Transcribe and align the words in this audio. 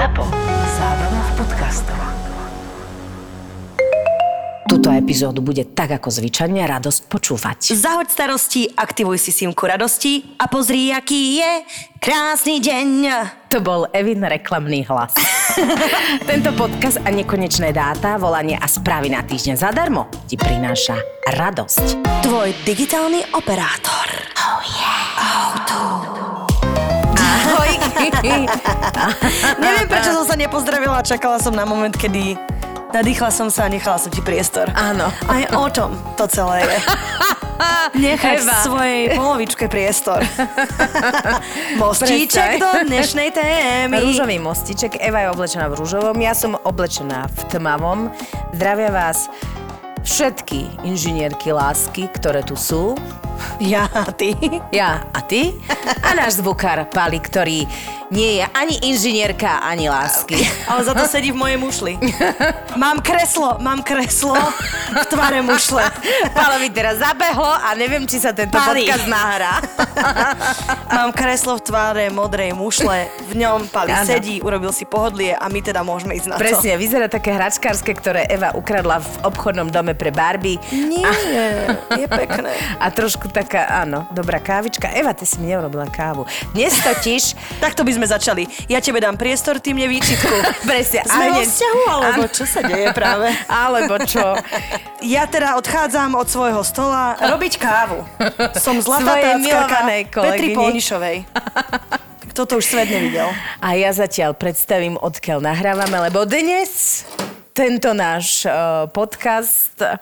ZAPO. 0.00 0.24
Zábrná 0.80 1.20
v 1.20 1.32
podcastov. 1.36 2.00
Tuto 4.64 4.88
epizódu 4.96 5.44
bude 5.44 5.68
tak 5.76 5.92
ako 5.92 6.08
zvyčajne 6.08 6.64
radosť 6.64 7.04
počúvať. 7.04 7.76
Zahoď 7.76 8.08
starosti, 8.08 8.64
aktivuj 8.80 9.20
si 9.20 9.28
simku 9.28 9.68
radosti 9.68 10.24
a 10.40 10.48
pozri, 10.48 10.88
aký 10.88 11.44
je 11.44 11.52
krásny 12.00 12.64
deň. 12.64 12.88
To 13.52 13.60
bol 13.60 13.92
Evin 13.92 14.24
reklamný 14.24 14.88
hlas. 14.88 15.12
Tento 16.32 16.56
podcast 16.56 16.96
a 17.04 17.12
nekonečné 17.12 17.68
dáta, 17.68 18.16
volanie 18.16 18.56
a 18.56 18.64
správy 18.64 19.12
na 19.12 19.20
týždeň 19.20 19.60
zadarmo 19.60 20.08
ti 20.24 20.40
prináša 20.40 20.96
radosť. 21.28 22.24
Tvoj 22.24 22.56
digitálny 22.64 23.36
operátor. 23.36 24.08
Oh 24.32 24.64
yeah. 24.64 25.04
Auto. 25.20 26.49
Ahoj. 27.30 27.70
Neviem, 29.62 29.86
prečo 29.86 30.10
som 30.10 30.24
sa 30.26 30.34
nepozdravila 30.34 30.98
a 30.98 31.04
čakala 31.06 31.38
som 31.38 31.54
na 31.54 31.62
moment, 31.62 31.94
kedy 31.94 32.34
nadýchla 32.90 33.30
som 33.30 33.48
sa 33.48 33.66
a 33.66 33.70
nechala 33.70 33.96
som 34.02 34.10
ti 34.10 34.18
priestor. 34.18 34.66
Áno. 34.74 35.08
Aj 35.30 35.42
o 35.54 35.66
tom 35.70 35.94
to 36.18 36.26
celé 36.26 36.66
je. 36.66 36.78
Nechaj 37.90 38.40
Eva. 38.40 38.56
svojej 38.64 39.12
polovičke 39.18 39.68
priestor. 39.68 40.24
Mostíček 41.82 42.56
do 42.56 42.70
dnešnej 42.88 43.30
témy. 43.34 44.00
Rúžový 44.00 44.40
mostiček, 44.40 44.96
Eva 44.96 45.26
je 45.26 45.28
oblečená 45.34 45.68
v 45.68 45.74
rúžovom, 45.76 46.16
ja 46.22 46.32
som 46.32 46.56
oblečená 46.56 47.28
v 47.28 47.40
tmavom. 47.52 48.08
Zdravia 48.56 48.90
vás 48.94 49.28
všetky 50.04 50.84
inžinierky 50.84 51.52
lásky, 51.52 52.08
ktoré 52.10 52.42
tu 52.42 52.56
sú. 52.56 52.96
Ja 53.56 53.88
a 53.88 54.12
ty. 54.12 54.36
Ja 54.68 55.04
a 55.16 55.20
ty. 55.24 55.56
A 56.04 56.12
náš 56.12 56.44
zvukár 56.44 56.84
Pali, 56.92 57.16
ktorý 57.16 57.64
nie 58.10 58.42
je 58.42 58.44
ani 58.52 58.74
inžinierka, 58.90 59.62
ani 59.62 59.86
lásky. 59.86 60.34
Ale 60.66 60.82
za 60.82 60.92
to 60.92 61.06
sedí 61.06 61.30
v 61.30 61.38
mojej 61.38 61.56
mušli. 61.56 61.92
Mám 62.76 63.00
kreslo, 63.00 63.56
mám 63.62 63.86
kreslo 63.86 64.34
v 64.90 65.04
tvare 65.06 65.40
mušle. 65.46 65.86
Palovi 66.34 66.68
teraz 66.74 66.98
zabehlo 66.98 67.48
a 67.48 67.70
neviem, 67.78 68.04
či 68.10 68.18
sa 68.18 68.34
tento 68.34 68.58
Pali. 68.58 68.84
podcast 68.84 69.06
nahrá. 69.06 69.54
Mám 70.90 71.14
kreslo 71.14 71.56
v 71.56 71.62
tvare 71.62 72.04
modrej 72.10 72.50
mušle, 72.52 73.06
v 73.30 73.32
ňom 73.40 73.70
Pali 73.70 73.94
Áno. 73.94 74.04
sedí, 74.04 74.42
urobil 74.42 74.74
si 74.74 74.84
pohodlie 74.84 75.32
a 75.32 75.46
my 75.46 75.62
teda 75.62 75.86
môžeme 75.86 76.18
ísť 76.18 76.26
na 76.28 76.34
to. 76.36 76.42
Presne, 76.42 76.74
vyzerá 76.76 77.06
také 77.06 77.30
hračkárske, 77.30 77.94
ktoré 77.94 78.26
Eva 78.26 78.50
ukradla 78.58 78.98
v 79.00 79.10
obchodnom 79.32 79.70
dome 79.70 79.89
pre 79.94 80.10
Barbie. 80.14 80.58
Nie, 80.72 81.08
je 81.96 82.06
pekné. 82.06 82.50
A 82.84 82.90
trošku 82.90 83.28
taká, 83.30 83.82
áno, 83.82 84.06
dobrá 84.10 84.38
kávička. 84.40 84.90
Eva, 84.92 85.14
ty 85.14 85.24
si 85.26 85.38
mi 85.42 85.50
neurobila 85.50 85.86
kávu. 85.88 86.24
Dnes 86.54 86.76
totiž... 86.80 87.34
Takto 87.64 87.84
by 87.84 87.92
sme 87.96 88.06
začali. 88.08 88.48
Ja 88.66 88.80
tebe 88.80 89.02
dám 89.02 89.20
priestor, 89.20 89.60
ty 89.60 89.76
mne 89.76 89.90
výčitku. 89.90 90.34
Presne. 90.70 91.04
Sme 91.06 91.26
vo 91.36 91.42
vzťahu, 91.44 91.80
alebo 91.88 92.24
čo 92.30 92.44
sa 92.48 92.60
deje 92.64 92.88
práve? 92.96 93.28
Alebo 93.46 93.94
čo? 94.06 94.38
Ja 95.04 95.24
teda 95.28 95.56
odchádzam 95.60 96.16
od 96.16 96.26
svojho 96.28 96.62
stola 96.64 97.16
robiť 97.16 97.52
kávu. 97.56 98.04
Som 98.56 98.80
zlatá 98.80 99.16
Svojej 99.16 99.34
milovanej 99.40 100.02
Petri. 100.12 100.52
Polnišovej. 100.52 101.16
Kto 102.30 102.46
to 102.46 102.52
už 102.62 102.66
svet 102.68 102.88
nevidel. 102.88 103.26
A 103.58 103.74
ja 103.74 103.90
zatiaľ 103.90 104.38
predstavím, 104.38 104.94
odkiaľ 104.94 105.42
nahrávame, 105.42 106.10
lebo 106.10 106.22
dnes 106.28 107.02
tento 107.60 107.92
náš 107.92 108.48
uh, 108.48 108.88
podcast 108.88 109.76
uh, 109.84 110.00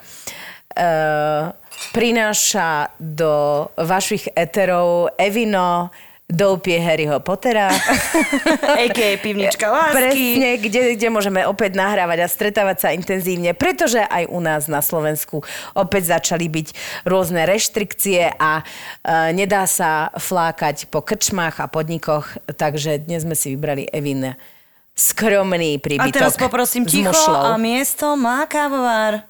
prináša 1.91 2.95
do 3.03 3.67
vašich 3.75 4.31
eterov 4.31 5.11
Evino 5.19 5.91
doupie 6.31 6.79
Harryho 6.79 7.19
Pottera. 7.19 7.67
A.k.a. 8.87 9.19
pivnička 9.19 9.67
lásky. 9.67 9.97
Presne, 9.99 10.51
kde, 10.63 10.81
kde 10.95 11.09
môžeme 11.11 11.43
opäť 11.51 11.75
nahrávať 11.75 12.19
a 12.23 12.31
stretávať 12.31 12.77
sa 12.79 12.89
intenzívne, 12.95 13.51
pretože 13.59 14.07
aj 14.07 14.31
u 14.31 14.39
nás 14.39 14.71
na 14.71 14.79
Slovensku 14.79 15.43
opäť 15.75 16.15
začali 16.15 16.47
byť 16.47 16.69
rôzne 17.11 17.43
reštrikcie 17.43 18.39
a 18.39 18.61
e, 18.61 18.65
nedá 19.35 19.67
sa 19.67 20.15
flákať 20.15 20.87
po 20.93 21.01
krčmách 21.03 21.59
a 21.59 21.67
podnikoch, 21.67 22.39
takže 22.45 23.03
dnes 23.03 23.27
sme 23.27 23.35
si 23.35 23.57
vybrali 23.57 23.89
Evin 23.91 24.37
skromný 24.99 25.79
A 25.79 25.81
príbytok. 25.81 26.11
teraz 26.11 26.35
poprosím 26.35 26.83
ticho 26.83 27.31
a 27.31 27.55
miesto 27.55 28.19
má 28.19 28.43
kávovár. 28.51 29.23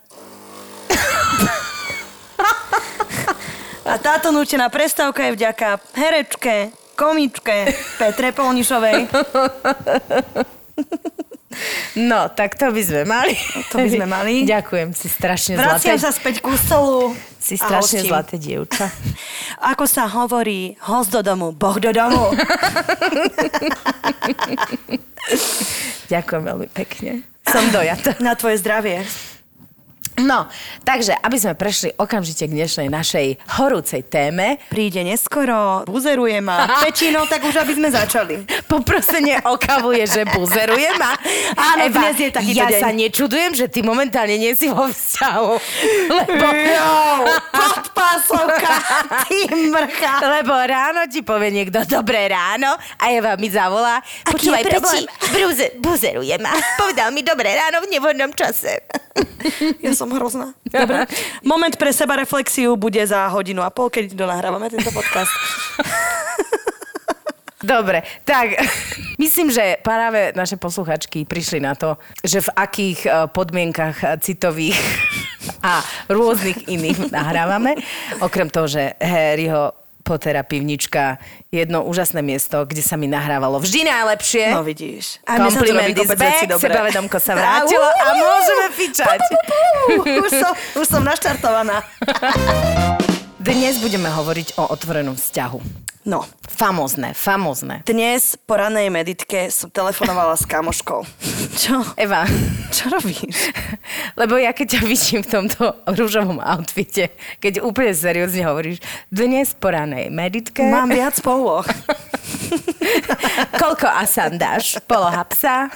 A 3.88 3.96
táto 3.96 4.28
nútená 4.32 4.68
prestávka 4.68 5.24
je 5.28 5.32
vďaka 5.36 5.80
herečke, 5.96 6.72
komičke 6.92 7.72
Petre 7.96 8.36
Polnišovej. 8.36 9.08
No, 11.96 12.28
tak 12.30 12.54
to 12.54 12.70
by 12.70 12.82
sme 12.84 13.02
mali. 13.08 13.34
To 13.72 13.80
by 13.80 13.88
sme 13.88 14.06
mali. 14.06 14.46
Ďakujem, 14.46 14.94
si 14.94 15.08
strašne 15.08 15.56
zlaté. 15.56 15.90
Vraciam 15.90 15.98
sa 15.98 16.12
späť 16.12 16.44
ku 16.44 16.52
stolu. 16.54 17.16
Si 17.40 17.56
a 17.56 17.64
strašne 17.64 18.04
zlaté 18.04 18.36
dievča. 18.36 18.92
Ako 19.72 19.88
sa 19.88 20.06
hovorí, 20.06 20.76
host 20.84 21.10
do 21.10 21.24
domu, 21.24 21.50
boh 21.50 21.80
do 21.80 21.90
domu. 21.90 22.30
Ďakujem 26.12 26.42
veľmi 26.44 26.68
pekne. 26.72 27.24
Som 27.48 27.68
dojatá. 27.72 28.16
Na 28.20 28.36
tvoje 28.36 28.60
zdravie. 28.60 29.02
No, 30.18 30.50
takže, 30.82 31.14
aby 31.14 31.36
sme 31.36 31.54
prešli 31.54 31.94
okamžite 31.94 32.44
k 32.44 32.52
dnešnej 32.52 32.88
našej 32.88 33.26
horúcej 33.54 34.02
téme, 34.02 34.58
Príde 34.66 35.00
neskoro, 35.00 35.84
buzeruje 35.84 36.38
ma. 36.38 36.66
Pečino, 36.82 37.22
tak 37.24 37.40
už 37.40 37.54
aby 37.56 37.72
sme 37.72 37.88
začali. 37.88 38.42
poprosenie 38.66 39.38
o 39.44 39.54
kavu 39.54 39.94
je, 39.94 40.04
že 40.08 40.22
buzeruje 40.28 40.90
ma. 40.96 41.14
Áno, 41.54 41.86
dnes 41.88 42.18
je 42.18 42.30
takýto 42.30 42.58
ja 42.58 42.68
deň. 42.68 42.80
sa 42.80 42.90
nečudujem, 42.90 43.52
že 43.54 43.66
ty 43.66 43.80
momentálne 43.80 44.34
nie 44.34 44.52
si 44.52 44.66
vo 44.66 44.84
vzťahu. 44.84 45.50
Lebo, 46.10 46.46
Jo, 46.50 46.90
podpásovka, 47.48 48.74
ty 49.24 49.38
mrcha. 49.48 50.12
lebo 50.20 50.52
ráno 50.52 51.06
ti 51.06 51.22
povie 51.22 51.52
niekto 51.52 51.86
dobré 51.86 52.26
ráno 52.26 52.70
a 52.96 53.04
Eva 53.08 53.34
mi 53.34 53.48
zavolá. 53.48 54.02
Aký 54.24 54.50
Počúvaj? 54.50 54.62
Peči, 54.66 55.00
bruze, 55.30 55.66
buzeruje 55.78 56.34
ma. 56.38 56.50
Povedal 56.76 57.08
mi 57.10 57.22
dobré 57.22 57.54
ráno 57.54 57.80
v 57.80 57.90
nevhodnom 57.90 58.32
čase. 58.32 58.82
Ja 59.78 59.94
som 59.94 60.07
hrozná. 60.14 60.56
Dobre. 60.64 61.06
Moment 61.50 61.74
pre 61.76 61.92
seba 61.92 62.16
reflexiu 62.16 62.76
bude 62.76 63.00
za 63.06 63.28
hodinu 63.28 63.62
a 63.62 63.70
pol, 63.70 63.92
keď 63.92 64.14
donahrávame 64.14 64.70
tento 64.72 64.91
podcast. 64.91 65.32
Dobre, 67.58 68.06
tak 68.22 68.54
myslím, 69.22 69.50
že 69.50 69.82
práve 69.82 70.30
naše 70.38 70.54
posluchačky 70.54 71.26
prišli 71.26 71.58
na 71.58 71.74
to, 71.74 71.98
že 72.22 72.47
v 72.47 72.50
akých 72.54 73.00
eh, 73.06 73.12
podmienkach 73.26 74.22
citových 74.22 74.78
a 75.62 75.82
rôznych 76.06 76.70
iných 76.70 77.10
nahrávame. 77.10 77.74
Okrem 78.22 78.47
toho, 78.50 78.70
že 78.70 78.94
Harryho 79.02 79.74
Pottera 80.08 80.41
pivnička 80.41 81.20
jedno 81.52 81.84
úžasné 81.84 82.24
miesto, 82.24 82.64
kde 82.64 82.80
sa 82.80 82.96
mi 82.96 83.04
nahrávalo 83.04 83.60
vždy 83.60 83.84
najlepšie. 83.84 84.56
No 84.56 84.64
vidíš. 84.64 85.20
A 85.28 85.36
Kompliment 85.36 85.92
is 85.92 86.08
back, 86.16 86.48
sebavedomko 86.48 87.20
sa 87.20 87.36
vrátilo 87.38 87.84
a 87.84 88.08
môžeme 88.16 88.66
fičať. 88.72 89.20
už, 90.00 90.30
som, 90.32 90.52
už 90.80 90.86
som 90.88 91.04
naštartovaná. 91.04 91.84
Dnes 93.48 93.76
budeme 93.84 94.08
hovoriť 94.08 94.56
o 94.56 94.72
otvorenom 94.72 95.12
vzťahu. 95.12 95.60
No, 96.08 96.24
Famozne, 96.48 97.12
famozne. 97.12 97.84
dnes 97.84 98.32
po 98.48 98.56
ranej 98.56 98.88
meditke 98.88 99.52
som 99.52 99.69
telefonovala 99.69 100.41
s 100.41 100.48
kamoškou. 100.48 101.04
Čo? 101.60 101.84
Eva, 102.00 102.24
Čo 102.72 102.88
robíš? 102.88 103.52
Lebo 104.20 104.41
ja 104.41 104.56
keď 104.56 104.80
ťa 104.80 104.82
vidím 104.88 105.20
v 105.20 105.28
tomto 105.28 105.76
rúžovom 105.84 106.41
outfite, 106.41 107.12
keď 107.44 107.60
úplne 107.60 107.92
seriózne 107.92 108.41
hovoríš, 108.48 108.80
dnes 109.12 109.52
po 109.52 109.68
ranej 109.68 110.08
meditke, 110.08 110.64
Mám 110.64 110.97
viac 110.97 111.20
poloh. 111.20 111.68
koľko 113.60 113.84
asan 113.92 114.41
dáš? 114.41 114.80
Poloha 114.88 115.28
psa, 115.28 115.68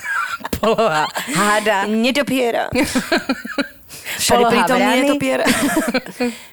poloha 0.56 1.12
háda, 1.36 1.84
Nedopiera. 1.84 2.72
Všade 4.18 4.44
prítomný 4.48 4.86
vrany. 4.86 5.00
netopiera. 5.06 5.44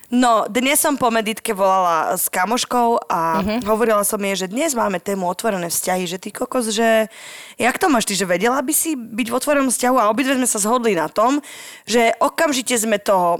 No, 0.09 0.49
dnes 0.49 0.81
som 0.81 0.97
po 0.97 1.13
meditke 1.13 1.53
volala 1.53 2.17
s 2.17 2.33
kamoškou 2.33 3.13
a 3.13 3.45
uh-huh. 3.45 3.61
hovorila 3.69 4.01
som 4.01 4.17
jej, 4.17 4.41
že 4.41 4.49
dnes 4.49 4.73
máme 4.73 4.97
tému 4.97 5.29
otvorené 5.29 5.69
vzťahy, 5.69 6.09
že 6.09 6.17
ty 6.17 6.33
kokos, 6.33 6.73
že 6.73 7.13
jak 7.61 7.77
to 7.77 7.93
máš 7.93 8.09
ty, 8.09 8.17
že 8.17 8.25
vedela 8.25 8.57
by 8.57 8.73
si 8.73 8.97
byť 8.97 9.27
v 9.29 9.37
otvorenom 9.37 9.69
vzťahu 9.69 10.01
a 10.01 10.09
obidve 10.09 10.33
sme 10.33 10.49
sa 10.49 10.57
zhodli 10.57 10.97
na 10.97 11.13
tom, 11.13 11.45
že 11.85 12.17
okamžite 12.17 12.73
sme 12.73 12.97
to 12.97 13.37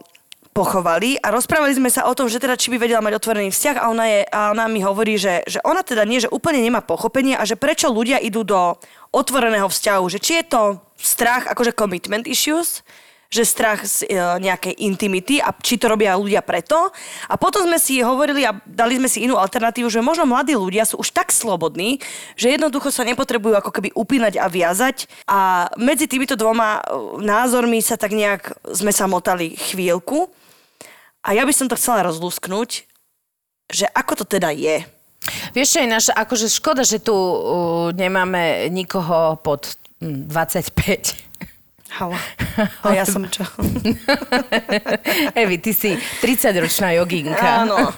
pochovali 0.53 1.17
a 1.21 1.33
rozprávali 1.33 1.73
sme 1.73 1.89
sa 1.89 2.05
o 2.05 2.13
tom, 2.13 2.29
že 2.29 2.41
teda 2.41 2.53
či 2.53 2.69
by 2.69 2.77
vedela 2.77 3.01
mať 3.01 3.17
otvorený 3.17 3.49
vzťah 3.49 3.75
a 3.79 3.89
ona, 3.89 4.05
je, 4.05 4.21
a 4.29 4.39
ona 4.53 4.69
mi 4.69 4.85
hovorí, 4.85 5.17
že, 5.17 5.41
že 5.49 5.57
ona 5.65 5.81
teda 5.81 6.05
nie, 6.05 6.21
že 6.21 6.29
úplne 6.29 6.61
nemá 6.61 6.85
pochopenie 6.85 7.33
a 7.33 7.49
že 7.49 7.57
prečo 7.57 7.89
ľudia 7.89 8.21
idú 8.21 8.45
do 8.45 8.77
otvoreného 9.09 9.65
vzťahu, 9.65 10.05
že 10.05 10.19
či 10.21 10.37
je 10.41 10.45
to 10.53 10.61
strach, 11.01 11.49
akože 11.49 11.73
commitment 11.73 12.29
issues, 12.29 12.85
že 13.29 13.45
strach 13.45 13.85
z 13.85 14.09
e, 14.09 14.17
nejakej 14.17 14.73
intimity 14.81 15.37
a 15.37 15.53
či 15.53 15.77
to 15.77 15.85
robia 15.85 16.17
ľudia 16.17 16.41
preto. 16.41 16.89
A 17.29 17.37
potom 17.37 17.61
sme 17.61 17.77
si 17.77 18.01
hovorili 18.01 18.41
a 18.41 18.57
dali 18.65 18.97
sme 18.97 19.05
si 19.05 19.21
inú 19.29 19.37
alternatívu, 19.37 19.85
že 19.85 20.01
možno 20.01 20.25
mladí 20.25 20.57
ľudia 20.57 20.81
sú 20.89 20.97
už 20.97 21.13
tak 21.13 21.29
slobodní, 21.29 22.01
že 22.33 22.49
jednoducho 22.49 22.89
sa 22.89 23.05
nepotrebujú 23.05 23.53
ako 23.53 23.69
keby 23.69 23.93
upínať 23.93 24.41
a 24.41 24.49
viazať. 24.49 25.05
A 25.29 25.69
medzi 25.77 26.09
týmito 26.09 26.33
dvoma 26.33 26.81
e, 26.81 27.21
názormi 27.21 27.77
sa 27.85 28.01
tak 28.01 28.17
nejak 28.17 28.49
sme 28.73 28.89
sa 28.89 29.05
motali 29.05 29.53
chvíľku. 29.53 30.33
A 31.21 31.37
ja 31.37 31.45
by 31.45 31.53
som 31.53 31.69
to 31.69 31.77
chcela 31.77 32.01
rozlúsknuť, 32.09 32.69
že 33.69 33.85
ako 33.93 34.25
to 34.25 34.25
teda 34.25 34.49
je. 34.49 34.81
Vieš 35.53 35.77
čo 35.77 35.79
je 35.85 35.93
naša, 35.93 36.13
akože 36.17 36.47
škoda, 36.49 36.81
že 36.81 36.97
tu 36.97 37.13
uh, 37.13 37.91
nemáme 37.93 38.71
nikoho 38.71 39.37
pod 39.37 39.77
25 39.99 41.29
Hala. 41.89 42.17
A 42.85 42.93
ja 42.93 43.05
som 43.05 43.25
čo? 43.25 43.41
Evi, 45.41 45.57
ty 45.57 45.73
si 45.73 45.97
30-ročná 46.21 46.93
joginka. 46.93 47.65
Áno. 47.65 47.89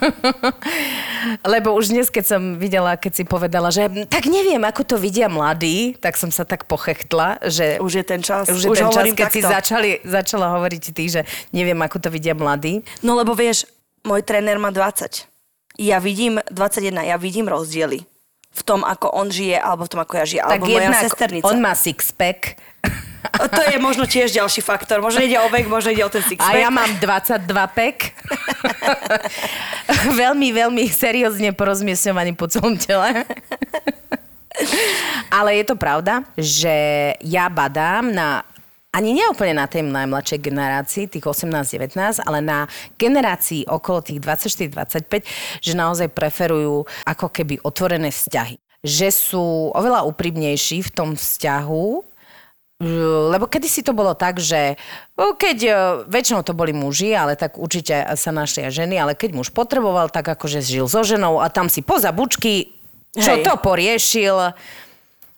Lebo 1.54 1.76
už 1.76 1.92
dnes, 1.92 2.08
keď 2.08 2.26
som 2.26 2.42
videla, 2.56 2.96
keď 2.96 3.12
si 3.20 3.24
povedala, 3.28 3.68
že 3.68 3.92
tak 4.08 4.32
neviem, 4.32 4.64
ako 4.64 4.96
to 4.96 4.96
vidia 4.96 5.28
mladí, 5.28 6.00
tak 6.00 6.16
som 6.16 6.32
sa 6.32 6.48
tak 6.48 6.66
pochechtla, 6.72 7.44
že... 7.44 7.84
Už 7.84 8.02
je 8.02 8.06
ten 8.08 8.24
čas. 8.24 8.48
Už 8.48 8.64
je 8.64 8.70
už 8.72 8.78
ten 8.80 8.92
čas, 8.92 9.06
keď 9.12 9.28
takto. 9.28 9.36
si 9.36 9.42
začali, 9.44 9.90
začala 10.08 10.56
hovoriť 10.56 10.84
ty, 10.96 11.04
že 11.12 11.22
neviem, 11.52 11.78
ako 11.84 12.00
to 12.00 12.10
vidia 12.10 12.32
mladí. 12.32 12.82
No 13.04 13.20
lebo 13.20 13.36
vieš, 13.36 13.68
môj 14.08 14.24
tréner 14.24 14.56
má 14.56 14.72
20. 14.72 15.28
Ja 15.80 16.00
vidím, 16.00 16.40
21, 16.48 17.12
ja 17.12 17.18
vidím 17.20 17.52
rozdiely 17.52 18.08
v 18.52 18.62
tom, 18.68 18.84
ako 18.84 19.08
on 19.16 19.32
žije, 19.32 19.56
alebo 19.56 19.88
v 19.88 19.92
tom, 19.96 20.02
ako 20.04 20.14
ja 20.20 20.26
žijem, 20.28 20.44
tak 20.44 20.60
alebo 20.60 20.76
moja 20.76 20.92
sesternica. 21.00 21.48
on 21.48 21.58
má 21.64 21.72
six-pack, 21.72 22.60
to 23.58 23.62
je 23.70 23.78
možno 23.78 24.06
tiež 24.10 24.34
ďalší 24.34 24.62
faktor. 24.66 25.02
Možno 25.02 25.22
ide 25.22 25.38
o 25.38 25.48
vek, 25.50 25.70
možno 25.70 25.94
ide 25.94 26.04
o 26.06 26.12
ten 26.12 26.24
six 26.26 26.42
A 26.42 26.58
ja 26.58 26.70
mám 26.74 26.90
22 26.98 27.46
pek. 27.78 28.16
veľmi, 30.22 30.50
veľmi 30.54 30.84
seriózne 30.90 31.54
porozmiesňovaný 31.54 32.34
po 32.34 32.50
celom 32.50 32.76
tele. 32.76 33.26
Ale 35.32 35.58
je 35.58 35.66
to 35.66 35.76
pravda, 35.80 36.28
že 36.36 36.76
ja 37.24 37.48
badám 37.48 38.12
na 38.12 38.44
ani 38.92 39.16
neúplne 39.16 39.56
na 39.56 39.72
tej 39.72 39.88
najmladšej 39.88 40.40
generácii, 40.44 41.08
tých 41.08 41.24
18-19, 41.24 41.96
ale 42.28 42.44
na 42.44 42.68
generácii 43.00 43.64
okolo 43.64 44.04
tých 44.04 44.20
24-25, 44.20 45.64
že 45.64 45.74
naozaj 45.80 46.12
preferujú 46.12 46.84
ako 47.08 47.32
keby 47.32 47.64
otvorené 47.64 48.12
vzťahy. 48.12 48.60
Že 48.84 49.08
sú 49.16 49.72
oveľa 49.72 50.04
úprimnejší 50.04 50.84
v 50.84 50.92
tom 50.92 51.16
vzťahu, 51.16 52.11
lebo 53.30 53.46
kedysi 53.46 53.86
to 53.86 53.94
bolo 53.94 54.18
tak, 54.18 54.42
že 54.42 54.74
keď 55.14 55.58
e, 55.62 55.72
väčšinou 56.10 56.42
to 56.42 56.58
boli 56.58 56.74
muži, 56.74 57.14
ale 57.14 57.38
tak 57.38 57.62
určite 57.62 57.94
sa 58.18 58.34
našli 58.34 58.66
aj 58.66 58.74
ženy, 58.74 58.98
ale 58.98 59.14
keď 59.14 59.38
muž 59.38 59.54
potreboval, 59.54 60.10
tak 60.10 60.26
akože 60.26 60.66
žil 60.66 60.90
so 60.90 61.06
ženou 61.06 61.38
a 61.38 61.54
tam 61.54 61.70
si 61.70 61.86
poza 61.86 62.10
bučky, 62.10 62.74
čo 63.14 63.38
Hej. 63.38 63.46
to 63.46 63.54
poriešil, 63.62 64.58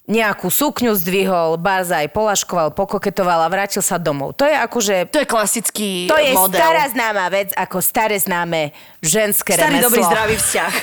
nejakú 0.04 0.52
sukňu 0.52 0.92
zdvihol, 1.00 1.56
barzaj 1.56 2.12
polaškoval, 2.12 2.76
pokoketoval 2.76 3.40
a 3.40 3.48
vrátil 3.48 3.80
sa 3.80 3.96
domov. 3.96 4.36
To 4.36 4.44
je 4.44 4.52
akože... 4.52 5.08
To 5.08 5.24
je 5.24 5.28
klasický 5.28 6.12
To 6.12 6.20
je 6.20 6.36
model. 6.36 6.60
stará 6.60 6.92
známa 6.92 7.32
vec, 7.32 7.56
ako 7.56 7.80
staré 7.80 8.20
známe 8.20 8.76
ženské 9.00 9.56
Starý 9.56 9.80
remeslo. 9.80 9.88
dobrý 9.88 10.02
zdravý 10.04 10.36
vzťah. 10.44 10.74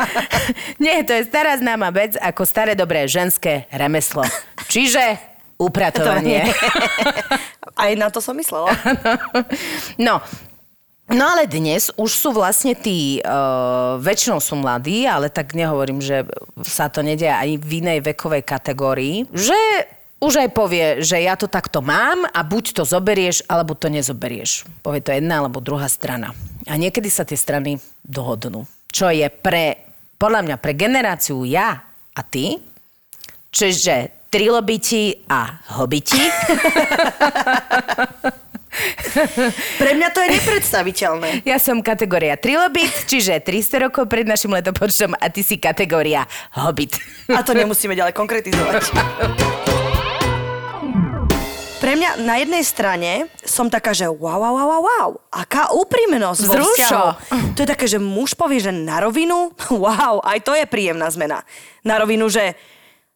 Nie, 0.82 1.04
to 1.04 1.12
je 1.20 1.28
stará 1.28 1.52
známa 1.60 1.92
vec, 1.92 2.16
ako 2.16 2.42
staré 2.48 2.72
dobré 2.72 3.04
ženské 3.04 3.68
remeslo. 3.68 4.24
Čiže 4.72 5.29
Upratovanie. 5.60 6.48
Aj 7.84 7.92
na 7.92 8.08
to 8.08 8.24
som 8.24 8.32
myslela. 8.32 8.72
no, 10.08 10.24
No 11.10 11.26
ale 11.26 11.50
dnes 11.50 11.90
už 11.98 12.06
sú 12.06 12.30
vlastne 12.30 12.78
tí, 12.78 13.18
uh, 13.26 13.98
väčšinou 13.98 14.38
sú 14.38 14.54
mladí, 14.54 15.10
ale 15.10 15.26
tak 15.26 15.58
nehovorím, 15.58 15.98
že 15.98 16.22
sa 16.62 16.86
to 16.86 17.02
nedie 17.02 17.26
aj 17.26 17.58
v 17.58 17.82
inej 17.82 17.98
vekovej 18.14 18.46
kategórii, 18.46 19.26
že 19.34 19.58
už 20.22 20.46
aj 20.46 20.48
povie, 20.54 21.02
že 21.02 21.18
ja 21.18 21.34
to 21.34 21.50
takto 21.50 21.82
mám 21.82 22.30
a 22.30 22.46
buď 22.46 22.78
to 22.78 22.82
zoberieš, 22.86 23.42
alebo 23.50 23.74
to 23.74 23.90
nezoberieš. 23.90 24.70
Povie 24.86 25.02
to 25.02 25.10
jedna 25.10 25.42
alebo 25.42 25.58
druhá 25.58 25.90
strana. 25.90 26.30
A 26.70 26.78
niekedy 26.78 27.10
sa 27.10 27.26
tie 27.26 27.34
strany 27.34 27.82
dohodnú. 28.06 28.62
Čo 28.94 29.10
je 29.10 29.26
pre, 29.32 29.82
podľa 30.14 30.46
mňa, 30.46 30.56
pre 30.62 30.78
generáciu 30.78 31.42
ja 31.42 31.82
a 32.14 32.20
ty, 32.22 32.54
čiže 33.50 34.19
trilobiti 34.30 35.26
a 35.26 35.58
hobiti. 35.76 36.22
Pre 39.76 39.90
mňa 39.98 40.08
to 40.14 40.22
je 40.22 40.28
nepredstaviteľné. 40.38 41.42
Ja 41.42 41.58
som 41.58 41.82
kategória 41.82 42.38
trilobit, 42.38 42.94
čiže 43.10 43.42
300 43.42 43.90
rokov 43.90 44.06
pred 44.06 44.22
našim 44.24 44.54
letopočtom 44.54 45.18
a 45.18 45.26
ty 45.28 45.42
si 45.42 45.58
kategória 45.58 46.24
hobit. 46.54 46.94
A 47.26 47.42
to 47.42 47.52
nemusíme 47.52 47.98
ďalej 47.98 48.14
konkretizovať. 48.14 48.94
Pre 51.80 51.96
mňa 51.96 52.22
na 52.22 52.36
jednej 52.38 52.60
strane 52.60 53.26
som 53.40 53.72
taká, 53.72 53.96
že 53.96 54.04
wow, 54.04 54.38
wow, 54.38 54.52
wow, 54.52 54.82
wow. 54.84 55.08
Aká 55.32 55.72
úprimnosť 55.72 56.40
vo 56.44 56.54
vzťahu. 56.60 57.08
To 57.56 57.60
je 57.64 57.68
také, 57.68 57.88
že 57.88 57.96
muž 57.96 58.36
povie, 58.36 58.60
že 58.62 58.70
na 58.70 59.00
rovinu, 59.00 59.50
wow, 59.72 60.22
aj 60.22 60.38
to 60.44 60.52
je 60.54 60.68
príjemná 60.70 61.10
zmena. 61.10 61.42
Na 61.82 61.98
rovinu, 61.98 62.30
že 62.30 62.54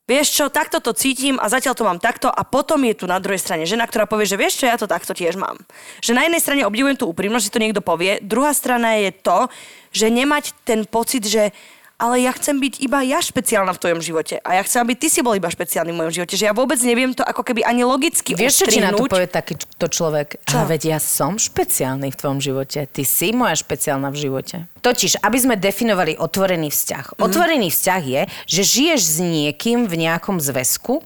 vieš 0.04 0.36
čo, 0.36 0.52
takto 0.52 0.80
to 0.84 0.92
cítim 0.92 1.40
a 1.40 1.48
zatiaľ 1.48 1.74
to 1.76 1.84
mám 1.88 2.00
takto 2.00 2.28
a 2.28 2.44
potom 2.44 2.80
je 2.84 2.94
tu 2.94 3.04
na 3.08 3.16
druhej 3.16 3.40
strane 3.40 3.64
žena, 3.64 3.88
ktorá 3.88 4.04
povie, 4.04 4.28
že 4.28 4.40
vieš 4.40 4.60
čo, 4.60 4.68
ja 4.68 4.76
to 4.76 4.88
takto 4.88 5.16
tiež 5.16 5.40
mám. 5.40 5.56
Že 6.04 6.16
na 6.16 6.22
jednej 6.28 6.42
strane 6.44 6.68
obdivujem 6.68 7.00
tú 7.00 7.08
úprimnosť, 7.08 7.44
že 7.48 7.54
to 7.54 7.62
niekto 7.62 7.80
povie, 7.80 8.20
druhá 8.20 8.52
strana 8.52 9.00
je 9.00 9.10
to, 9.16 9.48
že 9.94 10.12
nemať 10.12 10.52
ten 10.66 10.84
pocit, 10.84 11.24
že 11.24 11.54
ale 11.98 12.26
ja 12.26 12.34
chcem 12.34 12.58
byť 12.58 12.74
iba 12.82 13.00
ja 13.06 13.22
špeciálna 13.22 13.70
v 13.70 13.80
tvojom 13.80 14.00
živote. 14.02 14.42
A 14.42 14.58
ja 14.58 14.62
chcem, 14.66 14.82
aby 14.82 14.98
ty 14.98 15.06
si 15.06 15.22
bol 15.22 15.38
iba 15.38 15.46
špeciálny 15.46 15.94
v 15.94 15.98
mojom 16.02 16.12
živote. 16.12 16.34
Že 16.34 16.44
ja 16.50 16.54
vôbec 16.54 16.78
neviem 16.82 17.14
to 17.14 17.22
ako 17.22 17.46
keby 17.46 17.62
ani 17.62 17.86
logicky 17.86 18.34
Vieš, 18.34 18.66
čo 18.66 18.66
ti 18.66 18.82
na 18.82 18.90
to 18.90 19.06
povie 19.06 19.30
takýto 19.30 19.86
človek? 19.86 20.42
Čo? 20.42 20.58
A 20.58 20.66
veď 20.66 20.96
ja 20.96 20.98
som 20.98 21.38
špeciálny 21.38 22.10
v 22.10 22.16
tvojom 22.18 22.40
živote. 22.42 22.86
Ty 22.90 23.02
si 23.06 23.30
moja 23.30 23.54
špeciálna 23.54 24.10
v 24.10 24.16
živote. 24.18 24.56
Totiž, 24.82 25.22
aby 25.22 25.38
sme 25.38 25.54
definovali 25.54 26.18
otvorený 26.18 26.68
vzťah. 26.68 27.16
Mm. 27.16 27.20
Otvorený 27.22 27.68
vzťah 27.70 28.02
je, 28.02 28.22
že 28.50 28.62
žiješ 28.62 29.00
s 29.00 29.16
niekým 29.22 29.86
v 29.86 29.94
nejakom 30.04 30.42
zväzku, 30.42 31.00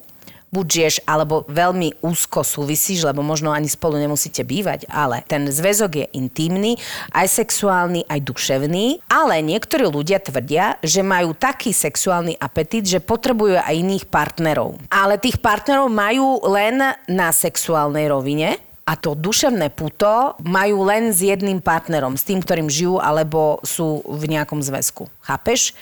buď 0.48 0.66
žiješ, 0.66 0.96
alebo 1.04 1.44
veľmi 1.48 2.00
úzko 2.00 2.40
súvisíš, 2.40 3.04
lebo 3.04 3.20
možno 3.20 3.52
ani 3.52 3.68
spolu 3.68 4.00
nemusíte 4.00 4.44
bývať, 4.44 4.88
ale 4.88 5.20
ten 5.28 5.44
zväzok 5.48 5.90
je 6.04 6.06
intimný, 6.16 6.80
aj 7.12 7.44
sexuálny, 7.44 8.08
aj 8.08 8.20
duševný, 8.24 9.04
ale 9.12 9.44
niektorí 9.44 9.84
ľudia 9.88 10.20
tvrdia, 10.20 10.80
že 10.80 11.04
majú 11.04 11.36
taký 11.36 11.76
sexuálny 11.76 12.40
apetit, 12.40 12.88
že 12.88 13.04
potrebujú 13.04 13.60
aj 13.60 13.74
iných 13.76 14.04
partnerov. 14.08 14.80
Ale 14.88 15.20
tých 15.20 15.36
partnerov 15.40 15.92
majú 15.92 16.40
len 16.48 16.96
na 17.04 17.28
sexuálnej 17.30 18.08
rovine, 18.08 18.56
a 18.88 18.96
to 18.96 19.12
duševné 19.12 19.68
puto 19.76 20.32
majú 20.48 20.88
len 20.88 21.12
s 21.12 21.20
jedným 21.20 21.60
partnerom, 21.60 22.16
s 22.16 22.24
tým, 22.24 22.40
ktorým 22.40 22.72
žijú 22.72 22.96
alebo 22.96 23.60
sú 23.60 24.00
v 24.08 24.32
nejakom 24.32 24.64
zväzku. 24.64 25.12
Chápeš? 25.20 25.76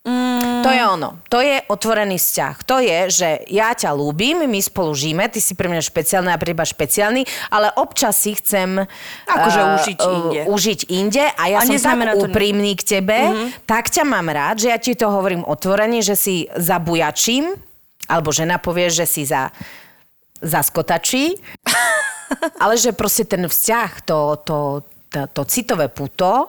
Mm. 0.00 0.64
To 0.64 0.70
je 0.72 0.82
ono. 0.88 1.10
To 1.28 1.44
je 1.44 1.60
otvorený 1.68 2.16
vzťah. 2.16 2.56
To 2.64 2.80
je, 2.80 2.98
že 3.12 3.28
ja 3.52 3.76
ťa 3.76 3.92
ľúbim, 3.92 4.48
my 4.48 4.60
spolu 4.64 4.96
žijeme, 4.96 5.28
ty 5.28 5.44
si 5.44 5.52
pre 5.52 5.68
mňa 5.68 5.84
špeciálny 5.84 6.32
a 6.32 6.40
pre 6.40 6.56
špeciálny, 6.56 7.22
ale 7.52 7.68
občas 7.76 8.16
si 8.16 8.32
chcem 8.32 8.80
akože 9.28 9.60
uh, 9.60 9.76
užiť 9.76 9.98
inde. 10.00 10.40
Uh, 10.48 10.52
užiť 10.56 10.80
inde 10.88 11.24
a 11.36 11.42
ja 11.52 11.58
a 11.60 11.68
som 11.68 11.76
tak 11.76 12.16
úprimný 12.16 12.72
k 12.80 12.96
tebe, 12.96 13.12
mm-hmm. 13.12 13.68
tak 13.68 13.92
ťa 13.92 14.04
mám 14.08 14.32
rád, 14.32 14.64
že 14.64 14.68
ja 14.72 14.78
ti 14.80 14.96
to 14.96 15.12
hovorím 15.12 15.44
otvorene, 15.44 16.00
že 16.00 16.16
si 16.16 16.48
zabujačím, 16.56 17.52
alebo 18.08 18.32
žena 18.32 18.56
povie, 18.56 18.88
že 18.88 19.04
si 19.04 19.28
za, 19.28 19.52
zaskotačí, 20.40 21.36
ale 22.62 22.80
že 22.80 22.96
proste 22.96 23.28
ten 23.28 23.44
vzťah, 23.44 23.90
to, 24.08 24.18
to, 24.48 24.58
to, 25.12 25.20
to 25.28 25.42
citové 25.44 25.92
puto, 25.92 26.48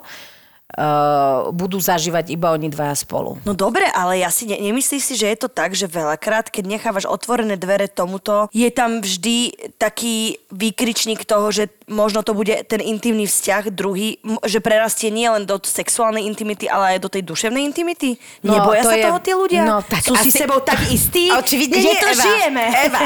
uh, 0.77 1.51
budú 1.51 1.79
zažívať 1.79 2.31
iba 2.31 2.51
oni 2.55 2.71
dvaja 2.71 2.95
spolu. 2.95 3.39
No 3.43 3.51
dobre, 3.55 3.87
ale 3.91 4.23
ja 4.23 4.31
si 4.31 4.47
ne, 4.47 4.57
nemyslíš 4.59 5.03
si, 5.03 5.15
že 5.19 5.27
je 5.31 5.37
to 5.37 5.49
tak, 5.51 5.75
že 5.75 5.87
veľakrát, 5.87 6.47
keď 6.47 6.63
nechávaš 6.67 7.05
otvorené 7.07 7.59
dvere 7.59 7.91
tomuto, 7.91 8.47
je 8.55 8.67
tam 8.71 9.03
vždy 9.03 9.51
taký 9.75 10.39
výkričník 10.51 11.27
toho, 11.27 11.51
že 11.51 11.67
možno 11.91 12.23
to 12.23 12.31
bude 12.31 12.53
ten 12.67 12.79
intimný 12.79 13.27
vzťah 13.27 13.63
druhý, 13.71 14.19
že 14.47 14.63
prerastie 14.63 15.11
nie 15.11 15.27
len 15.27 15.43
do 15.43 15.59
sexuálnej 15.59 16.23
intimity, 16.23 16.71
ale 16.71 16.97
aj 16.97 16.99
do 17.03 17.09
tej 17.11 17.23
duševnej 17.27 17.63
intimity? 17.67 18.15
No, 18.43 18.55
Neboja 18.55 18.83
sa 18.87 18.95
je... 18.95 19.03
toho 19.07 19.19
tí 19.19 19.31
ľudia? 19.35 19.63
No, 19.67 19.83
tak 19.83 20.03
Sú 20.07 20.15
asi... 20.15 20.31
si 20.31 20.39
sebou 20.39 20.63
tak 20.63 20.79
istí? 20.87 21.27
Očividne 21.41 21.79
Kde 21.79 21.91
nie, 21.91 21.99
to 21.99 22.09
Eva. 22.11 22.23
žijeme? 22.23 22.63
Eva. 22.87 23.01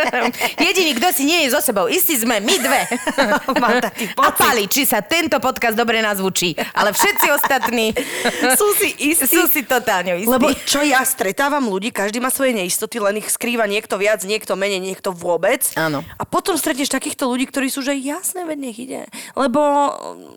Jediný, 0.66 0.90
kto 0.98 1.08
si 1.14 1.22
nie 1.26 1.46
je 1.46 1.54
so 1.54 1.60
sebou 1.62 1.86
istý, 1.86 2.18
sme 2.18 2.42
my 2.42 2.54
dve. 2.58 2.82
A 4.18 4.28
Pali, 4.34 4.66
či 4.66 4.84
sa 4.84 5.00
tento 5.04 5.38
podcast 5.38 5.78
dobre 5.78 6.02
nazvučí 6.02 6.54
Ale 6.80 6.90
všetci 6.96 7.26
ostatní 7.30 7.92
Sú 8.60 8.72
si 8.74 8.96
istí. 9.12 9.28
sú 9.28 9.44
si 9.52 9.60
totálne 9.62 10.16
istí. 10.16 10.32
Lebo 10.32 10.50
čo 10.64 10.80
ja 10.80 11.04
stretávam 11.04 11.68
ľudí, 11.68 11.92
každý 11.92 12.18
má 12.18 12.32
svoje 12.32 12.56
neistoty, 12.56 12.96
len 12.96 13.20
ich 13.20 13.28
skrýva 13.28 13.68
niekto 13.68 14.00
viac, 14.00 14.24
niekto 14.24 14.56
menej, 14.56 14.80
niekto 14.80 15.12
vôbec. 15.12 15.60
Áno. 15.76 16.00
A 16.16 16.24
potom 16.24 16.56
stretneš 16.56 16.88
takýchto 16.88 17.28
ľudí, 17.28 17.46
ktorí 17.52 17.68
sú, 17.68 17.84
že 17.84 17.92
jasné, 17.94 18.48
veď 18.48 18.58
nech 18.58 18.78
ide. 18.80 19.02
Lebo 19.36 19.60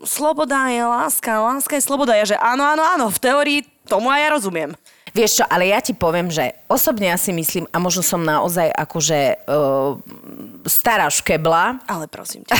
sloboda 0.04 0.68
je 0.68 0.84
láska, 0.84 1.40
láska 1.40 1.80
je 1.80 1.82
sloboda. 1.82 2.12
Ja, 2.14 2.28
že 2.28 2.36
áno, 2.36 2.62
áno, 2.68 2.84
áno, 2.84 3.06
v 3.08 3.18
teórii 3.18 3.58
tomu 3.88 4.12
aj 4.12 4.20
ja 4.20 4.28
rozumiem. 4.32 4.70
Vieš 5.14 5.38
čo, 5.38 5.44
ale 5.46 5.70
ja 5.70 5.78
ti 5.78 5.94
poviem, 5.94 6.26
že 6.26 6.58
osobne 6.66 7.06
ja 7.06 7.14
si 7.14 7.30
myslím, 7.30 7.70
a 7.70 7.78
možno 7.78 8.02
som 8.02 8.18
naozaj 8.18 8.66
akože 8.74 9.46
uh, 9.46 9.94
stará 10.66 11.06
škebla, 11.06 11.86
Ale 11.86 12.10
prosím 12.10 12.42
ťa. 12.42 12.58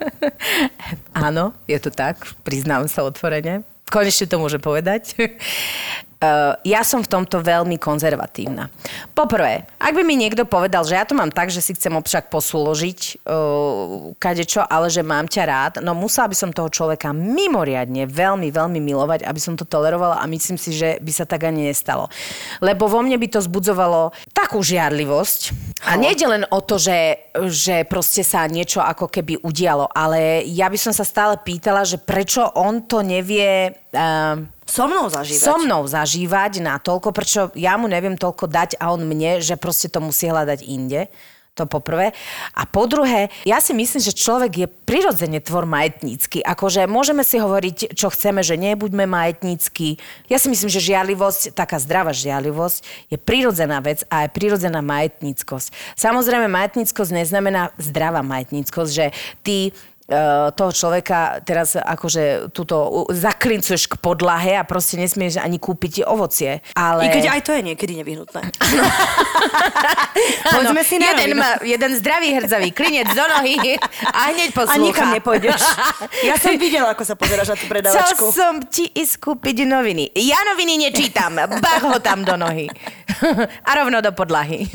Áno, 1.30 1.54
je 1.70 1.78
to 1.78 1.94
tak, 1.94 2.18
priznám 2.42 2.90
sa 2.90 3.06
otvorene. 3.06 3.62
Konečne 3.86 4.26
to 4.26 4.42
môže 4.42 4.58
povedať. 4.58 5.14
Uh, 6.16 6.56
ja 6.64 6.80
som 6.80 7.04
v 7.04 7.12
tomto 7.12 7.44
veľmi 7.44 7.76
konzervatívna. 7.76 8.72
Poprvé, 9.12 9.68
ak 9.76 9.92
by 9.92 10.00
mi 10.00 10.16
niekto 10.16 10.48
povedal, 10.48 10.80
že 10.88 10.96
ja 10.96 11.04
to 11.04 11.12
mám 11.12 11.28
tak, 11.28 11.52
že 11.52 11.60
si 11.60 11.76
chcem 11.76 11.92
obšak 11.92 12.32
posúložiť 12.32 13.20
uh, 13.28 14.16
kadečo, 14.16 14.64
ale 14.64 14.88
že 14.88 15.04
mám 15.04 15.28
ťa 15.28 15.44
rád, 15.44 15.72
no 15.84 15.92
musela 15.92 16.24
by 16.24 16.32
som 16.32 16.56
toho 16.56 16.72
človeka 16.72 17.12
mimoriadne 17.12 18.08
veľmi, 18.08 18.48
veľmi 18.48 18.80
milovať, 18.80 19.28
aby 19.28 19.36
som 19.36 19.60
to 19.60 19.68
tolerovala 19.68 20.16
a 20.16 20.24
myslím 20.24 20.56
si, 20.56 20.72
že 20.72 20.96
by 21.04 21.12
sa 21.12 21.28
tak 21.28 21.44
ani 21.44 21.68
nestalo. 21.68 22.08
Lebo 22.64 22.88
vo 22.88 23.04
mne 23.04 23.20
by 23.20 23.36
to 23.36 23.44
zbudzovalo 23.44 24.16
takú 24.32 24.64
žiarlivosť. 24.64 25.40
A 25.84 26.00
nejde 26.00 26.32
len 26.32 26.48
o 26.48 26.64
to, 26.64 26.80
že, 26.80 27.28
že 27.52 27.84
proste 27.84 28.24
sa 28.24 28.48
niečo 28.48 28.80
ako 28.80 29.12
keby 29.12 29.44
udialo, 29.44 29.92
ale 29.92 30.48
ja 30.48 30.72
by 30.72 30.80
som 30.80 30.96
sa 30.96 31.04
stále 31.04 31.36
pýtala, 31.44 31.84
že 31.84 32.00
prečo 32.00 32.40
on 32.56 32.88
to 32.88 33.04
nevie... 33.04 33.76
Uh, 33.92 34.55
So 34.66 34.90
mnou 34.90 35.06
zažívať. 35.06 35.42
so 35.46 35.54
mnou 35.62 35.82
zažívať 35.86 36.58
natoľko, 36.58 37.08
prečo 37.14 37.40
ja 37.54 37.78
mu 37.78 37.86
neviem 37.86 38.18
toľko 38.18 38.50
dať 38.50 38.70
a 38.82 38.90
on 38.90 39.06
mne, 39.06 39.38
že 39.38 39.54
proste 39.54 39.86
to 39.86 40.02
musí 40.02 40.26
hľadať 40.26 40.66
inde. 40.66 41.06
To 41.56 41.64
poprvé. 41.64 42.12
A 42.52 42.68
po 42.68 42.84
druhé, 42.84 43.32
ja 43.48 43.64
si 43.64 43.72
myslím, 43.72 44.04
že 44.04 44.12
človek 44.12 44.52
je 44.60 44.66
prirodzene 44.68 45.40
tvor 45.40 45.64
majetnícky. 45.64 46.44
Akože 46.44 46.84
môžeme 46.84 47.24
si 47.24 47.40
hovoriť, 47.40 47.96
čo 47.96 48.12
chceme, 48.12 48.44
že 48.44 48.60
nebuďme 48.60 49.08
majetnícky. 49.08 49.96
Ja 50.28 50.36
si 50.36 50.52
myslím, 50.52 50.68
že 50.68 50.84
žiarlivosť, 50.84 51.56
taká 51.56 51.80
zdravá 51.80 52.12
žiarlivosť, 52.12 53.08
je 53.08 53.16
prirodzená 53.16 53.80
vec 53.80 54.04
a 54.12 54.28
je 54.28 54.36
prirodzená 54.36 54.84
majetníckosť. 54.84 55.96
Samozrejme, 55.96 56.44
majetníckosť 56.44 57.24
neznamená 57.24 57.72
zdravá 57.80 58.20
majetníckosť, 58.20 58.90
že 58.92 59.06
ty 59.40 59.72
toho 60.54 60.70
človeka 60.70 61.42
teraz 61.42 61.74
akože 61.74 62.54
túto 62.54 63.06
zaklincuješ 63.10 63.90
k 63.90 63.94
podlahe 63.98 64.54
a 64.54 64.62
proste 64.62 64.94
nesmieš 65.02 65.42
ani 65.42 65.58
kúpiť 65.58 66.06
ovocie. 66.06 66.62
Ale... 66.78 67.10
I 67.10 67.10
keď 67.10 67.24
aj 67.34 67.40
to 67.42 67.50
je 67.50 67.62
niekedy 67.66 67.98
nevyhnutné. 67.98 68.38
Poďme 70.46 70.82
si 70.86 71.02
na 71.02 71.10
jeden, 71.10 71.34
ma, 71.34 71.58
jeden 71.58 71.90
zdravý 71.98 72.38
hrdzavý 72.38 72.70
klinec 72.70 73.10
do 73.10 73.24
nohy 73.34 73.58
a 74.06 74.30
hneď 74.30 74.54
A 74.54 74.56
poslúcha. 74.62 74.78
nikam 74.78 75.08
nepôjdeš. 75.10 75.58
Ja 76.22 76.38
som 76.38 76.54
videla, 76.62 76.94
ako 76.94 77.02
sa 77.02 77.18
pozeráš 77.18 77.52
na 77.52 77.56
tú 77.58 77.66
predavačku. 77.66 78.30
Chcel 78.30 78.38
som 78.38 78.54
ti 78.62 78.86
ísť 78.86 79.18
kúpiť 79.18 79.66
noviny. 79.66 80.14
Ja 80.22 80.38
noviny 80.54 80.86
nečítam. 80.86 81.34
Bach 81.34 81.82
ho 81.82 81.98
tam 81.98 82.22
do 82.22 82.38
nohy. 82.38 82.70
A 83.68 83.70
rovno 83.74 83.98
do 83.98 84.14
podlahy. 84.14 84.70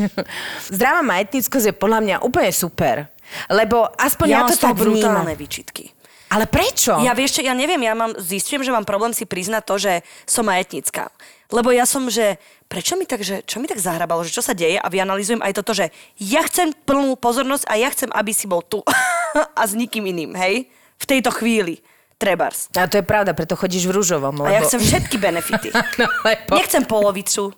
Zdravá 0.68 1.00
majetníckosť 1.08 1.72
je 1.72 1.76
podľa 1.76 2.00
mňa 2.04 2.16
úplne 2.20 2.52
super. 2.52 3.08
Lebo 3.50 3.88
aspoň 3.98 4.28
ja, 4.28 4.40
Ja, 4.44 4.50
to 4.50 4.56
tak 4.56 4.76
vnímam. 4.76 5.24
brutálne 5.24 5.36
výčitky. 5.36 5.92
Ale 6.32 6.48
prečo? 6.48 6.96
Ja 7.04 7.12
vieš 7.12 7.40
čo, 7.40 7.42
ja 7.44 7.52
neviem, 7.52 7.84
ja 7.84 7.92
mám, 7.92 8.16
zistujem, 8.16 8.64
že 8.64 8.72
mám 8.72 8.88
problém 8.88 9.12
si 9.12 9.28
priznať 9.28 9.64
to, 9.68 9.76
že 9.76 9.94
som 10.24 10.48
majetnícka. 10.48 11.12
Lebo 11.52 11.76
ja 11.76 11.84
som, 11.84 12.08
že 12.08 12.40
prečo 12.72 12.96
mi 12.96 13.04
tak, 13.04 13.20
že, 13.20 13.44
čo 13.44 13.60
mi 13.60 13.68
tak 13.68 13.84
zahrabalo, 13.84 14.24
že 14.24 14.32
čo 14.32 14.40
sa 14.40 14.56
deje 14.56 14.80
a 14.80 14.88
vyanalizujem 14.88 15.44
aj 15.44 15.60
toto, 15.60 15.76
že 15.76 15.92
ja 16.16 16.40
chcem 16.48 16.72
plnú 16.88 17.20
pozornosť 17.20 17.68
a 17.68 17.76
ja 17.76 17.92
chcem, 17.92 18.08
aby 18.16 18.32
si 18.32 18.48
bol 18.48 18.64
tu 18.64 18.80
a 19.60 19.62
s 19.68 19.76
nikým 19.76 20.08
iným, 20.08 20.32
hej? 20.40 20.72
V 20.96 21.06
tejto 21.06 21.36
chvíli. 21.36 21.84
Trebars. 22.22 22.70
A 22.78 22.86
to 22.86 23.02
je 23.02 23.06
pravda, 23.06 23.34
preto 23.34 23.58
chodíš 23.58 23.90
v 23.90 23.98
rúžovom. 23.98 24.46
Lebo... 24.46 24.46
A 24.46 24.54
ja 24.54 24.62
chcem 24.62 24.78
všetky 24.78 25.18
benefity. 25.18 25.74
No, 25.98 26.06
lebo... 26.22 26.54
Nechcem 26.54 26.86
polovicu. 26.86 27.58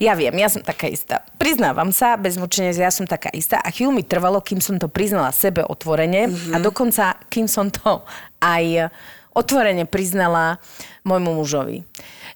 Ja 0.00 0.16
viem, 0.16 0.32
ja 0.40 0.48
som 0.48 0.64
taká 0.64 0.88
istá. 0.88 1.20
Priznávam 1.36 1.92
sa, 1.92 2.16
bez 2.16 2.40
mučenia, 2.40 2.72
ja 2.72 2.88
som 2.88 3.04
taká 3.04 3.28
istá 3.36 3.60
a 3.60 3.68
chvíľu 3.68 3.92
mi 3.92 4.00
trvalo, 4.00 4.40
kým 4.40 4.58
som 4.64 4.80
to 4.80 4.88
priznala 4.88 5.28
sebe 5.36 5.60
otvorene 5.60 6.32
mm-hmm. 6.32 6.52
a 6.52 6.56
dokonca, 6.58 7.20
kým 7.28 7.44
som 7.44 7.68
to 7.68 8.00
aj 8.40 8.88
otvorene 9.36 9.84
priznala 9.84 10.56
môjmu 11.04 11.36
mužovi. 11.36 11.84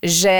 Že 0.00 0.36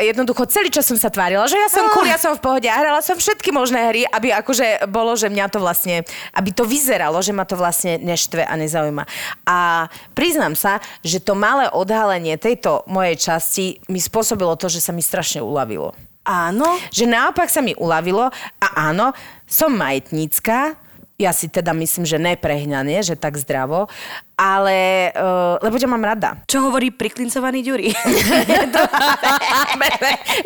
jednoducho 0.00 0.48
celý 0.48 0.72
čas 0.72 0.88
som 0.88 0.96
sa 0.96 1.12
tvárila, 1.12 1.44
že 1.44 1.60
ja 1.60 1.68
som 1.68 1.92
cool, 1.92 2.08
ja 2.08 2.16
som 2.16 2.32
v 2.32 2.40
pohode 2.40 2.64
a 2.64 2.80
hrala 2.80 3.04
som 3.04 3.20
všetky 3.20 3.52
možné 3.52 3.92
hry, 3.92 4.02
aby 4.08 4.32
akože 4.32 4.88
bolo, 4.88 5.12
že 5.12 5.28
mňa 5.28 5.52
to 5.52 5.60
vlastne, 5.60 6.08
aby 6.32 6.50
to 6.56 6.64
vyzeralo, 6.64 7.20
že 7.20 7.36
ma 7.36 7.44
to 7.44 7.52
vlastne 7.60 8.00
neštve 8.00 8.48
a 8.48 8.54
nezaujíma. 8.56 9.04
A 9.44 9.92
priznám 10.16 10.56
sa, 10.56 10.80
že 11.04 11.20
to 11.20 11.36
malé 11.36 11.68
odhalenie 11.68 12.40
tejto 12.40 12.80
mojej 12.88 13.20
časti 13.20 13.84
mi 13.92 14.00
spôsobilo 14.00 14.56
to, 14.56 14.72
že 14.72 14.80
sa 14.80 14.96
mi 14.96 15.04
strašne 15.04 15.44
uľavilo. 15.44 15.92
Áno. 16.24 16.80
Že 16.88 17.04
naopak 17.04 17.52
sa 17.52 17.60
mi 17.60 17.76
uľavilo 17.76 18.32
a 18.56 18.66
áno, 18.88 19.12
som 19.44 19.68
majetnícka, 19.76 20.80
ja 21.14 21.30
si 21.30 21.46
teda 21.46 21.70
myslím, 21.78 22.02
že 22.02 22.18
neprehňanie, 22.18 22.98
že 23.06 23.14
tak 23.14 23.38
zdravo, 23.38 23.86
ale, 24.34 25.10
uh, 25.14 25.58
lebo 25.62 25.78
ťa 25.78 25.88
mám 25.90 26.02
rada. 26.02 26.42
Čo 26.50 26.70
hovorí 26.70 26.90
priklincovaný 26.90 27.62
ďuri? 27.62 27.88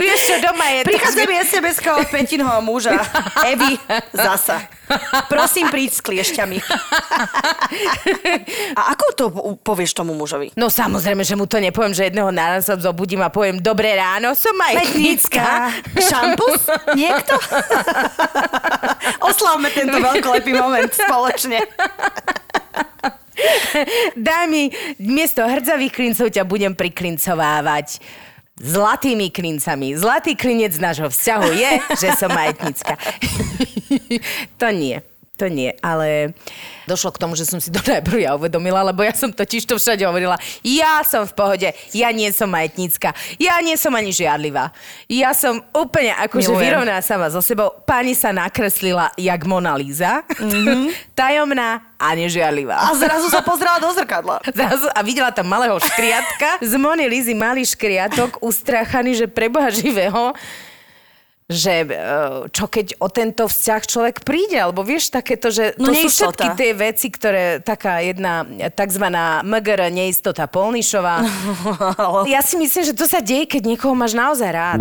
Vieš 0.01 0.21
čo, 0.29 0.37
doma 0.45 0.67
je... 0.77 0.81
Prichádza 0.85 1.23
mi 1.25 1.35
sms 1.41 1.79
od 1.85 2.09
Petinho 2.13 2.53
muža. 2.61 3.01
Evi, 3.49 3.81
zasa. 4.13 4.69
Prosím, 5.29 5.69
príď 5.69 5.91
s 5.93 6.01
kliešťami. 6.01 6.57
A 8.73 8.81
ako 8.97 9.07
to 9.13 9.25
po- 9.29 9.57
povieš 9.61 9.93
tomu 9.97 10.17
mužovi? 10.17 10.53
No 10.57 10.73
samozrejme, 10.73 11.25
že 11.25 11.37
mu 11.37 11.45
to 11.45 11.61
nepoviem, 11.61 11.93
že 11.93 12.09
jedného 12.09 12.33
rána 12.33 12.61
sa 12.65 12.77
zobudím 12.81 13.21
a 13.21 13.29
poviem, 13.29 13.61
dobré 13.61 13.97
ráno, 13.97 14.33
som 14.33 14.57
majetnícka. 14.57 15.73
Šampus? 15.97 16.69
Niekto? 16.97 17.37
Oslavme 19.29 19.69
tento 19.73 20.01
veľkolepý 20.01 20.53
moment 20.57 20.89
spoločne. 20.89 21.61
Mi, 24.51 24.73
miesto 24.99 25.45
hrdzavých 25.45 25.93
klincov 25.93 26.33
ťa 26.33 26.43
budem 26.49 26.73
priklincovávať 26.73 28.01
zlatými 28.59 29.31
klincami. 29.31 29.95
Zlatý 29.95 30.35
klinec 30.35 30.75
nášho 30.83 31.07
vzťahu 31.11 31.49
je, 31.55 31.71
že 31.95 32.09
som 32.19 32.31
majetnícka. 32.33 32.99
to 34.61 34.69
nie. 34.75 34.99
To 35.39 35.47
nie, 35.47 35.71
ale 35.79 36.35
došlo 36.91 37.15
k 37.15 37.23
tomu, 37.23 37.39
že 37.39 37.47
som 37.47 37.63
si 37.63 37.71
to 37.71 37.79
najprv 37.95 38.27
ja 38.27 38.35
uvedomila, 38.35 38.83
lebo 38.83 39.07
ja 39.07 39.15
som 39.15 39.31
totiž 39.31 39.71
to 39.71 39.79
všade 39.79 40.03
hovorila. 40.03 40.35
Ja 40.67 41.07
som 41.07 41.23
v 41.23 41.33
pohode, 41.39 41.69
ja 41.95 42.09
nie 42.11 42.27
som 42.35 42.51
majetnícka, 42.51 43.15
ja 43.39 43.63
nie 43.63 43.79
som 43.79 43.95
ani 43.95 44.11
žiadlivá. 44.11 44.75
Ja 45.07 45.31
som 45.31 45.63
úplne 45.71 46.11
akože 46.19 46.51
vyrovnaná 46.51 46.99
sama 47.07 47.31
so 47.31 47.39
sebou. 47.39 47.71
Pani 47.87 48.19
sa 48.19 48.35
nakreslila 48.35 49.15
jak 49.15 49.47
Mona 49.47 49.79
Lisa, 49.79 50.27
mm-hmm. 50.27 50.91
tajomná 51.19 51.87
a 51.99 52.09
nežiadlivá. 52.19 52.91
A 52.91 52.99
zrazu 52.99 53.31
sa 53.31 53.43
pozrela 53.43 53.79
do 53.79 53.91
zrkadla. 53.95 54.43
Zrazu, 54.59 54.87
a 54.91 55.01
videla 55.07 55.31
tam 55.31 55.47
malého 55.47 55.79
škriatka. 55.79 56.63
Z 56.63 56.75
Mony 56.79 57.07
Lizy 57.07 57.35
malý 57.35 57.63
škriatok, 57.63 58.43
ustrachaný, 58.43 59.19
že 59.19 59.27
preboha 59.31 59.71
živého 59.71 60.35
že 61.49 61.81
e, 61.81 61.87
čo 62.53 62.69
keď 62.69 63.01
o 63.01 63.09
tento 63.09 63.49
vzťah 63.49 63.83
človek 63.89 64.17
príde, 64.21 64.61
alebo 64.61 64.85
vieš 64.85 65.09
takéto, 65.09 65.49
že 65.49 65.73
No 65.81 65.89
to 65.89 65.97
sú 65.97 66.05
neistota. 66.05 66.29
všetky 66.29 66.49
tie 66.61 66.71
veci, 66.77 67.07
ktoré 67.09 67.45
taká 67.65 68.05
jedna 68.05 68.45
takzvaná 68.77 69.41
MGR 69.41 69.89
neistota 69.89 70.45
polnišová. 70.45 71.25
ja 72.29 72.45
si 72.45 72.61
myslím, 72.61 72.93
že 72.93 72.93
to 72.93 73.09
sa 73.09 73.25
deje, 73.25 73.49
keď 73.49 73.65
niekoho 73.65 73.97
máš 73.97 74.13
naozaj 74.13 74.51
rád. 74.53 74.81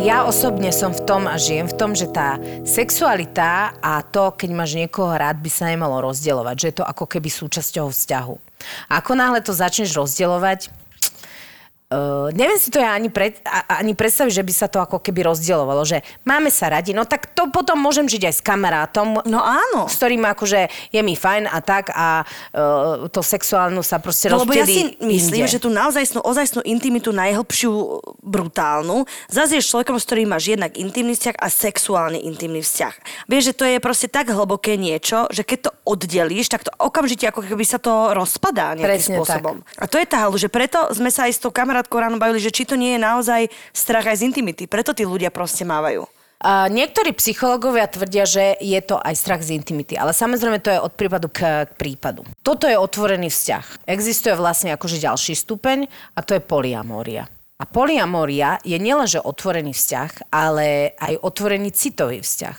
Ja 0.00 0.26
osobne 0.26 0.74
som 0.74 0.90
v 0.90 1.04
tom 1.06 1.30
a 1.30 1.38
žijem 1.38 1.70
v 1.70 1.76
tom, 1.78 1.94
že 1.94 2.10
tá 2.10 2.34
sexualita 2.66 3.78
a 3.78 4.02
to, 4.02 4.34
keď 4.34 4.50
máš 4.50 4.74
niekoho 4.74 5.12
rád, 5.14 5.38
by 5.38 5.50
sa 5.52 5.70
nemalo 5.70 6.02
rozdielovať. 6.02 6.56
Že 6.56 6.66
je 6.66 6.76
to 6.80 6.84
ako 6.88 7.04
keby 7.06 7.30
súčasťou 7.30 7.94
vzťahu. 7.94 8.34
Ako 8.90 9.12
náhle 9.14 9.38
to 9.44 9.54
začneš 9.54 9.94
rozdielovať, 9.94 10.72
Uh, 11.90 12.30
neviem 12.38 12.54
si 12.54 12.70
to 12.70 12.78
ja 12.78 12.94
ani, 12.94 13.10
pred, 13.10 13.42
ani 13.66 13.98
predstaviť, 13.98 14.30
že 14.30 14.46
by 14.46 14.52
sa 14.54 14.70
to 14.70 14.78
ako 14.78 15.02
keby 15.02 15.26
rozdielovalo, 15.26 15.82
že 15.82 16.06
máme 16.22 16.46
sa 16.46 16.70
radi, 16.70 16.94
no 16.94 17.02
tak 17.02 17.34
to 17.34 17.50
potom 17.50 17.82
môžem 17.82 18.06
žiť 18.06 18.30
aj 18.30 18.34
s 18.38 18.42
kamarátom. 18.46 19.26
No 19.26 19.42
áno. 19.42 19.90
S 19.90 19.98
ktorým 19.98 20.22
akože 20.22 20.70
je 20.94 21.00
mi 21.02 21.18
fajn 21.18 21.50
a 21.50 21.58
tak 21.58 21.90
a 21.90 22.22
uh, 22.22 23.10
to 23.10 23.26
sexuálnu 23.26 23.82
sa 23.82 23.98
proste 23.98 24.30
no, 24.30 24.46
lebo 24.46 24.54
ja 24.54 24.70
si 24.70 24.94
myslím, 25.02 25.50
inde. 25.50 25.50
že 25.50 25.58
tú 25.58 25.66
naozajstnú, 25.66 26.22
ozajstnú 26.22 26.62
intimitu 26.62 27.10
najhlbšiu, 27.10 27.72
brutálnu, 28.22 29.02
zase 29.26 29.58
je 29.58 29.66
človekom, 29.66 29.98
s 29.98 30.06
ktorým 30.06 30.30
máš 30.30 30.46
jednak 30.46 30.78
intimný 30.78 31.18
vzťah 31.18 31.42
a 31.42 31.50
sexuálny 31.50 32.22
intimný 32.22 32.62
vzťah. 32.62 33.26
Vieš, 33.26 33.50
že 33.50 33.54
to 33.58 33.64
je 33.66 33.82
proste 33.82 34.06
tak 34.06 34.30
hlboké 34.30 34.78
niečo, 34.78 35.26
že 35.34 35.42
keď 35.42 35.58
to 35.66 35.70
oddelíš, 35.82 36.54
tak 36.54 36.62
to 36.62 36.70
okamžite 36.78 37.26
ako 37.26 37.42
keby 37.42 37.66
sa 37.66 37.82
to 37.82 38.14
rozpadá 38.14 38.78
nejakým 38.78 38.94
Presne 38.94 39.16
spôsobom. 39.18 39.66
Tak. 39.66 39.82
A 39.82 39.84
to 39.90 39.98
je 39.98 40.06
tá 40.06 40.22
halu, 40.22 40.38
že 40.38 40.46
preto 40.46 40.86
sme 40.94 41.10
sa 41.10 41.26
aj 41.26 41.34
s 41.34 41.42
tou 41.42 41.50
kamarátkou 41.80 41.96
ráno 41.96 42.20
bavili, 42.20 42.44
že 42.44 42.52
či 42.52 42.68
to 42.68 42.76
nie 42.76 42.96
je 42.96 43.00
naozaj 43.00 43.48
strach 43.72 44.04
aj 44.04 44.20
z 44.20 44.28
intimity. 44.28 44.68
Preto 44.68 44.92
tí 44.92 45.08
ľudia 45.08 45.32
proste 45.32 45.64
mávajú. 45.64 46.04
A 46.40 46.72
niektorí 46.72 47.12
psychológovia 47.12 47.84
tvrdia, 47.84 48.24
že 48.24 48.56
je 48.60 48.80
to 48.80 48.96
aj 48.96 49.12
strach 49.12 49.44
z 49.44 49.60
intimity, 49.60 49.96
ale 49.96 50.16
samozrejme 50.16 50.60
to 50.64 50.72
je 50.72 50.80
od 50.80 50.92
prípadu 50.96 51.28
k, 51.28 51.68
k 51.68 51.72
prípadu. 51.76 52.24
Toto 52.40 52.64
je 52.64 52.80
otvorený 52.80 53.28
vzťah. 53.28 53.84
Existuje 53.84 54.32
vlastne 54.32 54.72
akože 54.72 55.04
ďalší 55.04 55.36
stupeň 55.36 55.84
a 56.16 56.20
to 56.24 56.36
je 56.36 56.40
poliamória. 56.40 57.28
A 57.60 57.68
poliamória 57.68 58.56
je 58.64 58.80
nielenže 58.80 59.20
otvorený 59.20 59.76
vzťah, 59.76 60.32
ale 60.32 60.96
aj 60.96 61.20
otvorený 61.20 61.76
citový 61.76 62.24
vzťah. 62.24 62.56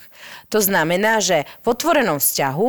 To 0.53 0.61
znamená, 0.61 1.17
že 1.17 1.49
v 1.65 1.73
otvorenom 1.73 2.21
vzťahu 2.21 2.67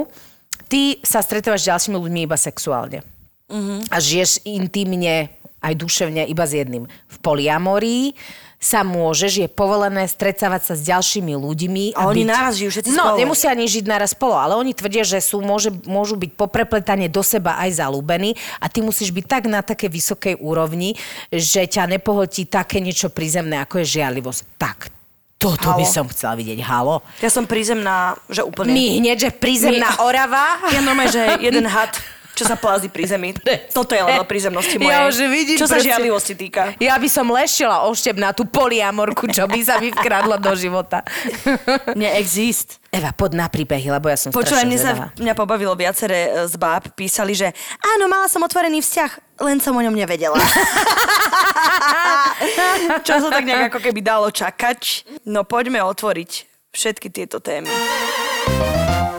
ty 0.72 0.96
sa 1.04 1.20
stretávaš 1.20 1.68
s 1.68 1.68
ďalšími 1.68 1.96
ľuďmi 2.00 2.20
iba 2.24 2.40
sexuálne. 2.40 3.04
Uh-huh. 3.52 3.84
A 3.92 4.00
žiješ 4.00 4.48
intimne 4.48 5.28
aj 5.62 5.74
duševne 5.78 6.26
iba 6.26 6.44
s 6.44 6.52
jedným. 6.52 6.84
V 6.84 7.16
poliamórii 7.22 8.12
sa 8.62 8.86
môžeš, 8.86 9.42
je 9.42 9.48
povolené 9.50 10.06
stretávať 10.06 10.62
sa 10.70 10.74
s 10.78 10.86
ďalšími 10.86 11.34
ľuďmi. 11.34 11.98
A, 11.98 12.06
a 12.06 12.14
oni 12.14 12.22
byť... 12.22 12.30
naraz 12.30 12.54
žijú 12.62 12.70
všetci 12.70 12.94
No, 12.94 13.14
spolu. 13.14 13.18
nemusia 13.18 13.50
ani 13.50 13.66
žiť 13.66 13.84
naraz 13.90 14.14
spolu, 14.14 14.38
ale 14.38 14.54
oni 14.54 14.70
tvrdia, 14.70 15.02
že 15.02 15.18
sú, 15.18 15.42
môže, 15.42 15.74
môžu 15.82 16.14
byť 16.14 16.30
poprepletane 16.38 17.10
do 17.10 17.26
seba 17.26 17.58
aj 17.58 17.82
zalúbení 17.82 18.38
a 18.62 18.70
ty 18.70 18.78
musíš 18.78 19.10
byť 19.10 19.24
tak 19.26 19.50
na 19.50 19.66
také 19.66 19.90
vysokej 19.90 20.38
úrovni, 20.38 20.94
že 21.26 21.66
ťa 21.66 21.90
nepohltí 21.90 22.46
také 22.46 22.78
niečo 22.78 23.10
prízemné, 23.10 23.58
ako 23.58 23.82
je 23.82 23.98
žiarlivosť. 23.98 24.40
Tak, 24.62 24.78
toto 25.42 25.74
Halo. 25.74 25.82
by 25.82 25.86
som 25.90 26.06
chcela 26.14 26.38
vidieť. 26.38 26.62
Halo. 26.62 27.02
Ja 27.18 27.34
som 27.34 27.50
prízemná, 27.50 28.14
že 28.30 28.46
úplne... 28.46 28.70
My 28.70 29.02
hneď, 29.02 29.26
že 29.26 29.30
prízemná 29.34 29.98
My... 29.98 30.06
Orava. 30.06 30.62
Ja 30.70 30.78
normálne, 30.78 31.10
že 31.10 31.22
jeden 31.42 31.66
had 31.74 31.90
čo 32.32 32.48
sa 32.48 32.56
plází 32.56 32.88
pri 32.88 33.04
zemi. 33.04 33.36
Toto 33.72 33.92
je 33.92 34.00
len 34.00 34.20
o 34.20 34.24
prízemnosti 34.24 34.80
mojej. 34.80 34.88
Ja 34.88 35.08
že 35.12 35.28
vidím, 35.28 35.56
čo 35.60 35.68
sa 35.68 35.76
žiadlivosti 35.76 36.32
týka. 36.32 36.72
Ja 36.80 36.96
by 36.96 37.08
som 37.08 37.28
lešila 37.28 37.84
oštep 37.88 38.16
na 38.16 38.32
tú 38.32 38.48
poliamorku, 38.48 39.28
čo 39.28 39.44
by 39.44 39.60
sa 39.60 39.76
mi 39.76 39.92
vkradlo 39.92 40.40
do 40.40 40.52
života. 40.56 41.04
Neexist. 41.98 42.80
Eva, 42.92 43.08
pod 43.16 43.32
na 43.32 43.48
príbehy, 43.48 43.88
lebo 43.88 44.12
ja 44.12 44.20
som 44.20 44.36
Počúvaj, 44.36 44.68
mne 44.68 44.76
sa 44.76 45.08
mňa 45.16 45.32
pobavilo 45.32 45.72
viaceré 45.72 46.28
e, 46.28 46.44
z 46.44 46.60
báb, 46.60 46.92
písali, 46.92 47.32
že 47.32 47.48
áno, 47.80 48.04
mala 48.04 48.28
som 48.28 48.44
otvorený 48.44 48.84
vzťah, 48.84 49.40
len 49.48 49.56
som 49.64 49.72
o 49.72 49.80
ňom 49.80 49.96
nevedela. 49.96 50.36
čo 53.08 53.16
sa 53.16 53.32
tak 53.32 53.48
nejak 53.48 53.72
ako 53.72 53.80
keby 53.80 54.04
dalo 54.04 54.28
čakať. 54.28 55.08
No 55.24 55.48
poďme 55.48 55.80
otvoriť 55.80 56.44
všetky 56.68 57.08
tieto 57.08 57.40
témy. 57.40 57.72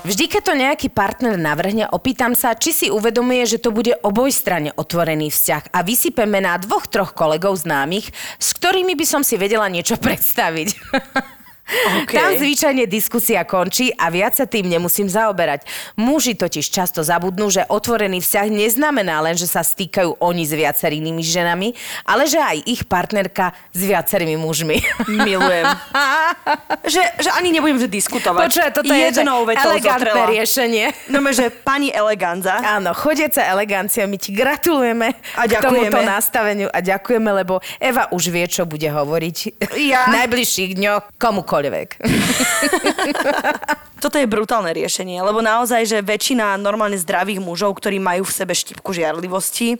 Vždy, 0.03 0.27
keď 0.27 0.41
to 0.43 0.59
nejaký 0.59 0.87
partner 0.91 1.39
navrhne, 1.39 1.87
opýtam 1.87 2.35
sa, 2.35 2.59
či 2.59 2.75
si 2.75 2.87
uvedomuje, 2.91 3.47
že 3.47 3.55
to 3.55 3.71
bude 3.71 3.95
obojstranne 4.03 4.75
otvorený 4.75 5.31
vzťah 5.31 5.71
a 5.71 5.79
vysypeme 5.79 6.43
na 6.43 6.59
dvoch, 6.59 6.91
troch 6.91 7.15
kolegov 7.15 7.55
známych, 7.55 8.11
s 8.35 8.51
ktorými 8.51 8.99
by 8.99 9.05
som 9.07 9.23
si 9.23 9.39
vedela 9.39 9.71
niečo 9.71 9.95
predstaviť. 10.03 10.75
Okay. 11.63 12.19
Tam 12.19 12.35
zvyčajne 12.35 12.83
diskusia 12.91 13.47
končí 13.47 13.95
a 13.95 14.11
viac 14.11 14.35
sa 14.35 14.43
tým 14.43 14.67
nemusím 14.67 15.07
zaoberať. 15.07 15.63
Muži 15.95 16.35
totiž 16.35 16.67
často 16.67 17.07
zabudnú, 17.07 17.47
že 17.47 17.63
otvorený 17.71 18.19
vzťah 18.19 18.47
neznamená 18.51 19.23
len, 19.23 19.39
že 19.39 19.47
sa 19.47 19.63
stýkajú 19.63 20.19
oni 20.19 20.43
s 20.43 20.51
viacerými 20.51 21.23
ženami, 21.23 21.71
ale 22.03 22.27
že 22.27 22.39
aj 22.43 22.57
ich 22.67 22.83
partnerka 22.83 23.55
s 23.71 23.79
viacerými 23.79 24.35
mužmi. 24.35 24.83
Milujem. 25.07 25.65
že, 26.93 27.03
že 27.23 27.29
ani 27.31 27.55
nebudem 27.55 27.79
diskutovať. 27.87 28.43
Počuaj, 28.51 28.69
toto 28.75 28.91
je 28.91 29.07
elegantné 29.55 30.21
riešenie. 30.35 30.85
No, 31.07 31.23
že 31.31 31.47
pani 31.47 31.89
eleganza. 31.95 32.59
Áno, 32.59 32.91
chodiaca 32.91 33.39
elegancia, 33.39 34.03
my 34.03 34.19
ti 34.19 34.35
gratulujeme 34.35 35.15
a 35.39 35.47
k 35.47 35.63
tomuto 35.63 36.03
nastaveniu 36.03 36.67
a 36.67 36.83
ďakujeme, 36.83 37.29
lebo 37.31 37.63
Eva 37.79 38.11
už 38.11 38.29
vie, 38.29 38.45
čo 38.51 38.67
bude 38.67 38.85
hovoriť 38.91 39.37
ja. 39.79 40.11
v 40.11 40.21
najbližších 40.21 40.71
dňoch 40.75 41.03
komu 41.17 41.47
komukoľvek. 41.53 41.89
Toto 44.03 44.17
je 44.17 44.25
brutálne 44.25 44.73
riešenie, 44.73 45.21
lebo 45.21 45.39
naozaj, 45.45 45.85
že 45.85 46.01
väčšina 46.01 46.57
normálne 46.57 46.97
zdravých 46.97 47.39
mužov, 47.39 47.77
ktorí 47.77 48.01
majú 48.01 48.25
v 48.25 48.35
sebe 48.35 48.57
štipku 48.57 48.89
žiarlivosti, 48.89 49.77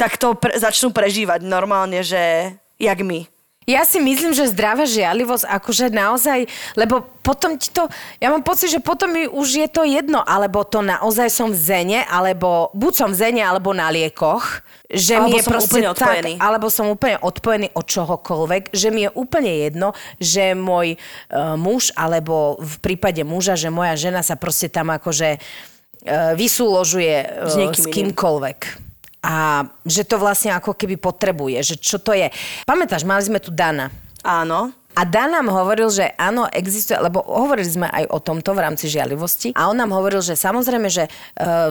tak 0.00 0.16
to 0.16 0.32
pre- 0.34 0.56
začnú 0.56 0.90
prežívať 0.90 1.44
normálne, 1.44 2.00
že 2.00 2.56
jak 2.80 2.98
my. 3.04 3.28
Ja 3.64 3.88
si 3.88 3.96
myslím, 3.96 4.36
že 4.36 4.52
zdravá 4.52 4.84
žialivosť, 4.84 5.48
akože 5.48 5.88
naozaj, 5.88 6.44
lebo 6.76 7.00
potom 7.24 7.56
ti 7.56 7.72
to, 7.72 7.88
ja 8.20 8.28
mám 8.28 8.44
pocit, 8.44 8.68
že 8.68 8.84
potom 8.84 9.08
mi 9.08 9.24
už 9.24 9.48
je 9.64 9.68
to 9.72 9.88
jedno, 9.88 10.20
alebo 10.20 10.60
to 10.68 10.84
naozaj 10.84 11.32
som 11.32 11.48
v 11.48 11.56
zene, 11.56 12.00
alebo 12.04 12.68
buď 12.76 12.92
som 12.92 13.08
v 13.08 13.16
zene, 13.16 13.40
alebo 13.40 13.72
na 13.72 13.88
liekoch, 13.88 14.60
že 14.92 15.16
alebo 15.16 15.32
mi 15.32 15.40
je 15.40 15.44
som 15.48 15.52
proste 15.56 15.72
úplne 15.72 15.88
odpojený. 15.96 16.32
tak, 16.36 16.44
alebo 16.44 16.66
som 16.68 16.86
úplne 16.92 17.16
odpojený 17.24 17.68
od 17.72 17.84
čohokoľvek, 17.88 18.62
že 18.76 18.88
mi 18.92 19.08
je 19.08 19.10
úplne 19.16 19.52
jedno, 19.56 19.96
že 20.20 20.52
môj 20.52 21.00
uh, 21.00 21.56
muž, 21.56 21.88
alebo 21.96 22.60
v 22.60 22.76
prípade 22.84 23.24
muža, 23.24 23.56
že 23.56 23.72
moja 23.72 23.96
žena 23.96 24.20
sa 24.20 24.36
proste 24.36 24.68
tam 24.68 24.92
akože 24.92 25.40
uh, 25.40 26.36
vysúložuje 26.36 27.48
uh, 27.48 27.48
s, 27.48 27.56
s 27.56 27.84
kýmkoľvek 27.88 28.84
a 29.24 29.64
že 29.88 30.04
to 30.04 30.20
vlastne 30.20 30.52
ako 30.52 30.76
keby 30.76 31.00
potrebuje, 31.00 31.74
že 31.74 31.76
čo 31.80 31.96
to 31.96 32.12
je. 32.12 32.28
Pamätáš, 32.68 33.08
mali 33.08 33.24
sme 33.24 33.40
tu 33.40 33.48
Dana. 33.48 33.88
Áno. 34.20 34.72
A 34.94 35.02
Dan 35.02 35.34
nám 35.34 35.50
hovoril, 35.50 35.90
že 35.90 36.14
áno, 36.14 36.46
existuje, 36.46 36.94
lebo 36.94 37.18
hovorili 37.26 37.66
sme 37.66 37.90
aj 37.90 38.14
o 38.14 38.22
tomto 38.22 38.54
v 38.54 38.62
rámci 38.62 38.86
žialivosti 38.86 39.50
a 39.58 39.66
on 39.66 39.74
nám 39.74 39.90
hovoril, 39.90 40.22
že 40.22 40.38
samozrejme, 40.38 40.86
že 40.86 41.10
e, 41.10 41.10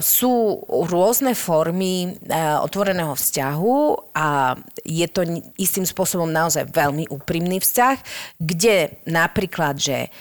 sú 0.03 0.59
rôzne 0.67 1.31
formy 1.31 2.19
e, 2.19 2.35
otvoreného 2.59 3.15
vzťahu 3.15 3.77
a 4.11 4.59
je 4.83 5.07
to 5.07 5.23
istým 5.55 5.87
spôsobom 5.87 6.27
naozaj 6.27 6.67
veľmi 6.67 7.07
úprimný 7.15 7.63
vzťah, 7.63 7.95
kde 8.43 8.99
napríklad, 9.07 9.79
že 9.79 10.11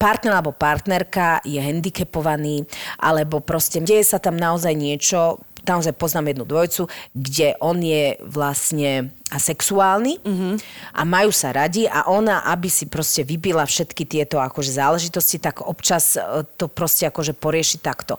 partner 0.00 0.40
alebo 0.40 0.56
partnerka 0.56 1.44
je 1.44 1.60
handicapovaný, 1.60 2.64
alebo 2.96 3.44
proste 3.44 3.84
deje 3.84 4.04
sa 4.04 4.20
tam 4.20 4.36
naozaj 4.40 4.72
niečo, 4.72 5.40
naozaj 5.70 5.94
poznám 5.94 6.34
jednu 6.34 6.44
dvojcu, 6.44 6.82
kde 7.14 7.54
on 7.62 7.78
je 7.78 8.18
vlastne 8.26 9.14
asexuálny 9.30 10.18
mm-hmm. 10.18 10.54
a 10.98 11.00
majú 11.06 11.30
sa 11.30 11.54
radi 11.54 11.86
a 11.86 12.10
ona, 12.10 12.42
aby 12.50 12.66
si 12.66 12.90
proste 12.90 13.22
vybila 13.22 13.62
všetky 13.62 14.02
tieto 14.02 14.42
akože 14.42 14.74
záležitosti, 14.74 15.38
tak 15.38 15.62
občas 15.62 16.18
e, 16.18 16.42
to 16.58 16.66
proste 16.66 17.06
akože 17.06 17.38
porieši 17.38 17.78
takto. 17.78 18.18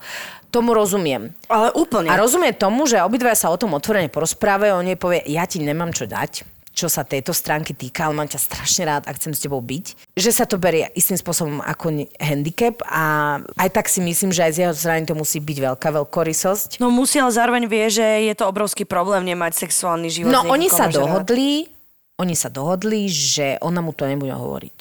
Tomu 0.52 0.72
rozumiem. 0.72 1.32
Ale 1.52 1.76
úplne. 1.76 2.12
A 2.12 2.20
rozumie 2.20 2.56
tomu, 2.56 2.88
že 2.88 3.04
obidva 3.04 3.36
sa 3.36 3.52
o 3.52 3.60
tom 3.60 3.76
otvorene 3.76 4.08
porozprávajú, 4.08 4.80
on 4.80 4.88
jej 4.88 5.00
povie, 5.00 5.20
ja 5.28 5.44
ti 5.44 5.60
nemám 5.60 5.92
čo 5.92 6.08
dať 6.08 6.51
čo 6.72 6.88
sa 6.88 7.04
tejto 7.04 7.36
stránky 7.36 7.76
týka, 7.76 8.08
ale 8.08 8.16
mám 8.16 8.32
ťa 8.32 8.40
strašne 8.40 8.84
rád 8.88 9.04
a 9.08 9.16
chcem 9.16 9.36
s 9.36 9.44
tebou 9.44 9.60
byť. 9.60 10.16
Že 10.16 10.32
sa 10.32 10.46
to 10.48 10.56
berie 10.56 10.88
istým 10.96 11.20
spôsobom 11.20 11.60
ako 11.60 12.08
handicap 12.18 12.80
a 12.88 13.38
aj 13.60 13.70
tak 13.76 13.92
si 13.92 14.00
myslím, 14.00 14.32
že 14.32 14.48
aj 14.48 14.52
z 14.56 14.60
jeho 14.66 14.76
strany 14.76 15.04
to 15.04 15.14
musí 15.14 15.44
byť 15.44 15.58
veľká 15.72 15.90
veľkorysosť. 15.92 16.80
No 16.80 16.88
musí, 16.88 17.20
ale 17.20 17.36
zároveň 17.36 17.68
vie, 17.68 17.86
že 17.92 18.08
je 18.32 18.34
to 18.34 18.48
obrovský 18.48 18.88
problém 18.88 19.28
nemať 19.28 19.68
sexuálny 19.68 20.08
život. 20.08 20.32
No 20.32 20.48
oni 20.48 20.72
sa 20.72 20.88
dohodli, 20.88 21.68
oni 22.16 22.36
sa 22.40 22.48
dohodli, 22.48 23.12
že 23.12 23.60
ona 23.60 23.84
mu 23.84 23.92
to 23.92 24.08
nebude 24.08 24.32
hovoriť. 24.32 24.78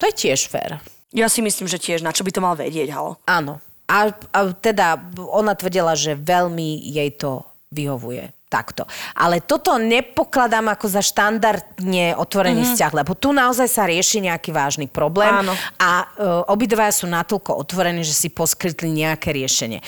To 0.00 0.08
je 0.08 0.14
tiež 0.14 0.48
fér. 0.48 0.80
Ja 1.12 1.28
si 1.28 1.44
myslím, 1.44 1.68
že 1.68 1.80
tiež, 1.80 2.04
na 2.04 2.12
čo 2.12 2.24
by 2.24 2.30
to 2.32 2.44
mal 2.44 2.54
vedieť, 2.56 2.88
halo. 2.92 3.20
Áno. 3.24 3.60
A, 3.88 4.12
a 4.12 4.40
teda 4.52 5.00
ona 5.16 5.56
tvrdila, 5.56 5.96
že 5.96 6.12
veľmi 6.12 6.76
jej 6.92 7.08
to 7.16 7.44
vyhovuje 7.72 8.37
takto. 8.48 8.88
Ale 9.14 9.44
toto 9.44 9.76
nepokladám 9.76 10.72
ako 10.72 10.88
za 10.88 11.02
štandardne 11.04 12.16
otvorený 12.16 12.64
mm-hmm. 12.64 12.74
vzťah, 12.74 12.92
lebo 12.96 13.12
tu 13.14 13.30
naozaj 13.36 13.68
sa 13.68 13.84
rieši 13.84 14.24
nejaký 14.24 14.50
vážny 14.50 14.88
problém 14.88 15.44
Áno. 15.44 15.52
a 15.78 16.04
uh, 16.04 16.48
obidvaja 16.48 17.04
sú 17.04 17.06
natoľko 17.06 17.60
otvorení, 17.60 18.02
že 18.02 18.16
si 18.16 18.28
poskytli 18.32 18.88
nejaké 18.90 19.30
riešenie. 19.30 19.84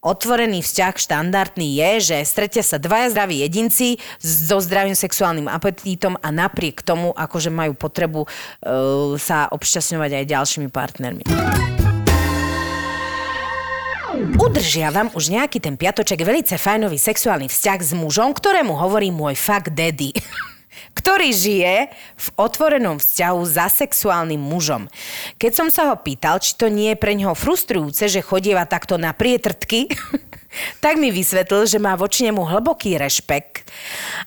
Otvorený 0.00 0.64
vzťah 0.64 0.96
štandardný 0.96 1.76
je, 1.76 1.90
že 2.00 2.16
stretia 2.24 2.64
sa 2.64 2.80
dvaja 2.80 3.12
zdraví 3.12 3.44
jedinci 3.44 4.00
so 4.16 4.56
zdravým 4.56 4.96
sexuálnym 4.96 5.44
apetítom 5.44 6.16
a 6.24 6.32
napriek 6.32 6.80
tomu, 6.80 7.12
akože 7.12 7.52
majú 7.52 7.76
potrebu 7.76 8.24
uh, 8.24 9.14
sa 9.20 9.52
obšťastňovať 9.52 10.10
aj 10.24 10.24
ďalšími 10.24 10.68
partnermi. 10.72 11.24
Udržiavam 14.38 15.10
už 15.18 15.34
nejaký 15.34 15.58
ten 15.58 15.74
piatoček 15.74 16.22
velice 16.22 16.54
fajnový 16.54 17.00
sexuálny 17.00 17.50
vzťah 17.50 17.80
s 17.80 17.92
mužom, 17.96 18.30
ktorému 18.30 18.76
hovorí 18.76 19.10
môj 19.10 19.34
fuck 19.34 19.72
daddy. 19.72 20.14
ktorý 20.94 21.30
žije 21.30 21.74
v 22.18 22.28
otvorenom 22.34 22.98
vzťahu 22.98 23.40
za 23.46 23.70
sexuálnym 23.70 24.38
mužom. 24.38 24.90
Keď 25.38 25.52
som 25.54 25.68
sa 25.70 25.90
ho 25.90 25.96
pýtal, 25.98 26.42
či 26.42 26.58
to 26.58 26.66
nie 26.66 26.92
je 26.94 27.00
pre 27.00 27.14
neho 27.14 27.34
frustrujúce, 27.34 28.10
že 28.10 28.24
chodieva 28.24 28.66
takto 28.66 28.98
na 28.98 29.14
prietrtky, 29.14 29.86
tak 30.84 30.98
mi 30.98 31.14
vysvetlil, 31.14 31.66
že 31.70 31.78
má 31.78 31.94
voči 31.94 32.26
nemu 32.26 32.42
hlboký 32.42 32.98
rešpekt 32.98 33.70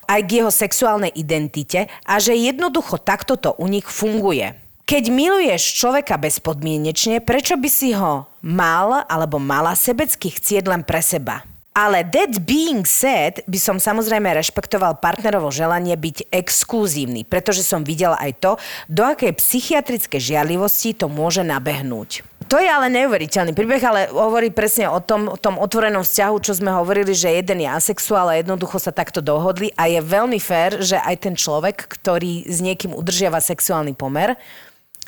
aj 0.08 0.20
k 0.24 0.30
jeho 0.40 0.50
sexuálnej 0.50 1.12
identite 1.12 1.86
a 2.08 2.16
že 2.16 2.32
jednoducho 2.32 2.96
takto 2.96 3.36
to 3.36 3.52
u 3.60 3.68
nich 3.68 3.86
funguje. 3.86 4.63
Keď 4.84 5.08
miluješ 5.08 5.80
človeka 5.80 6.20
bezpodmienečne, 6.20 7.24
prečo 7.24 7.56
by 7.56 7.70
si 7.72 7.96
ho 7.96 8.28
mal 8.44 9.08
alebo 9.08 9.40
mala 9.40 9.72
sebecky 9.72 10.28
chcieť 10.28 10.68
len 10.68 10.84
pre 10.84 11.00
seba? 11.00 11.40
Ale 11.72 12.04
that 12.04 12.44
being 12.44 12.84
said, 12.84 13.40
by 13.48 13.56
som 13.56 13.80
samozrejme 13.80 14.28
rešpektoval 14.36 15.00
partnerovo 15.00 15.48
želanie 15.48 15.96
byť 15.96 16.28
exkluzívny, 16.28 17.24
pretože 17.24 17.64
som 17.64 17.80
videla 17.80 18.20
aj 18.20 18.32
to, 18.44 18.52
do 18.84 19.08
akej 19.08 19.32
psychiatrické 19.40 20.20
žiarlivosti 20.20 20.92
to 20.92 21.08
môže 21.08 21.40
nabehnúť. 21.40 22.20
To 22.52 22.60
je 22.60 22.68
ale 22.68 22.92
neuveriteľný 22.92 23.56
príbeh, 23.56 23.80
ale 23.80 24.12
hovorí 24.12 24.52
presne 24.52 24.92
o 24.92 25.00
tom, 25.00 25.32
o 25.32 25.40
tom 25.40 25.56
otvorenom 25.56 26.04
vzťahu, 26.04 26.36
čo 26.44 26.52
sme 26.60 26.68
hovorili, 26.76 27.16
že 27.16 27.32
jeden 27.32 27.64
je 27.64 27.72
asexuál 27.72 28.28
a 28.28 28.36
jednoducho 28.36 28.76
sa 28.76 28.92
takto 28.92 29.24
dohodli 29.24 29.72
a 29.80 29.88
je 29.88 30.04
veľmi 30.04 30.36
fér, 30.36 30.84
že 30.84 31.00
aj 31.00 31.24
ten 31.24 31.32
človek, 31.32 31.88
ktorý 31.88 32.44
s 32.44 32.60
niekým 32.60 32.92
udržiava 32.92 33.40
sexuálny 33.40 33.96
pomer, 33.96 34.36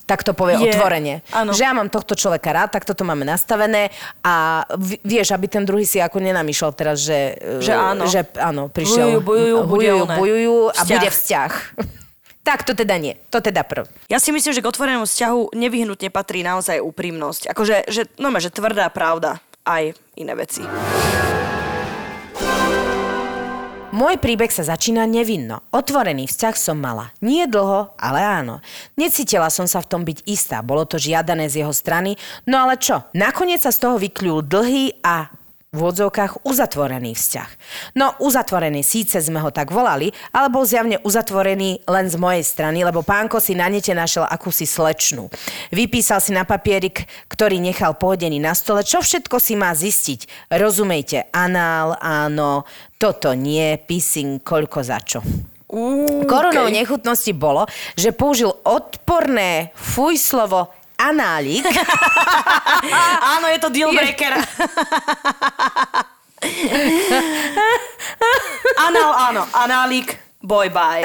tak 0.07 0.23
to 0.23 0.33
povie 0.33 0.55
je, 0.57 0.71
otvorene. 0.71 1.21
Ano. 1.35 1.51
Že 1.51 1.63
ja 1.67 1.73
mám 1.75 1.91
tohto 1.91 2.15
človeka 2.15 2.55
rád, 2.55 2.79
tak 2.79 2.87
toto 2.87 3.03
máme 3.03 3.27
nastavené 3.27 3.91
a 4.23 4.63
vieš, 5.03 5.35
aby 5.35 5.51
ten 5.51 5.67
druhý 5.67 5.83
si 5.83 5.99
ako 5.99 6.23
nenamýšľal 6.23 6.73
teraz, 6.79 7.03
že, 7.03 7.35
že 7.59 7.75
áno, 7.75 8.07
že, 8.07 8.23
áno 8.39 8.71
prišiel. 8.71 9.19
Bujujú, 9.19 9.27
bujujú, 9.27 9.57
bujujú, 9.67 10.03
bujujú 10.15 10.57
a 10.71 10.81
vzťah. 10.81 10.89
bude 10.89 11.09
vzťah. 11.11 11.53
Tak 12.47 12.63
to 12.63 12.79
teda 12.79 12.95
nie. 13.03 13.19
To 13.35 13.43
teda 13.43 13.67
prv. 13.67 13.91
Ja 14.07 14.23
si 14.23 14.31
myslím, 14.31 14.55
že 14.55 14.63
k 14.63 14.71
otvorenému 14.71 15.03
vzťahu 15.03 15.51
nevyhnutne 15.59 16.15
patrí 16.15 16.47
naozaj 16.47 16.79
úprimnosť. 16.79 17.51
Akože, 17.51 17.91
že, 17.91 18.07
no, 18.23 18.31
že 18.39 18.55
tvrdá 18.55 18.87
pravda. 18.87 19.43
Aj 19.67 19.91
iné 20.15 20.33
veci. 20.39 20.63
Môj 23.97 24.21
príbeh 24.21 24.53
sa 24.53 24.61
začína 24.61 25.09
nevinno. 25.09 25.65
Otvorený 25.73 26.29
vzťah 26.29 26.53
som 26.53 26.77
mala. 26.77 27.17
Nie 27.25 27.49
dlho, 27.49 27.97
ale 27.97 28.21
áno. 28.21 28.61
Necítila 28.93 29.49
som 29.49 29.65
sa 29.65 29.81
v 29.81 29.89
tom 29.89 30.05
byť 30.05 30.29
istá. 30.29 30.61
Bolo 30.61 30.85
to 30.85 31.01
žiadané 31.01 31.49
z 31.49 31.65
jeho 31.65 31.73
strany. 31.73 32.21
No 32.45 32.61
ale 32.61 32.77
čo? 32.77 33.09
Nakoniec 33.17 33.65
sa 33.65 33.73
z 33.73 33.89
toho 33.89 33.97
vykľul 33.97 34.45
dlhý 34.45 35.01
a 35.01 35.33
v 35.75 35.81
odzovkách 35.83 36.47
uzatvorený 36.47 37.13
vzťah. 37.19 37.51
No 37.99 38.15
uzatvorený 38.23 38.87
síce 38.87 39.19
sme 39.19 39.43
ho 39.43 39.51
tak 39.51 39.75
volali, 39.75 40.15
ale 40.31 40.49
bol 40.49 40.63
zjavne 40.63 41.03
uzatvorený 41.03 41.85
len 41.85 42.07
z 42.07 42.17
mojej 42.17 42.45
strany, 42.47 42.87
lebo 42.87 43.03
pánko 43.03 43.43
si 43.43 43.59
na 43.59 43.67
nete 43.67 43.91
našiel 43.93 44.25
akúsi 44.25 44.65
slečnú. 44.65 45.29
Vypísal 45.75 46.23
si 46.23 46.31
na 46.33 46.47
papierik, 46.47 47.05
ktorý 47.27 47.59
nechal 47.59 47.99
pohodený 47.99 48.39
na 48.39 48.55
stole, 48.55 48.87
čo 48.87 49.03
všetko 49.03 49.37
si 49.43 49.59
má 49.59 49.75
zistiť. 49.75 50.51
Rozumejte, 50.55 51.35
anál, 51.35 51.99
áno, 51.99 52.65
toto 52.97 53.35
nie, 53.35 53.77
pissing, 53.77 54.41
koľko 54.41 54.79
za 54.81 54.99
čo. 55.03 55.21
Koronou 56.31 56.71
okay. 56.71 56.79
nechutnosti 56.79 57.33
bolo, 57.35 57.67
že 57.99 58.15
použil 58.15 58.55
odporné 58.63 59.75
fuj 59.75 60.15
slovo 60.15 60.71
análik. 60.99 61.65
Áno, 63.37 63.47
je 63.49 63.59
to 63.63 63.69
deal 63.71 63.93
breaker. 63.93 64.37
Anál, 68.77 69.13
áno, 69.33 69.43
análik, 69.57 70.21
boy 70.43 70.69
bye. 70.69 71.03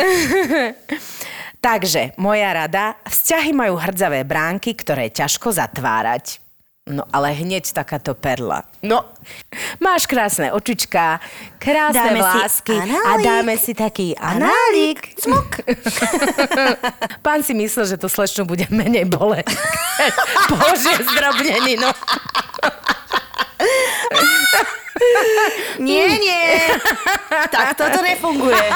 Takže, 1.62 2.18
moja 2.18 2.52
rada, 2.52 2.98
vzťahy 3.06 3.54
majú 3.54 3.78
hrdzavé 3.78 4.26
bránky, 4.26 4.74
ktoré 4.74 5.08
je 5.08 5.24
ťažko 5.24 5.54
zatvárať. 5.56 6.41
No 6.92 7.08
ale 7.08 7.32
hneď 7.32 7.72
takáto 7.72 8.12
perla. 8.12 8.68
No, 8.84 9.08
máš 9.80 10.04
krásne 10.12 10.52
očička, 10.52 11.24
krásne 11.56 12.12
dáme 12.12 12.20
vlásky 12.20 12.76
a 12.84 13.12
dáme 13.16 13.56
si 13.56 13.72
taký 13.72 14.12
análik. 14.20 15.16
Smok. 15.16 15.64
Pán 17.26 17.48
si 17.48 17.56
myslel, 17.56 17.96
že 17.96 17.98
to 17.98 18.12
slečnu 18.12 18.44
bude 18.44 18.68
menej 18.68 19.08
bole. 19.08 19.40
Bože, 20.52 21.00
zdrobnený, 21.00 21.80
no. 21.80 21.90
Nie, 25.82 26.14
nie. 26.14 26.46
Tak 27.50 27.74
toto 27.74 28.06
nefunguje. 28.06 28.70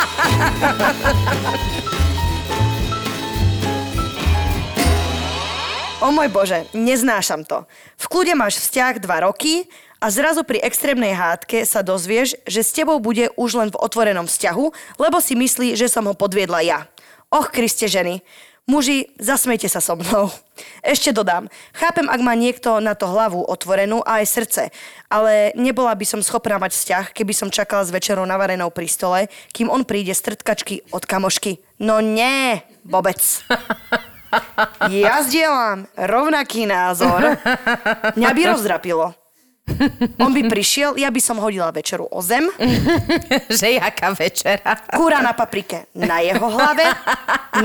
O 6.05 6.13
môj 6.13 6.29
Bože, 6.29 6.69
neznášam 6.77 7.41
to. 7.49 7.65
V 7.97 8.05
kľude 8.05 8.37
máš 8.37 8.61
vzťah 8.61 9.01
dva 9.01 9.25
roky 9.25 9.65
a 9.97 10.13
zrazu 10.13 10.45
pri 10.45 10.61
extrémnej 10.61 11.17
hádke 11.17 11.65
sa 11.65 11.81
dozvieš, 11.81 12.37
že 12.45 12.61
s 12.61 12.77
tebou 12.77 13.01
bude 13.01 13.33
už 13.33 13.57
len 13.57 13.69
v 13.73 13.79
otvorenom 13.81 14.29
vzťahu, 14.29 14.65
lebo 15.01 15.17
si 15.17 15.33
myslí, 15.33 15.73
že 15.73 15.89
som 15.89 16.05
ho 16.05 16.13
podviedla 16.13 16.61
ja. 16.61 16.85
Och, 17.33 17.49
Kriste 17.49 17.89
ženy, 17.89 18.21
muži, 18.69 19.17
zasmejte 19.17 19.65
sa 19.65 19.81
so 19.81 19.97
mnou. 19.97 20.29
Ešte 20.93 21.09
dodám, 21.09 21.49
chápem, 21.73 22.05
ak 22.05 22.21
má 22.21 22.37
niekto 22.37 22.77
na 22.85 22.93
to 22.93 23.09
hlavu 23.09 23.41
otvorenú 23.41 24.05
a 24.05 24.21
aj 24.21 24.29
srdce, 24.29 24.63
ale 25.09 25.57
nebola 25.57 25.97
by 25.97 26.05
som 26.05 26.21
schopná 26.21 26.61
mať 26.61 26.77
vzťah, 26.77 27.05
keby 27.17 27.33
som 27.33 27.49
čakala 27.49 27.81
s 27.81 27.89
večerou 27.89 28.29
navarenou 28.29 28.69
pri 28.69 28.85
stole, 28.85 29.25
kým 29.57 29.73
on 29.73 29.81
príde 29.81 30.13
z 30.13 30.21
trtkačky 30.21 30.85
od 30.93 31.01
kamošky. 31.01 31.57
No 31.81 31.97
nie, 31.97 32.61
vôbec. 32.85 33.17
Ja 34.91 35.21
zdieľam 35.25 35.89
rovnaký 35.97 36.69
názor. 36.69 37.37
Mňa 38.15 38.29
by 38.31 38.41
rozdrapilo. 38.55 39.15
On 40.21 40.29
by 40.29 40.45
prišiel, 40.45 40.93
ja 40.95 41.09
by 41.09 41.21
som 41.21 41.41
hodila 41.41 41.73
večeru 41.73 42.05
o 42.05 42.21
zem. 42.21 42.45
že 43.59 43.81
jaká 43.81 44.13
večera? 44.13 44.77
Kúra 44.93 45.25
na 45.25 45.33
paprike 45.33 45.89
na 45.97 46.21
jeho 46.21 46.45
hlave, 46.53 46.85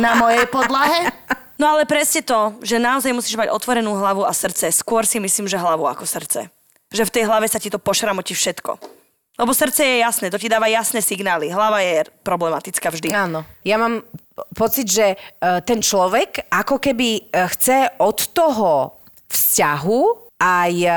na 0.00 0.16
mojej 0.16 0.46
podlahe. 0.48 1.00
No 1.60 1.76
ale 1.76 1.84
presne 1.84 2.24
to, 2.24 2.56
že 2.64 2.80
naozaj 2.80 3.12
musíš 3.12 3.36
mať 3.36 3.52
otvorenú 3.52 3.92
hlavu 3.92 4.24
a 4.24 4.32
srdce. 4.32 4.72
Skôr 4.72 5.04
si 5.04 5.20
myslím, 5.20 5.44
že 5.44 5.60
hlavu 5.60 5.84
ako 5.84 6.08
srdce. 6.08 6.48
Že 6.88 7.04
v 7.04 7.12
tej 7.12 7.24
hlave 7.28 7.52
sa 7.52 7.60
ti 7.60 7.68
to 7.68 7.76
pošramotí 7.76 8.32
všetko. 8.32 8.80
Lebo 9.36 9.52
srdce 9.52 9.84
je 9.84 10.00
jasné, 10.00 10.32
to 10.32 10.40
ti 10.40 10.48
dáva 10.48 10.72
jasné 10.72 11.04
signály. 11.04 11.52
Hlava 11.52 11.84
je 11.84 12.08
problematická 12.24 12.88
vždy. 12.88 13.12
Áno. 13.12 13.44
Ja 13.60 13.76
mám 13.76 14.00
pocit, 14.54 14.86
že 14.88 15.06
e, 15.14 15.16
ten 15.62 15.80
človek 15.80 16.48
ako 16.50 16.80
keby 16.80 17.08
e, 17.16 17.20
chce 17.56 17.92
od 18.00 18.18
toho 18.32 18.98
vzťahu 19.30 20.02
aj 20.40 20.72
e, 20.72 20.90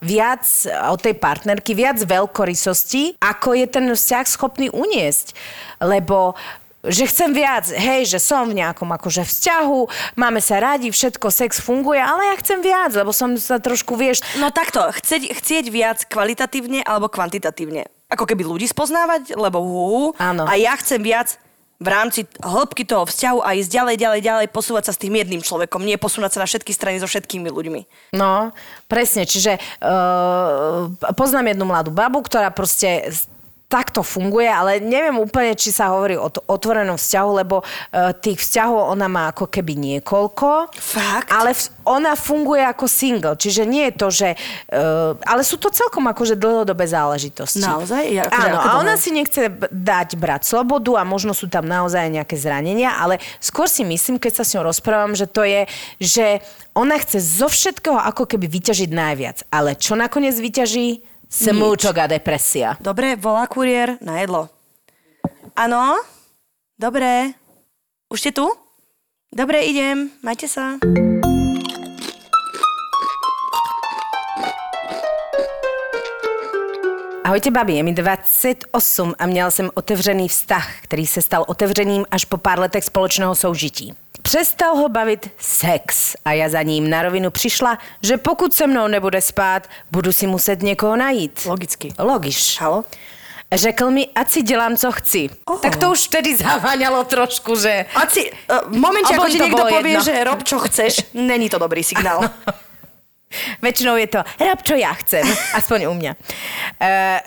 viac 0.00 0.44
od 0.88 0.98
tej 1.00 1.14
partnerky, 1.20 1.76
viac 1.76 2.00
veľkorysosti, 2.00 3.20
ako 3.20 3.48
je 3.52 3.66
ten 3.68 3.86
vzťah 3.92 4.26
schopný 4.26 4.72
uniesť. 4.72 5.36
Lebo 5.84 6.32
že 6.86 7.10
chcem 7.10 7.34
viac, 7.34 7.66
hej, 7.66 8.06
že 8.06 8.22
som 8.22 8.46
v 8.46 8.62
nejakom 8.62 8.86
akože 8.86 9.26
vzťahu, 9.26 9.80
máme 10.14 10.38
sa 10.38 10.62
radi, 10.62 10.94
všetko, 10.94 11.34
sex 11.34 11.58
funguje, 11.58 11.98
ale 11.98 12.30
ja 12.30 12.34
chcem 12.38 12.62
viac, 12.62 12.94
lebo 12.94 13.10
som 13.10 13.34
sa 13.34 13.58
trošku, 13.58 13.98
vieš... 13.98 14.22
No 14.38 14.54
takto, 14.54 14.94
chcieť, 14.94 15.34
chcieť 15.34 15.64
viac 15.66 15.98
kvalitatívne 16.06 16.86
alebo 16.86 17.10
kvantitatívne. 17.10 17.90
Ako 18.06 18.22
keby 18.22 18.46
ľudí 18.46 18.70
spoznávať, 18.70 19.34
lebo 19.34 19.58
hú, 19.58 20.14
a 20.22 20.54
ja 20.54 20.78
chcem 20.78 21.02
viac 21.02 21.34
v 21.76 21.88
rámci 21.92 22.24
hĺbky 22.40 22.88
toho 22.88 23.04
vzťahu 23.04 23.44
a 23.44 23.52
ísť 23.52 23.68
ďalej, 23.68 23.96
ďalej, 24.00 24.20
ďalej, 24.24 24.46
posúvať 24.48 24.88
sa 24.88 24.92
s 24.96 25.02
tým 25.02 25.12
jedným 25.12 25.44
človekom, 25.44 25.84
nie 25.84 26.00
posúvať 26.00 26.36
sa 26.36 26.42
na 26.42 26.48
všetky 26.48 26.72
strany 26.72 26.96
so 26.96 27.08
všetkými 27.08 27.52
ľuďmi. 27.52 27.80
No, 28.16 28.56
presne, 28.88 29.28
čiže 29.28 29.60
uh, 29.84 30.88
poznám 31.12 31.52
jednu 31.52 31.68
mladú 31.68 31.92
babu, 31.92 32.24
ktorá 32.24 32.48
proste 32.48 33.12
takto 33.66 34.06
funguje, 34.06 34.46
ale 34.46 34.78
neviem 34.78 35.18
úplne, 35.18 35.58
či 35.58 35.74
sa 35.74 35.90
hovorí 35.90 36.14
o 36.14 36.30
otvorenom 36.30 36.94
vzťahu, 36.94 37.30
lebo 37.42 37.66
uh, 37.66 38.14
tých 38.14 38.38
vzťahov 38.38 38.94
ona 38.94 39.10
má 39.10 39.34
ako 39.34 39.50
keby 39.50 39.74
niekoľko. 39.74 40.70
Fakt? 40.70 41.26
Ale 41.34 41.50
v, 41.50 41.62
ona 41.82 42.14
funguje 42.14 42.62
ako 42.62 42.86
single, 42.86 43.34
čiže 43.34 43.66
nie 43.66 43.90
je 43.90 43.94
to, 43.98 44.08
že... 44.14 44.28
Uh, 44.70 45.18
ale 45.26 45.42
sú 45.42 45.58
to 45.58 45.74
celkom 45.74 46.06
akože 46.06 46.38
dlhodobé 46.38 46.86
záležitosti. 46.86 47.66
Naozaj? 47.66 48.02
Ja, 48.06 48.30
akože 48.30 48.48
Áno, 48.54 48.58
a 48.62 48.70
ona 48.78 48.94
si 48.94 49.10
nechce 49.10 49.50
dať 49.74 50.14
brať 50.14 50.46
slobodu 50.46 51.02
a 51.02 51.02
možno 51.02 51.34
sú 51.34 51.50
tam 51.50 51.66
naozaj 51.66 52.06
nejaké 52.06 52.38
zranenia, 52.38 52.94
ale 52.94 53.18
skôr 53.42 53.66
si 53.66 53.82
myslím, 53.82 54.22
keď 54.22 54.42
sa 54.42 54.44
s 54.46 54.54
ňou 54.54 54.70
rozprávam, 54.70 55.18
že 55.18 55.26
to 55.26 55.42
je, 55.42 55.66
že 55.98 56.26
ona 56.76 57.00
chce 57.02 57.18
zo 57.18 57.50
všetkého 57.50 57.98
ako 57.98 58.30
keby 58.30 58.46
vyťažiť 58.46 58.90
najviac. 58.94 59.48
Ale 59.50 59.74
čo 59.74 59.98
nakoniec 59.98 60.38
vyťaží? 60.38 61.15
Smúčok 61.26 61.98
a 61.98 62.06
depresia. 62.06 62.78
Dobre, 62.78 63.18
volá 63.18 63.46
kuriér 63.50 63.98
na 63.98 64.22
jedlo. 64.22 64.46
Áno? 65.58 65.98
Dobre. 66.78 67.34
Už 68.06 68.18
ste 68.20 68.30
tu? 68.30 68.46
Dobre, 69.34 69.66
idem. 69.66 70.10
Majte 70.22 70.46
sa. 70.46 70.78
Ahoj 77.26 77.42
Ahojte 77.42 77.50
babi, 77.50 77.74
je 77.74 77.82
mi 77.82 77.92
28 77.92 79.14
a 79.18 79.26
měla 79.26 79.50
jsem 79.50 79.70
otevřený 79.74 80.28
vztah, 80.28 80.80
který 80.82 81.06
se 81.06 81.22
stal 81.22 81.44
otevřeným 81.48 82.04
až 82.10 82.24
po 82.24 82.36
pár 82.36 82.58
letech 82.58 82.84
společného 82.84 83.34
soužití. 83.34 83.94
Přestal 84.26 84.76
ho 84.76 84.88
bavit 84.88 85.30
sex 85.38 86.16
a 86.24 86.32
já 86.32 86.48
za 86.48 86.62
ním 86.62 86.90
na 86.90 87.02
rovinu 87.02 87.30
přišla, 87.30 87.78
že 88.02 88.16
pokud 88.16 88.54
se 88.54 88.66
mnou 88.66 88.88
nebude 88.88 89.20
spát, 89.20 89.68
budu 89.90 90.12
si 90.12 90.26
muset 90.26 90.62
někoho 90.62 90.96
najít. 90.96 91.46
Logicky. 91.46 91.94
Logiš. 91.98 92.60
Halo? 92.60 92.84
Řekl 93.52 93.90
mi, 93.90 94.06
ať 94.14 94.30
si 94.30 94.42
dělám, 94.42 94.76
co 94.76 94.92
chci. 94.92 95.30
Oh. 95.44 95.60
Tak 95.60 95.76
to 95.76 95.90
už 95.90 96.00
vtedy 96.00 96.36
zaváňalo 96.36 97.04
trošku, 97.04 97.54
že... 97.54 97.86
A 97.94 98.06
si, 98.10 98.26
uh, 98.50 98.66
v 98.66 98.76
momente, 98.76 99.14
ako 99.14 99.30
ti 99.30 99.38
to 99.38 99.46
niekto 99.46 99.64
povie, 99.70 99.94
jedno. 99.94 100.04
že 100.04 100.24
rob 100.24 100.42
čo 100.42 100.58
chceš, 100.58 100.92
není 101.14 101.46
to 101.46 101.62
dobrý 101.62 101.86
signál. 101.86 102.26
Väčšinou 103.62 103.94
je 103.94 104.10
to, 104.10 104.20
rob, 104.42 104.58
čo 104.66 104.74
ja 104.74 104.90
chcem. 105.06 105.22
Aspoň 105.54 105.86
u 105.86 105.94
mňa. 105.94 106.12
Uh, 106.82 107.22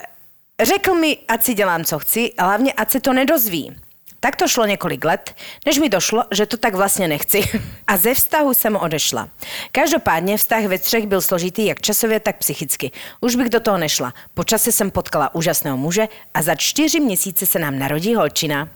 řekl 0.59 0.93
mi, 0.99 1.17
ať 1.27 1.39
si 1.43 1.53
dělám, 1.55 1.87
co 1.87 1.99
chci, 1.99 2.33
a 2.35 2.43
hlavně, 2.43 2.73
ať 2.75 2.91
se 2.91 2.99
to 2.99 3.13
nedozví. 3.13 3.71
Tak 4.19 4.35
to 4.35 4.47
šlo 4.47 4.65
několik 4.65 5.05
let, 5.05 5.35
než 5.65 5.77
mi 5.79 5.89
došlo, 5.89 6.23
že 6.31 6.45
to 6.45 6.57
tak 6.57 6.75
vlastně 6.75 7.07
nechci. 7.07 7.43
A 7.87 7.97
ze 7.97 8.13
vztahu 8.13 8.53
jsem 8.53 8.75
odešla. 8.75 9.29
Každopádně 9.71 10.37
vztah 10.37 10.63
ve 10.63 10.77
třech 10.77 11.07
byl 11.07 11.21
složitý 11.21 11.65
jak 11.65 11.81
časově, 11.81 12.19
tak 12.19 12.37
psychicky. 12.37 12.91
Už 13.21 13.35
bych 13.35 13.49
do 13.49 13.59
toho 13.59 13.77
nešla. 13.77 14.13
Po 14.33 14.43
čase 14.43 14.71
jsem 14.71 14.91
potkala 14.91 15.35
úžasného 15.35 15.77
muže 15.77 16.07
a 16.33 16.41
za 16.41 16.55
čtyři 16.55 16.99
měsíce 16.99 17.45
se 17.45 17.59
nám 17.59 17.79
narodí 17.79 18.15
holčina. 18.15 18.67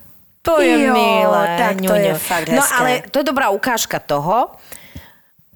To 0.42 0.62
je 0.62 0.84
Jo, 0.86 0.94
milé. 0.94 1.56
tak 1.58 1.78
to 1.88 1.94
je 1.94 2.14
fakt 2.14 2.50
No 2.50 2.62
hezké. 2.62 2.76
ale 2.76 3.02
to 3.12 3.20
je 3.20 3.24
dobrá 3.24 3.50
ukážka 3.50 4.00
toho, 4.00 4.48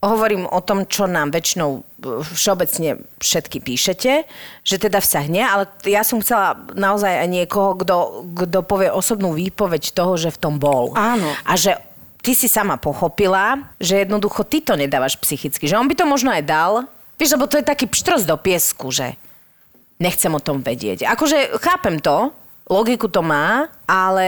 hovorím 0.02 0.46
o 0.46 0.62
tom, 0.62 0.86
čo 0.86 1.10
nám 1.10 1.34
väčšinou 1.34 1.70
e, 1.78 1.82
všeobecne 2.22 3.02
všetky 3.18 3.58
píšete, 3.62 4.12
že 4.62 4.76
teda 4.78 5.02
vzťah 5.02 5.26
nie, 5.26 5.42
ale 5.42 5.66
ja 5.90 6.06
som 6.06 6.22
chcela 6.22 6.54
naozaj 6.78 7.26
aj 7.26 7.28
niekoho, 7.30 7.74
kto, 7.82 7.96
kto 8.46 8.60
povie 8.62 8.94
osobnú 8.94 9.34
výpoveď 9.34 9.98
toho, 9.98 10.14
že 10.18 10.30
v 10.30 10.42
tom 10.42 10.62
bol. 10.62 10.94
Áno. 10.94 11.34
A 11.42 11.58
že 11.58 11.82
ty 12.22 12.38
si 12.38 12.46
sama 12.46 12.78
pochopila, 12.78 13.74
že 13.82 14.06
jednoducho 14.06 14.46
ty 14.46 14.62
to 14.62 14.78
nedávaš 14.78 15.18
psychicky. 15.18 15.66
Že 15.66 15.82
on 15.82 15.90
by 15.90 15.96
to 15.98 16.06
možno 16.06 16.30
aj 16.30 16.44
dal, 16.46 16.86
vieš, 17.18 17.34
lebo 17.34 17.50
to 17.50 17.58
je 17.58 17.66
taký 17.66 17.90
pštros 17.90 18.28
do 18.28 18.38
piesku, 18.38 18.94
že 18.94 19.18
nechcem 19.98 20.30
o 20.30 20.42
tom 20.42 20.62
vedieť. 20.62 21.10
Akože 21.10 21.58
chápem 21.58 21.98
to, 21.98 22.30
logiku 22.68 23.08
to 23.08 23.24
má, 23.24 23.72
ale 23.88 24.28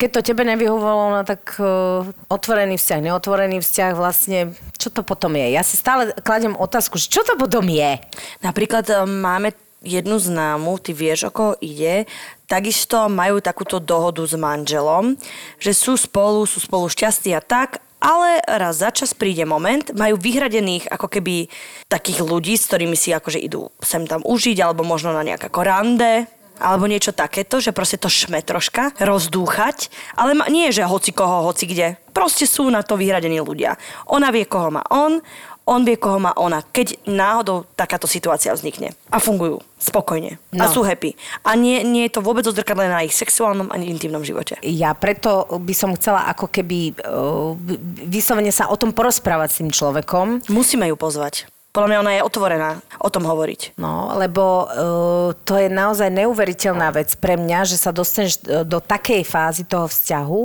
keď 0.00 0.08
to 0.10 0.26
tebe 0.32 0.42
nevyhovovalo, 0.44 1.20
no 1.20 1.22
tak 1.22 1.60
uh, 1.60 2.04
otvorený 2.32 2.80
vzťah, 2.80 3.00
neotvorený 3.04 3.60
vzťah, 3.60 3.92
vlastne, 3.92 4.56
čo 4.80 4.88
to 4.88 5.04
potom 5.04 5.36
je? 5.36 5.52
Ja 5.52 5.60
si 5.60 5.76
stále 5.76 6.16
kladem 6.24 6.56
otázku, 6.56 6.96
čo 6.96 7.20
to 7.22 7.36
potom 7.36 7.68
je? 7.68 8.00
Napríklad 8.40 8.88
e, 8.88 9.04
máme 9.04 9.52
jednu 9.84 10.16
známu, 10.16 10.80
ty 10.80 10.96
vieš, 10.96 11.28
o 11.28 11.30
koho 11.30 11.52
ide, 11.60 12.08
takisto 12.48 13.04
majú 13.12 13.44
takúto 13.44 13.76
dohodu 13.78 14.24
s 14.24 14.32
manželom, 14.32 15.20
že 15.60 15.76
sú 15.76 16.00
spolu, 16.00 16.48
sú 16.48 16.64
spolu 16.64 16.88
šťastí 16.88 17.36
a 17.36 17.44
tak, 17.44 17.84
ale 18.04 18.44
raz 18.44 18.84
za 18.84 18.92
čas 18.92 19.16
príde 19.16 19.48
moment, 19.48 19.92
majú 19.96 20.20
vyhradených 20.20 20.92
ako 20.92 21.08
keby 21.08 21.48
takých 21.88 22.20
ľudí, 22.20 22.52
s 22.56 22.68
ktorými 22.68 22.96
si 22.96 23.16
akože 23.16 23.40
idú 23.40 23.72
sem 23.80 24.04
tam 24.04 24.20
užiť, 24.20 24.60
alebo 24.60 24.84
možno 24.84 25.16
na 25.16 25.24
nejaké 25.24 25.48
korande, 25.48 26.28
alebo 26.58 26.86
niečo 26.86 27.10
takéto, 27.10 27.58
že 27.58 27.74
proste 27.74 27.98
to 27.98 28.06
šme 28.10 28.42
troška, 28.42 28.94
rozdúchať, 28.98 29.90
ale 30.14 30.38
ma, 30.38 30.46
nie, 30.50 30.70
že 30.70 30.86
hoci 30.86 31.10
koho, 31.10 31.46
hoci 31.46 31.66
kde. 31.66 31.98
Proste 32.14 32.46
sú 32.46 32.70
na 32.70 32.86
to 32.86 32.94
vyhradení 32.94 33.42
ľudia. 33.42 33.74
Ona 34.10 34.30
vie, 34.30 34.46
koho 34.46 34.70
má 34.70 34.86
on, 34.90 35.18
on 35.64 35.80
vie, 35.80 35.96
koho 35.96 36.20
má 36.20 36.36
ona, 36.36 36.60
keď 36.60 37.00
náhodou 37.08 37.64
takáto 37.72 38.04
situácia 38.04 38.52
vznikne. 38.52 38.92
A 39.08 39.16
fungujú 39.16 39.64
spokojne. 39.80 40.36
No. 40.52 40.64
A 40.64 40.68
sú 40.68 40.84
happy. 40.84 41.16
A 41.44 41.56
nie, 41.56 41.80
nie 41.84 42.08
je 42.08 42.20
to 42.20 42.24
vôbec 42.24 42.44
odzrkadlené 42.44 42.92
na 42.92 43.04
ich 43.04 43.16
sexuálnom 43.16 43.72
ani 43.72 43.88
intimnom 43.88 44.24
živote. 44.24 44.60
Ja 44.60 44.92
preto 44.92 45.48
by 45.48 45.74
som 45.76 45.96
chcela 45.96 46.28
ako 46.32 46.52
keby 46.52 46.96
uh, 47.00 47.56
vyslovene 48.08 48.52
sa 48.52 48.68
o 48.68 48.76
tom 48.76 48.92
porozprávať 48.92 49.48
s 49.48 49.58
tým 49.64 49.70
človekom, 49.72 50.46
Musíme 50.52 50.88
ju 50.88 50.96
pozvať. 50.96 51.48
Podľa 51.74 51.88
mňa 51.90 52.02
ona 52.06 52.12
je 52.14 52.22
otvorená 52.22 52.70
o 53.02 53.10
tom 53.10 53.26
hovoriť. 53.26 53.74
No, 53.82 54.14
lebo 54.14 54.42
uh, 54.62 55.34
to 55.42 55.58
je 55.58 55.66
naozaj 55.66 56.06
neuveriteľná 56.06 56.94
vec 56.94 57.10
pre 57.18 57.34
mňa, 57.34 57.66
že 57.66 57.74
sa 57.74 57.90
dostaneš 57.90 58.38
e, 58.46 58.62
do 58.62 58.78
takej 58.78 59.26
fázy 59.26 59.66
toho 59.66 59.90
vzťahu, 59.90 60.42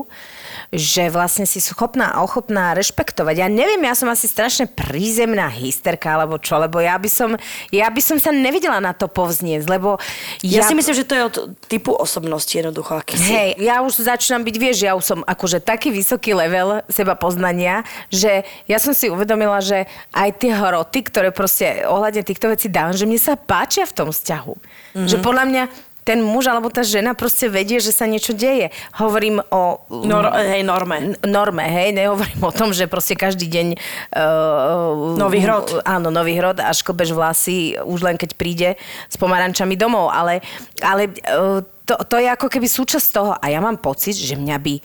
že 0.73 1.09
vlastne 1.09 1.45
si 1.47 1.61
schopná 1.63 2.13
a 2.13 2.21
ochotná 2.21 2.73
rešpektovať. 2.75 3.35
Ja 3.41 3.47
neviem, 3.47 3.81
ja 3.85 3.95
som 3.95 4.11
asi 4.11 4.27
strašne 4.29 4.69
prízemná 4.69 5.49
hysterka, 5.49 6.13
alebo 6.15 6.37
čo, 6.37 6.59
lebo 6.59 6.77
ja 6.81 6.97
by 6.99 7.09
som, 7.09 7.35
ja 7.73 7.87
by 7.89 8.01
som 8.01 8.17
sa 8.17 8.29
nevidela 8.29 8.77
na 8.83 8.93
to 8.93 9.09
povzniesť, 9.09 9.67
lebo 9.69 9.99
Ja, 10.43 10.61
ja 10.61 10.61
si 10.63 10.75
myslím, 10.75 10.95
že 10.95 11.07
to 11.07 11.13
je 11.15 11.23
od 11.27 11.35
typu 11.67 11.91
osobnosti 11.91 12.51
jednoducho, 12.51 12.95
aký 12.95 13.19
si. 13.19 13.31
Hej, 13.31 13.59
ja 13.59 13.83
už 13.83 13.99
začínam 13.99 14.43
byť, 14.47 14.55
vieš, 14.55 14.77
ja 14.87 14.95
už 14.95 15.03
som 15.03 15.19
akože 15.27 15.59
taký 15.59 15.91
vysoký 15.91 16.31
level 16.31 16.79
seba 16.87 17.19
poznania, 17.19 17.83
že 18.07 18.47
ja 18.65 18.79
som 18.79 18.95
si 18.95 19.11
uvedomila, 19.11 19.59
že 19.59 19.85
aj 20.15 20.29
tie 20.39 20.55
hroty, 20.55 20.99
ktoré 21.03 21.29
proste 21.35 21.83
ohľadne 21.83 22.23
týchto 22.23 22.47
vecí 22.47 22.71
dávam, 22.71 22.95
že 22.95 23.03
mne 23.03 23.19
sa 23.19 23.35
páčia 23.35 23.83
v 23.83 23.95
tom 23.95 24.09
vzťahu. 24.15 24.53
Mm-hmm. 24.55 25.07
Že 25.07 25.17
podľa 25.21 25.43
mňa 25.45 25.63
ten 26.07 26.23
muž 26.25 26.49
alebo 26.49 26.73
tá 26.73 26.81
žena 26.81 27.13
proste 27.13 27.51
vedie, 27.51 27.77
že 27.77 27.93
sa 27.93 28.09
niečo 28.09 28.33
deje. 28.33 28.73
Hovorím 28.97 29.43
o... 29.53 29.83
Nor- 29.89 30.33
hej, 30.33 30.65
norme. 30.65 31.19
Norme, 31.21 31.65
hej, 31.69 31.93
nehovorím 31.93 32.41
o 32.41 32.55
tom, 32.55 32.73
že 32.73 32.89
proste 32.89 33.13
každý 33.13 33.45
deň... 33.45 33.67
Uh, 34.13 35.19
Nový 35.19 35.43
hrot. 35.45 35.85
Áno, 35.85 36.09
nový 36.09 36.39
hrot 36.39 36.57
a 36.63 36.73
šklbeš 36.73 37.13
vlasy 37.13 37.77
už 37.77 37.99
len 38.01 38.15
keď 38.17 38.29
príde 38.33 38.69
s 39.05 39.15
pomarančami 39.21 39.77
domov, 39.77 40.09
ale, 40.09 40.41
ale 40.81 41.13
uh, 41.29 41.61
to, 41.85 41.95
to 42.05 42.15
je 42.17 42.27
ako 42.29 42.47
keby 42.49 42.65
súčasť 42.65 43.07
toho 43.13 43.31
a 43.37 43.45
ja 43.49 43.59
mám 43.61 43.77
pocit, 43.77 44.17
že 44.17 44.33
mňa 44.33 44.57
by 44.61 44.75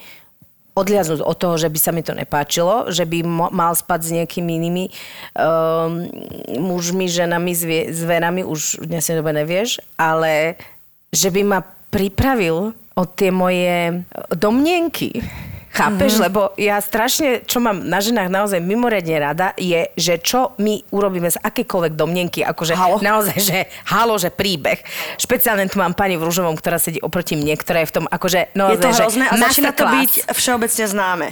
odliaznúť 0.74 1.22
od 1.22 1.37
toho, 1.38 1.55
že 1.55 1.70
by 1.70 1.79
sa 1.79 1.94
mi 1.94 2.03
to 2.03 2.11
nepáčilo, 2.18 2.90
že 2.90 3.07
by 3.07 3.22
mo- 3.22 3.53
mal 3.55 3.79
spať 3.79 4.00
s 4.03 4.11
nejakými 4.11 4.59
inými 4.59 4.85
um, 5.38 6.11
mužmi, 6.59 7.07
ženami, 7.07 7.55
zvie- 7.55 7.88
zverami, 7.94 8.42
už 8.42 8.83
v 8.83 8.90
dnešnej 8.90 9.22
dobe 9.22 9.31
nevieš, 9.31 9.79
ale 9.94 10.59
že 11.14 11.31
by 11.31 11.42
ma 11.46 11.61
pripravil 11.94 12.74
o 12.74 13.03
tie 13.07 13.31
moje 13.31 14.03
domnienky. 14.35 15.22
Chápeš? 15.74 16.14
Mm-hmm. 16.14 16.27
Lebo 16.31 16.40
ja 16.55 16.79
strašne, 16.79 17.42
čo 17.42 17.59
mám 17.59 17.83
na 17.83 17.98
ženách 17.98 18.31
naozaj 18.31 18.62
mimoriadne 18.62 19.18
rada, 19.18 19.50
je, 19.59 19.90
že 19.98 20.22
čo 20.22 20.55
my 20.62 20.87
urobíme 20.94 21.27
z 21.27 21.35
akékoľvek 21.42 21.98
domnienky, 21.98 22.46
akože 22.46 22.79
Halo. 22.79 23.03
naozaj, 23.03 23.38
že 23.42 23.59
halo, 23.90 24.14
že 24.14 24.31
príbeh. 24.31 24.79
Špeciálne 25.18 25.66
tu 25.66 25.83
mám 25.83 25.98
pani 25.98 26.14
v 26.14 26.22
rúžovom, 26.22 26.55
ktorá 26.55 26.79
sedí 26.79 27.03
oproti 27.03 27.35
mne, 27.35 27.59
ktorá 27.59 27.83
je 27.83 27.90
v 27.90 27.94
tom 27.98 28.07
akože 28.07 28.55
Je 28.55 28.59
naozaj, 28.59 28.79
to 28.79 28.90
že 28.94 29.03
hrozné 29.03 29.24
a 29.27 29.35
začína 29.35 29.70
to 29.74 29.85
byť 29.90 30.12
všeobecne 30.31 30.85
známe. 30.87 31.27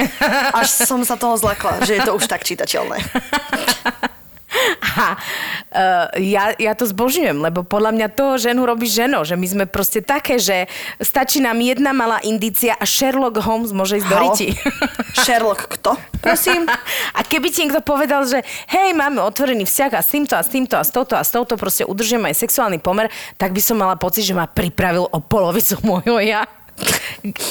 Až 0.58 0.68
som 0.90 1.06
sa 1.06 1.14
toho 1.14 1.38
zlakla, 1.38 1.78
že 1.86 1.98
je 1.98 2.00
to 2.02 2.18
už 2.18 2.26
tak 2.26 2.42
čitateľné. 2.42 2.98
A 5.02 5.16
uh, 5.16 6.06
ja, 6.20 6.52
ja 6.60 6.72
to 6.76 6.84
zbožňujem, 6.84 7.40
lebo 7.40 7.64
podľa 7.64 7.96
mňa 7.96 8.08
to 8.12 8.36
ženu 8.36 8.68
robí 8.68 8.84
ženou, 8.86 9.24
že 9.24 9.40
my 9.40 9.46
sme 9.48 9.64
proste 9.64 10.04
také, 10.04 10.36
že 10.36 10.68
stačí 11.00 11.40
nám 11.40 11.58
jedna 11.64 11.96
malá 11.96 12.20
indícia 12.20 12.76
a 12.76 12.84
Sherlock 12.84 13.40
Holmes 13.40 13.72
môže 13.72 13.98
ísť 14.00 14.08
do 14.08 14.16
Halo? 14.16 14.24
riti. 14.32 14.48
Sherlock 15.24 15.68
kto? 15.78 15.96
Prosím. 16.20 16.68
A 17.16 17.20
keby 17.24 17.48
ti 17.50 17.64
niekto 17.66 17.82
povedal, 17.82 18.28
že 18.28 18.44
hej, 18.70 18.94
máme 18.94 19.24
otvorený 19.24 19.64
vzťah 19.66 19.92
a 19.96 20.00
s 20.04 20.08
týmto 20.12 20.34
a 20.36 20.42
s 20.44 20.50
týmto 20.52 20.74
a 20.76 20.84
s 20.84 20.90
touto 20.92 21.16
a 21.16 21.24
s 21.24 21.30
touto 21.32 21.56
proste 21.58 21.82
udržujem 21.88 22.22
aj 22.28 22.36
sexuálny 22.36 22.78
pomer, 22.78 23.10
tak 23.40 23.50
by 23.50 23.60
som 23.64 23.80
mala 23.80 23.96
pocit, 23.98 24.22
že 24.28 24.36
ma 24.36 24.46
pripravil 24.46 25.08
o 25.08 25.18
polovicu 25.18 25.80
môjho 25.82 26.20
ja. 26.22 26.44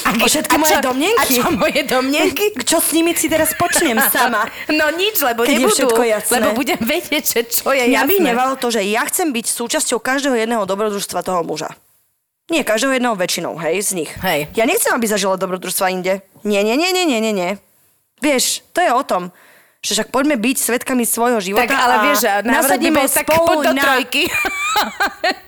A, 0.04 0.10
O 0.20 0.26
všetky 0.28 0.52
a 0.52 0.60
moje 0.60 0.76
čo- 0.76 0.84
domnienky? 0.84 1.16
A 1.16 1.24
čo 1.24 1.44
moje 1.50 1.80
domnienky? 1.88 2.44
Čo 2.70 2.78
s 2.82 2.92
nimi 2.92 3.16
si 3.16 3.26
teraz 3.26 3.56
počnem 3.56 3.96
sama? 4.12 4.44
No 4.68 4.92
nič, 4.92 5.16
lebo 5.18 5.48
Keď 5.48 5.56
nebudú. 5.56 5.72
všetko 5.72 6.02
jasné. 6.04 6.32
Lebo 6.36 6.48
budem 6.52 6.76
vedieť, 6.78 7.24
že 7.24 7.40
čo 7.48 7.72
je 7.72 7.88
Mňa 7.88 8.04
by 8.04 8.16
jasné. 8.18 8.26
nevalo 8.28 8.54
to, 8.60 8.68
že 8.68 8.84
ja 8.84 9.00
chcem 9.08 9.32
byť 9.32 9.46
súčasťou 9.48 9.96
každého 9.96 10.36
jedného 10.36 10.64
dobrodružstva 10.68 11.24
toho 11.24 11.40
muža. 11.40 11.72
Nie, 12.52 12.66
každého 12.66 12.92
jedného 12.92 13.16
väčšinou, 13.16 13.56
hej, 13.56 13.80
z 13.80 13.90
nich. 13.96 14.10
Hej. 14.20 14.52
Ja 14.52 14.68
nechcem, 14.68 14.92
aby 14.92 15.08
zažila 15.08 15.40
dobrodružstva 15.40 15.88
inde. 15.88 16.20
Nie, 16.44 16.60
nie, 16.60 16.76
nie, 16.76 16.92
nie, 16.92 17.08
nie, 17.08 17.20
nie, 17.22 17.32
nie. 17.32 17.50
Vieš, 18.20 18.60
to 18.76 18.84
je 18.84 18.92
o 18.92 19.00
tom, 19.00 19.32
že 19.80 19.96
však 19.96 20.12
poďme 20.12 20.36
byť 20.36 20.56
svetkami 20.60 21.02
svojho 21.02 21.40
života 21.40 21.64
Tak 21.64 21.74
ale 21.74 21.94
vieš, 22.06 22.22
a 22.22 22.44
by 22.44 22.50
nasadíme 22.52 23.00
tak 23.08 23.24
spolu 23.24 23.64
do 23.64 23.72
na... 23.72 23.82
trojky. 23.82 24.28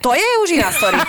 To 0.01 0.11
je 0.17 0.29
už 0.43 0.49
iná 0.57 0.73
story. 0.73 0.97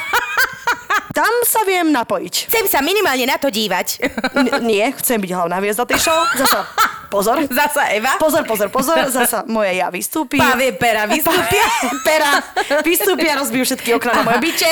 Tam 1.15 1.31
sa 1.47 1.63
viem 1.63 1.95
napojiť. 1.95 2.51
Chcem 2.51 2.67
sa 2.67 2.83
minimálne 2.83 3.23
na 3.23 3.39
to 3.39 3.47
dívať. 3.47 4.03
N- 4.43 4.67
nie, 4.67 4.83
chcem 4.99 5.15
byť 5.15 5.31
hlavná 5.31 5.63
hviezda 5.63 5.87
tej 5.87 6.03
show. 6.03 6.19
Zasa, 6.35 6.67
pozor. 7.07 7.39
Zasa 7.63 7.87
Eva. 7.95 8.19
Pozor, 8.19 8.43
pozor, 8.43 8.67
pozor. 8.67 8.99
Zasa 9.07 9.47
moje 9.47 9.79
ja 9.79 9.87
vystúpi. 9.87 10.35
Pavie 10.35 10.75
pera 10.75 11.07
vystúpia. 11.07 11.63
Pera 12.03 12.43
vystúpia, 12.83 13.39
rozbijú 13.39 13.63
všetky 13.63 13.95
okna 13.95 14.11
na 14.11 14.23
moje 14.27 14.43
byče 14.43 14.71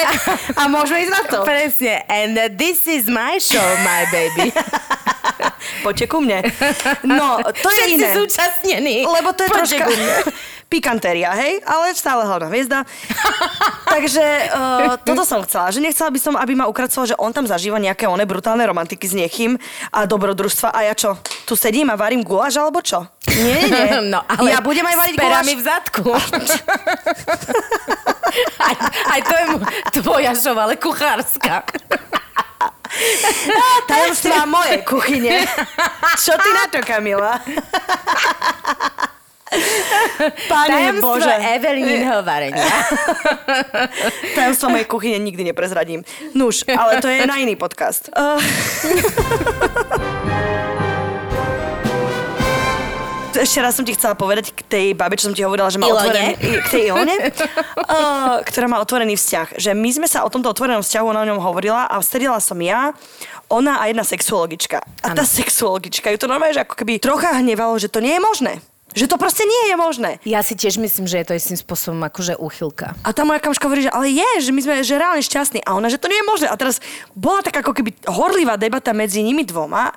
a 0.60 0.67
môžeme 0.67 1.08
ísť 1.08 1.13
na 1.15 1.21
to. 1.32 1.38
Presne. 1.47 2.03
And 2.12 2.36
this 2.60 2.84
is 2.91 3.08
my 3.08 3.39
show, 3.39 3.63
my 3.88 4.03
baby. 4.12 4.51
Poďte 5.79 6.06
ku 6.12 6.19
mne. 6.19 6.43
No, 7.08 7.39
to 7.39 7.67
je 7.71 7.88
Všetci 7.88 7.95
iné. 7.95 8.10
zúčastnení. 8.19 8.97
Lebo 9.08 9.32
to 9.32 9.47
je 9.47 9.49
Poďte 9.49 9.77
troška... 9.79 9.86
pikantéria, 10.73 11.29
hej, 11.38 11.62
ale 11.69 11.93
stále 11.93 12.25
hlavná 12.25 12.49
hviezda. 12.49 12.81
Takže 13.93 14.25
uh, 14.49 14.97
toto 15.05 15.21
som 15.21 15.45
chcela, 15.45 15.69
že 15.69 15.77
nechcela 15.77 16.09
by 16.09 16.17
som, 16.17 16.33
aby 16.33 16.57
ma 16.57 16.65
ukracoval, 16.65 17.13
že 17.13 17.19
on 17.21 17.29
tam 17.29 17.45
zažíva 17.45 17.77
nejaké 17.77 18.09
one 18.09 18.25
brutálne 18.25 18.65
romantiky 18.65 19.05
s 19.05 19.13
niekým 19.13 19.62
a 19.93 20.09
dobrodružstva 20.09 20.73
a 20.73 20.89
ja 20.89 20.97
čo, 20.97 21.21
tu 21.45 21.53
sedím 21.53 21.93
a 21.93 21.95
varím 21.95 22.25
guláš 22.25 22.57
alebo 22.57 22.81
čo? 22.81 23.05
Nie, 23.29 23.69
nie. 23.69 23.86
No, 24.13 24.25
ale 24.25 24.57
ja 24.57 24.62
budem 24.65 24.86
aj 24.86 24.97
variť 24.97 25.15
guláš. 25.21 25.45
v 25.53 25.63
zadku. 25.63 26.09
aj, 28.67 28.75
aj 29.13 29.19
to 29.21 29.33
je 29.33 29.45
tvoja 30.01 30.33
show, 30.33 30.57
ale 30.57 30.81
kuchárska. 30.81 31.62
Tajomstvá 33.89 34.45
mojej 34.45 34.79
kuchyne. 34.86 35.45
Čo 36.17 36.38
ty 36.38 36.49
na 36.53 36.65
to, 36.69 36.79
Kamila? 36.86 37.41
Pane 40.51 40.67
Tajomstvo 40.67 41.07
Bože. 41.07 41.33
Evelynho 41.55 42.23
varenia. 42.23 42.75
Tajomstvo 44.37 44.69
mojej 44.69 44.87
kuchyne 44.87 45.19
nikdy 45.19 45.43
neprezradím. 45.43 46.03
Nuž, 46.33 46.63
ale 46.67 47.01
to 47.01 47.07
je 47.07 47.25
na 47.25 47.37
iný 47.37 47.55
podcast. 47.55 48.09
Uh... 48.13 48.39
Ešte 53.33 53.65
raz 53.65 53.73
som 53.73 53.81
ti 53.81 53.97
chcela 53.97 54.13
povedať 54.13 54.53
k 54.53 54.61
tej 54.69 54.87
babe, 54.93 55.17
čo 55.17 55.27
som 55.27 55.33
ti 55.33 55.41
hovorila, 55.41 55.73
že 55.73 55.81
má 55.81 55.89
Ilone. 55.89 56.05
otvorený... 56.05 56.31
K 56.37 56.67
tej 56.69 56.93
Ilone, 56.93 57.15
uh, 57.17 58.37
ktorá 58.45 58.69
má 58.69 58.77
otvorený 58.77 59.17
vzťah. 59.17 59.57
Že 59.57 59.73
my 59.73 59.89
sme 59.89 60.07
sa 60.07 60.21
o 60.21 60.29
tomto 60.29 60.53
otvorenom 60.53 60.85
vzťahu, 60.85 61.05
ona 61.09 61.25
o 61.25 61.29
ňom 61.33 61.41
hovorila 61.41 61.89
a 61.89 61.97
stredila 62.05 62.37
som 62.37 62.61
ja, 62.61 62.93
ona 63.49 63.81
a 63.81 63.89
jedna 63.89 64.05
sexuologička. 64.05 64.85
A 65.01 65.17
tá 65.17 65.25
sexuologička 65.25 66.13
ju 66.13 66.21
to 66.21 66.29
normálne, 66.29 66.53
že 66.53 66.61
ako 66.61 66.77
keby 66.77 67.01
trocha 67.01 67.41
hnevalo, 67.41 67.73
že 67.81 67.89
to 67.89 68.05
nie 68.05 68.13
je 68.13 68.21
možné. 68.21 68.53
Že 68.93 69.10
to 69.10 69.17
proste 69.17 69.41
nie 69.41 69.73
je 69.73 69.75
možné. 69.75 70.10
Ja 70.21 70.45
si 70.45 70.53
tiež 70.53 70.77
myslím, 70.77 71.10
že 71.10 71.17
je 71.21 71.27
to 71.29 71.34
istým 71.34 71.58
spôsobom 71.58 71.97
akože 72.06 72.38
úchylka. 72.38 72.93
A 73.01 73.10
tá 73.10 73.25
moja 73.25 73.41
kamoška 73.41 73.65
hovorí, 73.65 73.89
že 73.89 73.91
ale 73.93 74.13
je, 74.13 74.49
že 74.49 74.51
my 74.53 74.62
sme 74.62 74.73
že 74.86 75.01
reálne 75.01 75.25
šťastní. 75.25 75.65
A 75.65 75.73
ona, 75.73 75.89
že 75.89 75.97
to 75.97 76.10
nie 76.10 76.21
je 76.21 76.29
možné. 76.29 76.47
A 76.49 76.56
teraz 76.56 76.77
bola 77.17 77.41
taká 77.41 77.65
ako 77.65 77.73
keby 77.73 77.97
horlivá 78.06 78.53
debata 78.53 78.93
medzi 78.93 79.25
nimi 79.25 79.41
dvoma. 79.41 79.89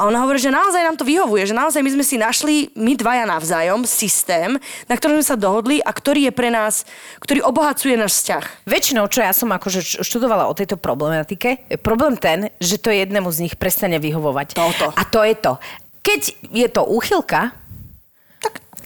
A 0.00 0.08
ona 0.08 0.24
hovorí, 0.24 0.40
že 0.40 0.48
naozaj 0.48 0.80
nám 0.80 0.96
to 0.96 1.04
vyhovuje, 1.04 1.44
že 1.44 1.52
naozaj 1.52 1.84
my 1.84 1.92
sme 1.92 2.04
si 2.08 2.16
našli, 2.16 2.72
my 2.72 2.96
dvaja 2.96 3.28
navzájom, 3.28 3.84
systém, 3.84 4.56
na 4.88 4.96
ktorom 4.96 5.20
sme 5.20 5.26
sa 5.28 5.36
dohodli 5.36 5.76
a 5.84 5.92
ktorý 5.92 6.24
je 6.24 6.32
pre 6.32 6.48
nás, 6.48 6.88
ktorý 7.20 7.44
obohacuje 7.44 8.00
náš 8.00 8.24
vzťah. 8.24 8.64
Väčšinou, 8.64 9.12
čo 9.12 9.20
ja 9.20 9.36
som 9.36 9.52
akože 9.52 10.00
študovala 10.00 10.48
o 10.48 10.56
tejto 10.56 10.80
problematike, 10.80 11.68
je 11.68 11.76
problém 11.76 12.16
ten, 12.16 12.48
že 12.64 12.80
to 12.80 12.88
jednému 12.88 13.28
z 13.28 13.44
nich 13.44 13.60
prestane 13.60 14.00
vyhovovať. 14.00 14.56
Toto. 14.56 14.88
A 14.96 15.04
to 15.04 15.20
je 15.20 15.36
to. 15.36 15.60
Keď 16.00 16.48
je 16.48 16.68
to 16.72 16.80
úchylka, 16.88 17.52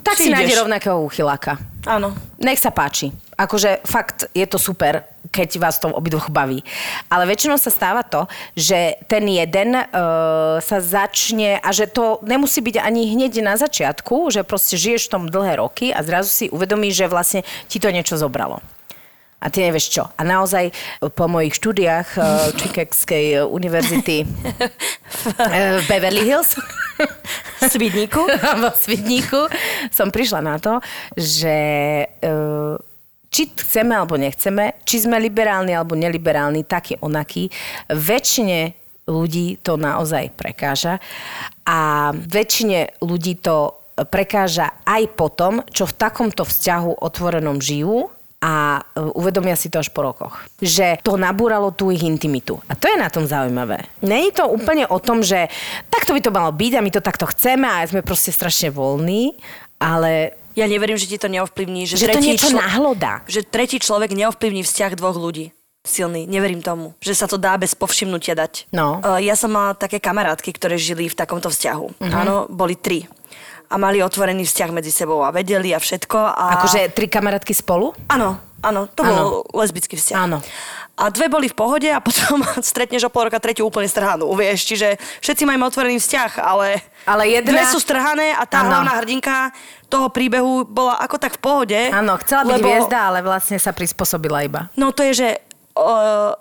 Tak, 0.04 0.20
si 0.20 0.28
ideš. 0.28 0.36
nájde 0.36 0.54
rovnakého 0.60 1.00
úchyláka. 1.00 1.56
Áno. 1.88 2.12
Nech 2.36 2.60
sa 2.60 2.68
páči. 2.68 3.08
Akože 3.34 3.82
fakt 3.88 4.28
je 4.36 4.44
to 4.44 4.60
super, 4.60 5.02
keď 5.32 5.48
vás 5.58 5.80
to 5.80 5.88
obidvoch 5.90 6.28
baví. 6.28 6.60
Ale 7.08 7.24
väčšinou 7.24 7.56
sa 7.56 7.72
stáva 7.72 8.04
to, 8.04 8.28
že 8.54 9.00
ten 9.08 9.24
jeden 9.26 9.74
uh, 9.74 10.60
sa 10.60 10.78
začne 10.78 11.58
a 11.58 11.68
že 11.72 11.88
to 11.88 12.20
nemusí 12.22 12.60
byť 12.60 12.76
ani 12.84 13.16
hneď 13.16 13.40
na 13.40 13.56
začiatku, 13.56 14.30
že 14.30 14.46
proste 14.46 14.76
žiješ 14.76 15.08
v 15.08 15.12
tom 15.12 15.24
dlhé 15.26 15.58
roky 15.58 15.90
a 15.90 16.04
zrazu 16.04 16.30
si 16.30 16.46
uvedomíš, 16.52 17.04
že 17.04 17.06
vlastne 17.10 17.40
ti 17.66 17.80
to 17.80 17.88
niečo 17.88 18.20
zobralo. 18.20 18.60
A 19.44 19.52
ty 19.52 19.60
nevieš 19.60 19.92
čo. 19.92 20.08
A 20.16 20.24
naozaj 20.24 20.72
po 21.16 21.28
mojich 21.28 21.56
štúdiách 21.58 22.08
uh, 22.16 22.24
Chicagskej 22.54 23.44
univerzity 23.44 24.24
v 25.80 25.84
Beverly 25.90 26.24
Hills 26.24 26.56
Svidníku. 27.68 28.22
vo 28.62 28.70
Svidníku. 28.72 29.50
Som 29.90 30.08
prišla 30.14 30.40
na 30.40 30.56
to, 30.62 30.78
že 31.18 31.56
uh, 32.22 32.76
či 33.34 33.50
chceme 33.50 33.98
alebo 33.98 34.14
nechceme, 34.14 34.78
či 34.86 35.02
sme 35.02 35.18
liberálni 35.18 35.74
alebo 35.74 35.98
neliberálni, 35.98 36.62
taký 36.62 36.94
onaký, 37.02 37.50
väčšine 37.90 38.78
ľudí 39.10 39.58
to 39.60 39.74
naozaj 39.74 40.30
prekáža 40.38 41.02
a 41.66 42.10
väčšine 42.14 43.02
ľudí 43.02 43.36
to 43.42 43.74
prekáža 44.06 44.80
aj 44.86 45.02
potom, 45.18 45.66
čo 45.70 45.86
v 45.86 45.96
takomto 45.98 46.46
vzťahu 46.46 47.02
otvorenom 47.02 47.58
žijú 47.58 48.13
a 48.44 48.84
e, 48.92 49.00
uvedomia 49.16 49.56
si 49.56 49.72
to 49.72 49.80
až 49.80 49.88
po 49.88 50.04
rokoch. 50.04 50.44
Že 50.60 51.00
to 51.00 51.16
nabúralo 51.16 51.72
tú 51.72 51.88
ich 51.88 52.04
intimitu. 52.04 52.60
A 52.68 52.76
to 52.76 52.92
je 52.92 53.00
na 53.00 53.08
tom 53.08 53.24
zaujímavé. 53.24 53.88
Není 54.04 54.36
to 54.36 54.52
úplne 54.52 54.84
o 54.84 55.00
tom, 55.00 55.24
že 55.24 55.48
takto 55.88 56.12
by 56.12 56.20
to 56.20 56.28
malo 56.28 56.52
byť 56.52 56.72
a 56.76 56.84
my 56.84 56.90
to 56.92 57.00
takto 57.00 57.24
chceme 57.32 57.64
a 57.64 57.88
sme 57.88 58.04
proste 58.04 58.28
strašne 58.36 58.68
voľní, 58.68 59.32
ale 59.80 60.36
Ja 60.54 60.70
neverím, 60.70 60.94
že 60.94 61.10
ti 61.10 61.18
to 61.18 61.26
neovplyvní. 61.26 61.82
Že, 61.88 61.96
že 61.98 62.06
to 62.06 62.20
tretí 62.20 62.30
niečo 62.30 62.52
člo- 62.54 62.62
nahlodá. 62.62 63.26
Že 63.26 63.42
tretí 63.42 63.76
človek 63.82 64.14
neovplyvní 64.14 64.62
vzťah 64.62 64.94
dvoch 64.94 65.18
ľudí. 65.18 65.50
Silný, 65.84 66.24
neverím 66.24 66.64
tomu, 66.64 66.96
že 66.96 67.12
sa 67.12 67.28
to 67.28 67.36
dá 67.36 67.60
bez 67.60 67.76
povšimnutia 67.76 68.32
dať. 68.32 68.72
No. 68.72 69.04
Uh, 69.04 69.20
ja 69.20 69.36
som 69.36 69.52
mala 69.52 69.76
také 69.76 70.00
kamarátky, 70.00 70.56
ktoré 70.56 70.80
žili 70.80 71.12
v 71.12 71.18
takomto 71.18 71.52
vzťahu. 71.52 72.00
Mhm. 72.00 72.14
Áno, 72.14 72.34
boli 72.48 72.78
tri. 72.78 73.04
A 73.68 73.76
mali 73.76 74.00
otvorený 74.00 74.44
vzťah 74.44 74.70
medzi 74.70 74.90
sebou 74.90 75.24
a 75.24 75.32
vedeli 75.32 75.72
a 75.72 75.80
všetko. 75.80 76.18
A... 76.18 76.60
Akože 76.60 76.92
tri 76.92 77.08
kamarátky 77.08 77.50
spolu? 77.50 77.96
Áno, 78.06 78.36
áno, 78.60 78.86
to 78.86 79.00
bol 79.02 79.24
lesbický 79.56 79.96
vzťah. 79.96 80.16
Áno. 80.16 80.38
A 80.94 81.10
dve 81.10 81.26
boli 81.26 81.50
v 81.50 81.58
pohode 81.58 81.90
a 81.90 81.98
potom 81.98 82.38
stretneš 82.62 83.08
o 83.08 83.10
pol 83.10 83.26
roka 83.26 83.42
tretiu 83.42 83.66
úplne 83.66 83.90
strhanú, 83.90 84.30
vieš. 84.38 84.62
Čiže 84.70 84.94
všetci 85.18 85.42
majú 85.42 85.66
otvorený 85.66 85.98
vzťah, 85.98 86.30
ale, 86.38 86.78
Ale 87.02 87.26
jedna- 87.26 87.50
dve 87.50 87.62
sú 87.66 87.82
strhané 87.82 88.30
a 88.30 88.46
tá 88.46 88.62
Áno. 88.62 88.70
hlavná 88.70 89.02
hrdinka 89.02 89.50
toho 89.90 90.06
príbehu 90.06 90.62
bola 90.62 90.94
ako 91.02 91.16
tak 91.18 91.34
v 91.34 91.42
pohode. 91.42 91.80
Áno, 91.90 92.14
chcela 92.22 92.46
byť 92.46 92.54
lebo- 92.54 92.68
hviezda, 92.70 93.10
ale 93.10 93.26
vlastne 93.26 93.58
sa 93.58 93.74
prispôsobila 93.74 94.46
iba. 94.46 94.70
No 94.78 94.94
to 94.94 95.02
je, 95.02 95.12
že 95.18 95.28
o, 95.74 95.86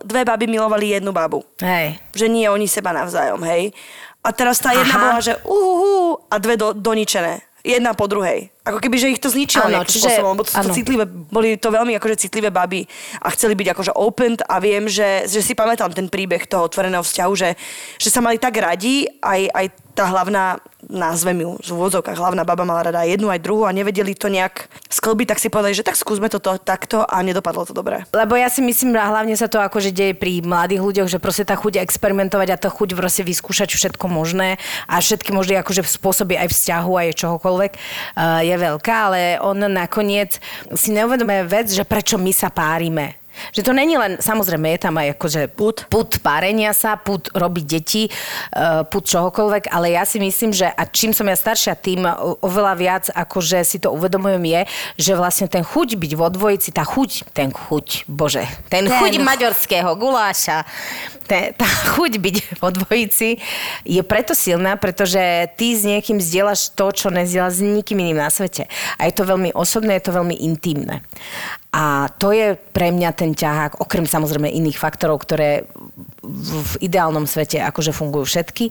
dve 0.06 0.22
baby 0.26 0.48
milovali 0.48 0.90
jednu 0.90 1.12
babu. 1.12 1.44
Hej. 1.62 1.98
Že 2.14 2.28
nie 2.30 2.46
oni 2.50 2.70
seba 2.70 2.94
navzájom, 2.94 3.42
hej. 3.50 3.74
A 4.24 4.32
teraz 4.32 4.62
tá 4.62 4.72
jedna 4.72 4.96
Aha. 4.96 5.04
bola, 5.04 5.20
že 5.20 5.34
uhuhu, 5.44 6.32
a 6.32 6.36
dve 6.40 6.56
do, 6.56 6.72
doničené. 6.72 7.44
Jedna 7.66 7.92
po 7.98 8.08
druhej. 8.08 8.53
Ako 8.64 8.80
keby, 8.80 8.96
že 8.96 9.12
ich 9.12 9.20
to 9.20 9.28
zničilo 9.28 9.68
nejakým 9.68 9.92
čiže- 9.92 10.08
spôsobom, 10.08 10.40
lebo 10.40 10.44
to 10.48 10.56
to 10.56 10.72
citlivé, 10.72 11.04
boli 11.08 11.60
to 11.60 11.68
veľmi 11.68 12.00
akože 12.00 12.16
citlivé 12.16 12.48
baby 12.48 12.88
a 13.20 13.28
chceli 13.36 13.60
byť 13.60 13.68
akože 13.76 13.92
open 13.92 14.40
a 14.40 14.56
viem, 14.64 14.88
že, 14.88 15.28
že 15.28 15.44
si 15.44 15.52
pamätám 15.52 15.92
ten 15.92 16.08
príbeh 16.08 16.48
toho 16.48 16.72
otvoreného 16.72 17.04
vzťahu, 17.04 17.34
že, 17.36 17.60
že 18.00 18.10
sa 18.10 18.24
mali 18.24 18.40
tak 18.40 18.56
radi, 18.56 19.04
aj, 19.20 19.42
aj 19.52 19.66
tá 19.94 20.10
hlavná, 20.10 20.58
názvem 20.90 21.46
ju 21.46 21.50
v 21.62 21.70
úvodzovkách, 21.70 22.18
hlavná 22.18 22.42
baba 22.42 22.66
mala 22.66 22.90
rada 22.90 23.06
aj 23.06 23.14
jednu, 23.14 23.30
aj 23.30 23.46
druhú 23.46 23.70
a 23.70 23.72
nevedeli 23.72 24.18
to 24.18 24.26
nejak 24.26 24.66
sklbiť, 24.90 25.28
tak 25.30 25.40
si 25.40 25.54
povedali, 25.54 25.78
že 25.78 25.86
tak 25.86 25.94
skúsme 25.94 26.34
toto 26.34 26.58
takto 26.58 27.06
a 27.06 27.22
nedopadlo 27.22 27.64
to 27.64 27.78
dobre. 27.78 28.02
Lebo 28.10 28.34
ja 28.34 28.50
si 28.50 28.66
myslím, 28.66 28.98
a 28.98 29.06
hlavne 29.14 29.38
sa 29.38 29.46
to 29.46 29.62
akože 29.62 29.94
deje 29.94 30.18
pri 30.18 30.42
mladých 30.42 30.82
ľuďoch, 30.82 31.10
že 31.14 31.22
proste 31.22 31.46
tá 31.46 31.54
chuť 31.54 31.78
experimentovať 31.86 32.48
a 32.52 32.58
tá 32.58 32.74
chuť 32.74 32.90
proste 32.98 33.22
vyskúšať 33.22 33.70
všetko 33.70 34.06
možné 34.10 34.58
a 34.90 34.98
všetky 34.98 35.30
možné 35.30 35.62
akože 35.62 35.86
spôsoby 35.86 36.42
aj 36.42 36.50
vzťahu, 36.50 36.92
aj 36.98 37.08
čohokoľvek 37.14 37.72
uh, 37.78 38.42
je 38.42 38.53
veľká, 38.58 38.96
ale 39.12 39.22
on 39.42 39.58
nakoniec 39.58 40.38
si 40.74 40.90
neuvedomuje 40.94 41.44
vec, 41.48 41.68
že 41.72 41.84
prečo 41.88 42.18
my 42.18 42.32
sa 42.32 42.54
párime. 42.54 43.24
Že 43.50 43.66
to 43.66 43.74
není 43.74 43.98
len, 43.98 44.22
samozrejme, 44.22 44.78
je 44.78 44.86
tam 44.86 44.94
aj 44.94 45.18
akože 45.18 45.42
Put. 45.58 45.90
put 45.90 46.22
párenia 46.22 46.70
sa, 46.70 47.02
put 47.02 47.34
robiť 47.34 47.66
deti, 47.66 48.06
uh, 48.06 48.86
put 48.86 49.10
čohokoľvek, 49.10 49.74
ale 49.74 49.98
ja 49.98 50.06
si 50.06 50.22
myslím, 50.22 50.54
že 50.54 50.70
a 50.70 50.86
čím 50.86 51.18
som 51.18 51.26
ja 51.26 51.34
staršia, 51.34 51.74
tým 51.74 52.06
oveľa 52.46 52.74
viac 52.78 53.04
akože 53.10 53.66
si 53.66 53.82
to 53.82 53.90
uvedomujem 53.90 54.46
je, 54.46 54.62
že 55.02 55.18
vlastne 55.18 55.50
ten 55.50 55.66
chuť 55.66 55.98
byť 55.98 56.12
vo 56.14 56.30
dvojici, 56.30 56.70
tá 56.78 56.86
chuť, 56.86 57.34
ten 57.34 57.50
chuť, 57.50 58.06
bože, 58.06 58.46
ten, 58.70 58.86
Ten 58.86 58.94
chuť 59.02 59.14
chuť. 59.18 59.26
maďorského 59.26 59.92
guláša, 59.98 60.62
te, 61.26 61.56
tá 61.56 61.68
chuť 61.96 62.20
byť 62.20 62.36
vo 62.60 62.70
dvojici 62.70 63.40
je 63.88 64.02
preto 64.04 64.36
silná, 64.36 64.76
pretože 64.76 65.20
ty 65.56 65.74
s 65.74 65.88
niekým 65.88 66.20
zdieľaš 66.20 66.76
to, 66.76 66.92
čo 66.92 67.08
nezdieľaš 67.10 67.60
s 67.60 67.66
nikým 67.66 68.04
iným 68.04 68.20
na 68.22 68.30
svete. 68.30 68.68
A 69.00 69.08
je 69.08 69.14
to 69.16 69.28
veľmi 69.28 69.56
osobné, 69.56 69.98
je 69.98 70.06
to 70.12 70.18
veľmi 70.18 70.36
intimné. 70.44 71.02
A 71.74 72.06
to 72.22 72.30
je 72.30 72.54
pre 72.54 72.94
mňa 72.94 73.18
ten 73.18 73.34
ťahák, 73.34 73.82
okrem 73.82 74.06
samozrejme 74.06 74.46
iných 74.46 74.78
faktorov, 74.78 75.26
ktoré 75.26 75.66
v, 76.22 76.72
ideálnom 76.86 77.26
svete 77.26 77.58
akože 77.66 77.90
fungujú 77.90 78.30
všetky. 78.30 78.70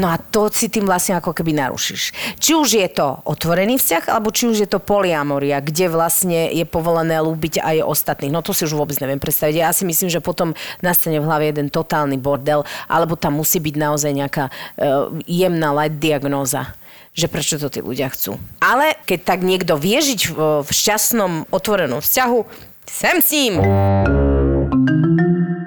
No 0.00 0.08
a 0.08 0.16
to 0.16 0.48
si 0.48 0.72
tým 0.72 0.88
vlastne 0.88 1.20
ako 1.20 1.36
keby 1.36 1.52
narušíš. 1.52 2.16
Či 2.40 2.56
už 2.56 2.80
je 2.80 2.88
to 2.88 3.20
otvorený 3.28 3.76
vzťah, 3.76 4.08
alebo 4.08 4.32
či 4.32 4.48
už 4.48 4.56
je 4.64 4.68
to 4.72 4.80
poliamoria, 4.80 5.60
kde 5.60 5.92
vlastne 5.92 6.48
je 6.48 6.64
povolené 6.64 7.20
lúbiť 7.20 7.60
aj 7.60 7.84
ostatných. 7.84 8.32
No 8.32 8.40
to 8.40 8.56
si 8.56 8.64
už 8.64 8.72
vôbec 8.72 8.96
neviem 9.04 9.20
predstaviť. 9.20 9.60
Ja 9.60 9.76
si 9.76 9.84
myslím, 9.84 10.08
že 10.08 10.24
potom 10.24 10.56
nastane 10.80 11.20
v 11.20 11.28
hlave 11.28 11.52
jeden 11.52 11.68
totálny 11.80 12.20
bordel, 12.20 12.62
alebo 12.86 13.16
tam 13.16 13.40
musí 13.40 13.56
byť 13.56 13.74
naozaj 13.80 14.12
nejaká 14.12 14.44
uh, 14.48 15.08
jemná 15.24 15.72
light 15.72 15.96
diagnóza 15.96 16.76
že 17.10 17.26
prečo 17.26 17.58
to 17.58 17.66
tí 17.66 17.82
ľudia 17.82 18.06
chcú. 18.14 18.38
Ale 18.62 18.94
keď 19.02 19.34
tak 19.34 19.40
niekto 19.42 19.74
vie 19.74 19.98
žiť 19.98 20.30
v, 20.30 20.62
v 20.62 20.70
šťastnom, 20.70 21.50
otvorenom 21.50 21.98
vzťahu, 21.98 22.38
sem 22.86 23.16
s 23.18 23.28
ním. 23.34 23.54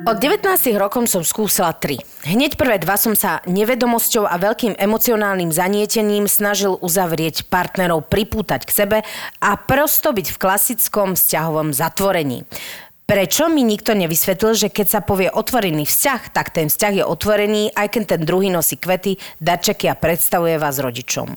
Od 0.04 0.20
19 0.20 0.44
rokom 0.76 1.08
som 1.08 1.24
skúsila 1.24 1.72
tri. 1.72 1.96
Hneď 2.28 2.60
prvé 2.60 2.76
dva 2.76 3.00
som 3.00 3.16
sa 3.16 3.40
nevedomosťou 3.48 4.28
a 4.28 4.36
veľkým 4.36 4.76
emocionálnym 4.76 5.48
zanietením 5.48 6.28
snažil 6.28 6.76
uzavrieť 6.76 7.48
partnerov, 7.48 8.12
pripútať 8.12 8.68
k 8.68 8.72
sebe 8.72 8.98
a 9.40 9.50
prosto 9.56 10.12
byť 10.12 10.28
v 10.36 10.42
klasickom 10.44 11.16
vzťahovom 11.16 11.72
zatvorení. 11.72 12.44
Prečo 13.04 13.52
mi 13.52 13.68
nikto 13.68 13.92
nevysvetlil, 13.92 14.56
že 14.56 14.70
keď 14.72 14.88
sa 14.88 15.02
povie 15.04 15.28
otvorený 15.28 15.84
vzťah, 15.84 16.22
tak 16.32 16.56
ten 16.56 16.72
vzťah 16.72 17.04
je 17.04 17.06
otvorený, 17.06 17.76
aj 17.76 17.88
keď 17.92 18.04
ten 18.16 18.22
druhý 18.24 18.48
nosí 18.48 18.80
kvety, 18.80 19.20
darčeky 19.44 19.92
a 19.92 20.00
predstavuje 20.00 20.56
vás 20.56 20.80
rodičom. 20.80 21.36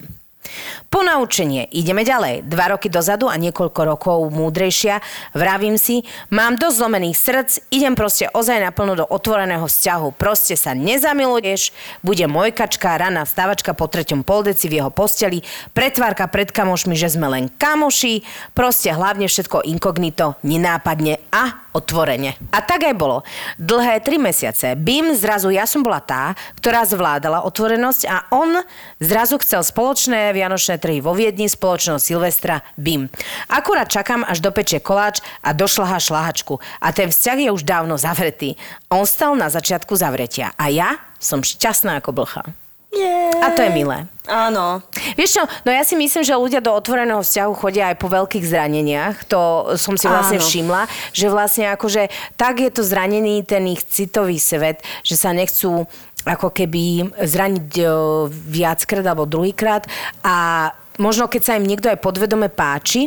Ponaučenie. 0.87 1.67
Ideme 1.75 2.07
ďalej. 2.07 2.47
Dva 2.47 2.73
roky 2.73 2.89
dozadu 2.89 3.27
a 3.29 3.37
niekoľko 3.37 3.81
rokov 3.85 4.19
múdrejšia. 4.31 5.03
Vravím 5.35 5.77
si, 5.77 6.07
mám 6.33 6.57
dosť 6.57 6.77
zlomených 6.79 7.19
srdc, 7.19 7.51
idem 7.75 7.99
proste 7.99 8.31
ozaj 8.33 8.63
naplno 8.63 8.95
do 8.95 9.05
otvoreného 9.05 9.67
vzťahu. 9.67 10.15
Proste 10.15 10.55
sa 10.55 10.73
nezamiluješ, 10.73 11.75
bude 12.07 12.25
mojkačka, 12.31 12.97
rana 12.97 13.27
vstávačka 13.27 13.75
po 13.75 13.91
treťom 13.91 14.23
poldeci 14.23 14.71
v 14.71 14.81
jeho 14.81 14.91
posteli, 14.95 15.43
pretvárka 15.75 16.31
pred 16.31 16.55
kamošmi, 16.55 16.95
že 16.95 17.13
sme 17.13 17.29
len 17.29 17.51
kamoši, 17.51 18.23
proste 18.55 18.95
hlavne 18.95 19.27
všetko 19.27 19.67
inkognito, 19.67 20.39
nenápadne 20.47 21.19
a 21.35 21.66
otvorene. 21.77 22.41
A 22.57 22.65
tak 22.65 22.89
aj 22.89 22.97
bolo. 22.97 23.21
Dlhé 23.61 24.01
tri 24.01 24.17
mesiace. 24.17 24.73
Bim, 24.73 25.13
zrazu 25.13 25.53
ja 25.53 25.69
som 25.69 25.85
bola 25.85 26.01
tá, 26.01 26.33
ktorá 26.57 26.89
zvládala 26.89 27.45
otvorenosť 27.45 28.03
a 28.09 28.17
on 28.33 28.65
zrazu 28.97 29.37
chcel 29.45 29.61
spoločné 29.61 30.33
vianočné 30.33 30.81
trhy 30.81 31.05
vo 31.05 31.13
Viedni, 31.13 31.53
spoločnosť 31.53 32.01
Silvestra, 32.01 32.65
Bim. 32.81 33.13
Akurát 33.53 33.93
čakám, 33.93 34.25
až 34.25 34.41
dopečie 34.41 34.81
koláč 34.81 35.21
a 35.45 35.53
došlaha 35.53 36.01
šlahačku. 36.01 36.57
A 36.81 36.89
ten 36.97 37.13
vzťah 37.13 37.39
je 37.45 37.51
už 37.53 37.69
dávno 37.69 38.01
zavretý. 38.01 38.57
On 38.89 39.05
stal 39.05 39.37
na 39.37 39.53
začiatku 39.53 39.93
zavretia 39.93 40.57
a 40.57 40.73
ja 40.73 40.97
som 41.21 41.45
šťastná 41.45 42.01
ako 42.01 42.17
blcha. 42.17 42.66
Yeah. 42.95 43.45
A 43.45 43.53
to 43.53 43.61
je 43.61 43.71
milé. 43.71 44.09
Áno. 44.27 44.83
Vieš 45.15 45.39
čo, 45.39 45.43
no 45.67 45.71
ja 45.71 45.87
si 45.87 45.95
myslím, 45.95 46.23
že 46.27 46.35
ľudia 46.35 46.59
do 46.65 46.75
otvoreného 46.75 47.23
vzťahu 47.23 47.53
chodia 47.55 47.95
aj 47.95 47.97
po 48.01 48.09
veľkých 48.11 48.47
zraneniach. 48.47 49.27
To 49.31 49.75
som 49.79 49.95
si 49.95 50.11
vlastne 50.11 50.43
Áno. 50.43 50.47
všimla, 50.47 50.83
že 51.15 51.27
vlastne 51.31 51.71
akože 51.71 52.09
tak 52.35 52.63
je 52.63 52.71
to 52.73 52.83
zranený 52.83 53.47
ten 53.47 53.67
ich 53.71 53.87
citový 53.87 54.41
svet, 54.41 54.83
že 55.07 55.15
sa 55.15 55.31
nechcú 55.31 55.87
ako 56.27 56.51
keby 56.51 57.15
zraniť 57.23 57.71
o, 57.87 57.87
viackrát 58.31 59.07
alebo 59.07 59.31
druhýkrát 59.31 59.87
a 60.27 60.69
možno 60.99 61.31
keď 61.31 61.43
sa 61.47 61.55
im 61.55 61.63
niekto 61.63 61.87
aj 61.87 62.03
podvedome 62.03 62.51
páči, 62.51 63.07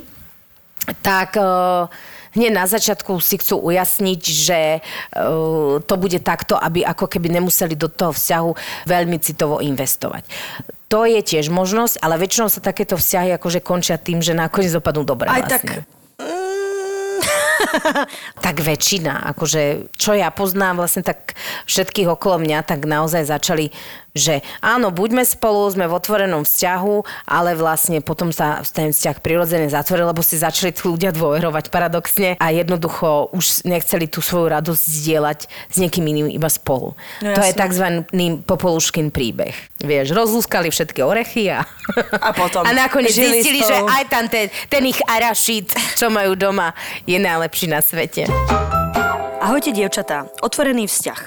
tak 1.04 1.36
uh, 1.38 1.86
hneď 2.36 2.52
na 2.54 2.66
začiatku 2.66 3.18
si 3.22 3.40
chcú 3.42 3.62
ujasniť, 3.72 4.22
že 4.22 4.60
uh, 4.80 5.80
to 5.82 5.96
bude 5.96 6.20
takto, 6.22 6.58
aby 6.60 6.86
ako 6.86 7.10
keby 7.10 7.30
nemuseli 7.30 7.74
do 7.74 7.88
toho 7.88 8.12
vzťahu 8.14 8.52
veľmi 8.86 9.18
citovo 9.22 9.62
investovať. 9.64 10.26
To 10.90 11.06
je 11.06 11.22
tiež 11.22 11.54
možnosť, 11.54 12.02
ale 12.02 12.18
väčšinou 12.18 12.50
sa 12.50 12.66
takéto 12.66 12.98
vzťahy 12.98 13.38
akože 13.38 13.62
končia 13.62 14.02
tým, 14.02 14.26
že 14.26 14.34
nakoniec 14.34 14.74
dopadnú 14.74 15.06
dobre. 15.06 15.30
Aj 15.30 15.46
vlastne. 15.46 15.86
tak... 15.86 15.98
Tak 18.46 18.64
väčšina, 18.64 19.30
akože 19.36 19.94
čo 19.94 20.16
ja 20.16 20.32
poznám 20.34 20.82
vlastne 20.82 21.04
tak 21.06 21.38
všetkých 21.68 22.08
okolo 22.10 22.42
mňa, 22.42 22.66
tak 22.66 22.88
naozaj 22.88 23.28
začali, 23.28 23.70
že 24.14 24.42
áno, 24.60 24.90
buďme 24.90 25.22
spolu, 25.22 25.70
sme 25.70 25.86
v 25.86 25.94
otvorenom 25.94 26.42
vzťahu, 26.44 26.96
ale 27.30 27.54
vlastne 27.54 28.02
potom 28.02 28.34
sa 28.34 28.62
ten 28.66 28.90
vzťah 28.90 29.22
prirodzene 29.22 29.70
zatvoril, 29.70 30.10
lebo 30.10 30.26
si 30.26 30.40
začali 30.40 30.74
tí 30.74 30.84
ľudia 30.86 31.14
dôverovať 31.14 31.70
paradoxne 31.70 32.36
a 32.42 32.48
jednoducho 32.50 33.30
už 33.32 33.70
nechceli 33.70 34.10
tú 34.10 34.20
svoju 34.20 34.50
radosť 34.50 34.82
zdieľať 34.82 35.40
s 35.46 35.76
niekým 35.78 36.06
iným 36.06 36.28
iba 36.34 36.50
spolu. 36.50 36.98
No 37.22 37.36
to 37.38 37.42
je 37.46 37.54
tzv. 37.54 37.86
popoluškin 38.46 39.14
príbeh. 39.14 39.54
Vieš, 39.84 40.12
rozlúskali 40.12 40.74
všetky 40.74 41.00
orechy 41.06 41.54
a, 41.54 41.64
A 42.20 42.30
potom 42.34 42.66
a 42.68 42.72
nakoniec 42.74 43.14
zistili, 43.14 43.62
že 43.62 43.76
spolu. 43.78 43.88
aj 43.88 44.04
tam 44.10 44.26
ten, 44.28 44.50
ten 44.68 44.84
ich 44.86 45.00
arašít, 45.06 45.72
čo 45.96 46.10
majú 46.10 46.34
doma, 46.34 46.74
je 47.06 47.18
najlepší 47.22 47.70
na 47.70 47.80
svete. 47.80 48.26
Ahojte, 49.40 49.72
dievčatá. 49.72 50.28
Otvorený 50.44 50.86
vzťah. 50.92 51.20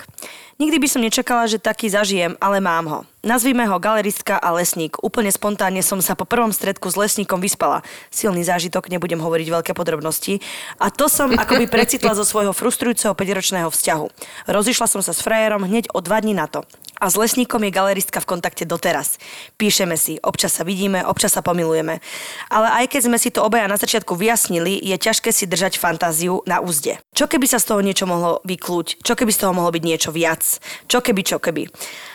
Nikdy 0.61 0.77
by 0.79 0.89
som 0.89 1.05
nečakala, 1.05 1.45
že 1.49 1.63
taký 1.63 1.89
zažijem, 1.89 2.37
ale 2.41 2.61
mám 2.61 2.85
ho. 2.89 3.01
Nazvime 3.23 3.71
ho 3.71 3.79
galeristka 3.79 4.35
a 4.35 4.51
lesník. 4.51 4.99
Úplne 4.99 5.31
spontánne 5.31 5.79
som 5.87 6.03
sa 6.03 6.19
po 6.19 6.27
prvom 6.27 6.51
stretku 6.51 6.91
s 6.91 6.99
lesníkom 6.99 7.39
vyspala. 7.39 7.87
Silný 8.11 8.43
zážitok, 8.43 8.91
nebudem 8.91 9.23
hovoriť 9.23 9.47
veľké 9.47 9.73
podrobnosti. 9.79 10.43
A 10.83 10.91
to 10.91 11.07
som 11.07 11.31
akoby 11.39 11.71
precitla 11.71 12.19
zo 12.19 12.27
svojho 12.27 12.51
frustrujúceho 12.51 13.15
5-ročného 13.15 13.71
vzťahu. 13.71 14.07
Rozišla 14.51 14.91
som 14.91 15.07
sa 15.07 15.15
s 15.15 15.23
frajerom 15.23 15.63
hneď 15.63 15.95
o 15.95 16.03
dva 16.03 16.19
dní 16.19 16.35
na 16.35 16.51
to. 16.51 16.67
A 16.99 17.07
s 17.07 17.15
lesníkom 17.15 17.63
je 17.63 17.71
galeristka 17.71 18.19
v 18.19 18.27
kontakte 18.27 18.67
doteraz. 18.67 19.23
Píšeme 19.55 19.95
si, 19.95 20.19
občas 20.19 20.59
sa 20.59 20.67
vidíme, 20.67 21.07
občas 21.07 21.39
sa 21.39 21.47
pomilujeme. 21.47 22.03
Ale 22.51 22.69
aj 22.83 22.91
keď 22.91 23.01
sme 23.07 23.19
si 23.23 23.31
to 23.31 23.47
obaja 23.47 23.71
na 23.71 23.79
začiatku 23.79 24.19
vyjasnili, 24.19 24.83
je 24.83 24.99
ťažké 24.99 25.31
si 25.31 25.47
držať 25.47 25.79
fantáziu 25.79 26.43
na 26.43 26.59
úzde. 26.59 26.99
Čo 27.15 27.31
keby 27.31 27.47
sa 27.47 27.63
z 27.63 27.71
toho 27.71 27.87
niečo 27.87 28.07
mohlo 28.07 28.43
vyklúť? 28.43 28.99
Čo 29.07 29.15
keby 29.15 29.31
z 29.31 29.47
toho 29.47 29.55
mohlo 29.55 29.71
byť 29.71 29.83
niečo 29.87 30.11
viac? 30.11 30.43
Čo 30.91 30.99
keby, 31.03 31.23
čo 31.23 31.39
keby? 31.39 31.71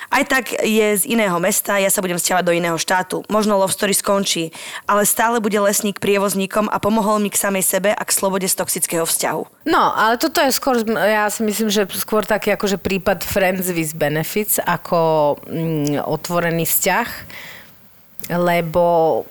Aj 0.07 0.23
tak 0.23 0.55
je 0.63 0.87
z 0.95 1.03
iného 1.03 1.35
mesta, 1.37 1.75
ja 1.75 1.91
sa 1.91 1.99
budem 1.99 2.15
stiavať 2.15 2.43
do 2.47 2.55
iného 2.55 2.79
štátu. 2.79 3.27
Možno 3.27 3.59
love 3.59 3.75
story 3.75 3.91
skončí, 3.91 4.55
ale 4.87 5.03
stále 5.03 5.43
bude 5.43 5.59
lesník 5.59 5.99
prievozníkom 5.99 6.71
a 6.71 6.79
pomohol 6.79 7.19
mi 7.19 7.27
k 7.27 7.37
samej 7.37 7.63
sebe 7.67 7.91
a 7.91 8.01
k 8.01 8.15
slobode 8.15 8.47
z 8.47 8.55
toxického 8.55 9.03
vzťahu. 9.03 9.67
No, 9.67 9.83
ale 9.91 10.15
toto 10.15 10.39
je 10.39 10.55
skôr, 10.55 10.79
ja 10.87 11.27
si 11.27 11.43
myslím, 11.43 11.67
že 11.67 11.83
skôr 11.91 12.23
taký 12.23 12.55
akože 12.55 12.79
prípad 12.79 13.27
friends 13.27 13.67
with 13.67 13.93
benefits 13.99 14.63
ako 14.63 15.35
mm, 15.43 16.07
otvorený 16.07 16.63
vzťah, 16.63 17.09
lebo 18.31 19.23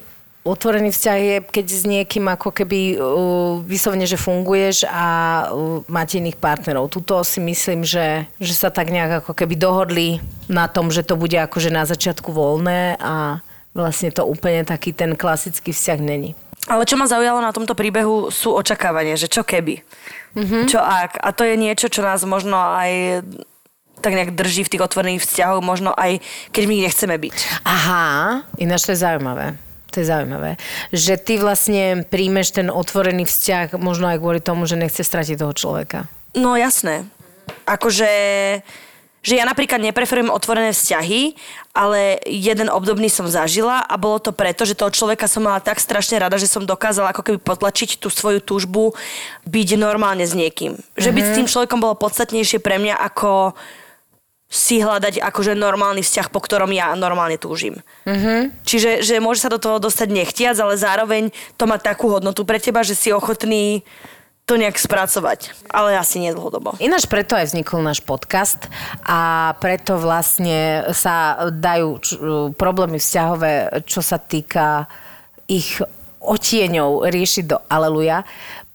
otvorený 0.47 0.95
vzťah 0.95 1.19
je, 1.19 1.37
keď 1.43 1.67
s 1.67 1.83
niekým 1.83 2.31
ako 2.31 2.55
keby 2.55 2.97
uh, 2.97 3.59
vyslovene, 3.67 4.07
že 4.07 4.15
funguješ 4.15 4.87
a 4.87 5.07
uh, 5.51 5.83
máte 5.91 6.23
iných 6.23 6.39
partnerov. 6.39 6.89
Tuto 6.89 7.27
si 7.27 7.43
myslím, 7.43 7.83
že, 7.83 8.31
že 8.39 8.55
sa 8.55 8.71
tak 8.71 8.95
nejak 8.95 9.27
ako 9.27 9.35
keby 9.35 9.59
dohodli 9.59 10.23
na 10.47 10.71
tom, 10.71 10.95
že 10.95 11.03
to 11.03 11.19
bude 11.19 11.35
akože 11.35 11.75
na 11.75 11.83
začiatku 11.83 12.31
voľné 12.31 12.97
a 13.03 13.43
vlastne 13.75 14.15
to 14.15 14.25
úplne 14.25 14.63
taký 14.63 14.95
ten 14.95 15.19
klasický 15.19 15.75
vzťah 15.75 15.99
není. 16.01 16.39
Ale 16.67 16.83
čo 16.83 16.99
ma 16.99 17.07
zaujalo 17.07 17.39
na 17.39 17.55
tomto 17.55 17.79
príbehu 17.79 18.31
sú 18.35 18.55
očakávania, 18.55 19.15
že 19.15 19.31
čo 19.31 19.47
keby. 19.47 19.83
Mm-hmm. 20.35 20.63
Čo 20.67 20.83
ak. 20.83 21.23
A 21.23 21.31
to 21.31 21.47
je 21.47 21.55
niečo, 21.55 21.87
čo 21.87 22.03
nás 22.03 22.27
možno 22.27 22.59
aj 22.59 23.23
tak 24.03 24.13
nejak 24.13 24.37
drží 24.37 24.67
v 24.67 24.73
tých 24.77 24.85
otvorených 24.85 25.25
vzťahoch, 25.25 25.63
možno 25.65 25.95
aj 25.97 26.21
keď 26.53 26.63
my 26.69 26.75
nechceme 26.85 27.17
byť. 27.17 27.37
Aha, 27.65 28.45
ináč 28.61 28.87
to 28.87 28.93
je 28.93 29.03
zaujímavé. 29.03 29.66
To 29.93 30.03
je 30.03 30.07
zaujímavé. 30.07 30.59
Že 30.91 31.15
ty 31.21 31.35
vlastne 31.39 32.07
príjmeš 32.07 32.57
ten 32.57 32.69
otvorený 32.69 33.25
vzťah 33.25 33.79
možno 33.79 34.11
aj 34.11 34.19
kvôli 34.19 34.41
tomu, 34.43 34.67
že 34.67 34.81
nechce 34.81 35.01
stratiť 35.01 35.41
toho 35.41 35.55
človeka. 35.55 36.11
No 36.37 36.59
jasné. 36.59 37.07
Akože 37.65 38.11
že 39.27 39.43
ja 39.43 39.43
napríklad 39.43 39.83
nepreferujem 39.83 40.31
otvorené 40.31 40.71
vzťahy, 40.71 41.35
ale 41.75 42.23
jeden 42.31 42.71
obdobný 42.71 43.11
som 43.11 43.27
zažila 43.27 43.83
a 43.83 43.99
bolo 43.99 44.23
to 44.23 44.31
preto, 44.31 44.63
že 44.63 44.79
toho 44.79 44.95
človeka 44.95 45.27
som 45.27 45.43
mala 45.43 45.59
tak 45.59 45.83
strašne 45.83 46.23
rada, 46.23 46.39
že 46.39 46.47
som 46.47 46.63
dokázala 46.63 47.11
ako 47.11 47.27
keby 47.27 47.39
potlačiť 47.43 47.99
tú 47.99 48.07
svoju 48.07 48.39
túžbu 48.39 48.95
byť 49.43 49.69
normálne 49.75 50.23
s 50.23 50.31
niekým. 50.31 50.79
Že 50.95 51.11
byť 51.11 51.25
s 51.27 51.37
tým 51.43 51.51
človekom 51.51 51.83
bolo 51.83 51.99
podstatnejšie 51.99 52.63
pre 52.63 52.79
mňa 52.79 53.03
ako 53.03 53.59
si 54.57 54.81
hľadať 54.81 55.21
akože 55.21 55.53
normálny 55.53 56.01
vzťah, 56.01 56.33
po 56.33 56.41
ktorom 56.41 56.73
ja 56.73 56.97
normálne 56.97 57.37
túžim. 57.37 57.85
Mm-hmm. 58.09 58.65
Čiže 58.65 59.05
že 59.05 59.21
môže 59.21 59.45
sa 59.45 59.53
do 59.53 59.61
toho 59.61 59.77
dostať 59.77 60.09
nechtiac, 60.09 60.57
ale 60.57 60.81
zároveň 60.81 61.29
to 61.61 61.69
má 61.69 61.77
takú 61.77 62.09
hodnotu 62.09 62.49
pre 62.49 62.57
teba, 62.57 62.81
že 62.81 62.97
si 62.97 63.13
ochotný 63.13 63.85
to 64.47 64.55
nejak 64.55 64.79
spracovať. 64.79 65.53
Ale 65.69 65.99
asi 65.99 66.23
nie 66.23 66.31
dlhodobo. 66.31 66.79
Ináč 66.79 67.11
preto 67.11 67.35
aj 67.35 67.51
vznikol 67.51 67.83
náš 67.83 68.01
podcast 68.01 68.71
a 69.03 69.53
preto 69.59 69.99
vlastne 69.99 70.87
sa 70.95 71.51
dajú 71.51 71.89
č- 71.99 72.17
problémy 72.55 73.03
vzťahové, 73.03 73.83
čo 73.85 74.01
sa 74.01 74.23
týka 74.23 74.87
ich 75.51 75.83
otieňov 76.23 77.07
riešiť 77.11 77.45
do 77.47 77.59
Aleluja, 77.67 78.23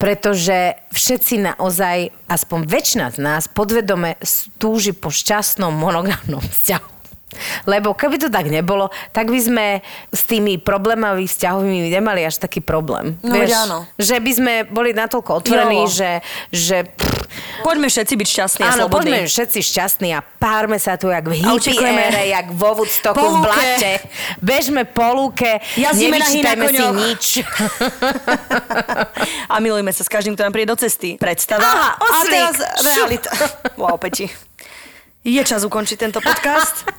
pretože 0.02 0.74
všetci 0.90 1.54
naozaj, 1.54 2.10
aspoň 2.26 2.66
väčšina 2.66 3.14
z 3.14 3.18
nás, 3.22 3.46
podvedome 3.46 4.18
túži 4.58 4.90
po 4.90 5.14
šťastnom 5.14 5.70
monogamnom 5.70 6.42
vzťahu. 6.42 6.91
Lebo 7.64 7.92
keby 7.92 8.16
to 8.16 8.28
tak 8.28 8.46
nebolo, 8.46 8.88
tak 9.10 9.28
by 9.28 9.38
sme 9.38 9.66
s 10.08 10.22
tými 10.24 10.56
problémami 10.56 11.24
vzťahovými 11.24 11.88
nemali 11.88 12.22
až 12.22 12.38
taký 12.38 12.58
problém. 12.58 13.16
No, 13.20 13.32
veď 13.32 13.50
áno. 13.58 13.78
Že 13.96 14.16
by 14.18 14.32
sme 14.32 14.54
boli 14.64 14.90
natoľko 14.90 15.30
otvorení, 15.38 15.84
Jo. 15.84 15.90
že, 15.90 16.10
že 16.50 16.78
Poďme 17.62 17.88
všetci 17.88 18.12
byť 18.12 18.28
šťastní 18.28 18.62
a 18.62 18.68
Áno, 18.68 18.80
slobodní. 18.84 19.08
poďme 19.08 19.18
všetci 19.24 19.58
šťastní 19.64 20.08
a 20.12 20.20
párme 20.20 20.76
sa 20.76 21.00
tu 21.00 21.08
jak 21.08 21.24
v 21.24 21.40
A 21.40 21.56
hippie 21.56 21.80
ére, 21.80 22.28
jak 22.28 22.52
vo 22.52 22.76
Woodstocku 22.76 23.22
v 23.22 23.36
blate. 23.40 23.92
Bežme 24.36 24.84
po 24.84 25.06
lúke, 25.14 25.62
Jazdíme 25.72 26.20
nevyčítajme 26.20 26.66
si 26.68 26.84
nič. 26.92 27.24
A 29.48 29.56
milujme 29.58 29.88
sa 29.90 30.02
s 30.02 30.10
každým, 30.10 30.34
kto 30.34 30.44
nám 30.44 30.52
príde 30.52 30.68
do 30.68 30.76
cesty. 30.76 31.16
Predstava. 31.16 31.62
Aha, 31.62 31.90
a 31.94 32.04
oslík. 32.20 32.32
teraz 32.32 32.56
realita. 32.82 33.30
Wow, 33.76 33.96
Peti. 33.96 34.28
Je 35.22 35.40
čas 35.40 35.62
ukončiť 35.62 35.96
tento 35.98 36.20
podcast. 36.20 36.84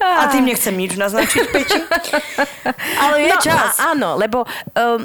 A 0.00 0.28
tým 0.28 0.44
nechcem 0.44 0.74
nič 0.76 0.94
naznačiť, 0.94 1.44
Peti. 1.48 1.78
Ale 3.00 3.16
je 3.24 3.32
no, 3.32 3.38
čas. 3.40 3.80
a- 3.80 3.96
áno, 3.96 4.16
lebo 4.20 4.44
um, 4.44 5.00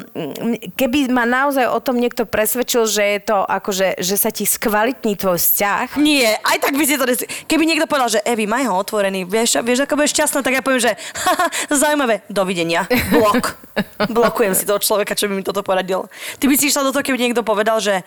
keby 0.76 1.08
ma 1.08 1.24
naozaj 1.24 1.66
o 1.68 1.80
tom 1.80 1.96
niekto 1.96 2.28
presvedčil, 2.28 2.84
že 2.84 3.02
je 3.16 3.20
to 3.24 3.38
akože, 3.44 4.00
že 4.00 4.16
sa 4.20 4.28
ti 4.28 4.44
skvalitní 4.44 5.16
tvoj 5.16 5.40
vzťah, 5.40 5.96
Nie, 5.96 6.36
aj 6.40 6.58
tak 6.60 6.76
by 6.76 6.84
si 6.84 6.94
to... 7.00 7.04
Keby 7.48 7.64
niekto 7.64 7.88
povedal, 7.88 8.20
že 8.20 8.20
Evi, 8.24 8.44
maj 8.44 8.68
ho 8.68 8.76
otvorený, 8.76 9.24
vieš, 9.24 9.60
vieš 9.64 9.84
ako 9.88 9.96
budeš 10.00 10.12
šťastná, 10.16 10.40
tak 10.44 10.60
ja 10.60 10.62
poviem, 10.64 10.82
že 10.84 10.92
haha, 10.96 11.46
zaujímavé, 11.72 12.22
dovidenia, 12.28 12.84
blok. 13.12 13.56
Blokujem 14.12 14.52
si 14.52 14.68
toho 14.68 14.80
človeka, 14.80 15.16
čo 15.16 15.28
by 15.28 15.40
mi 15.40 15.44
toto 15.46 15.64
poradil. 15.64 16.08
Ty 16.36 16.44
by 16.48 16.54
si 16.56 16.68
išla 16.68 16.84
do 16.84 16.92
toho, 16.92 17.04
keby 17.04 17.16
niekto 17.16 17.40
povedal, 17.46 17.80
že 17.80 18.04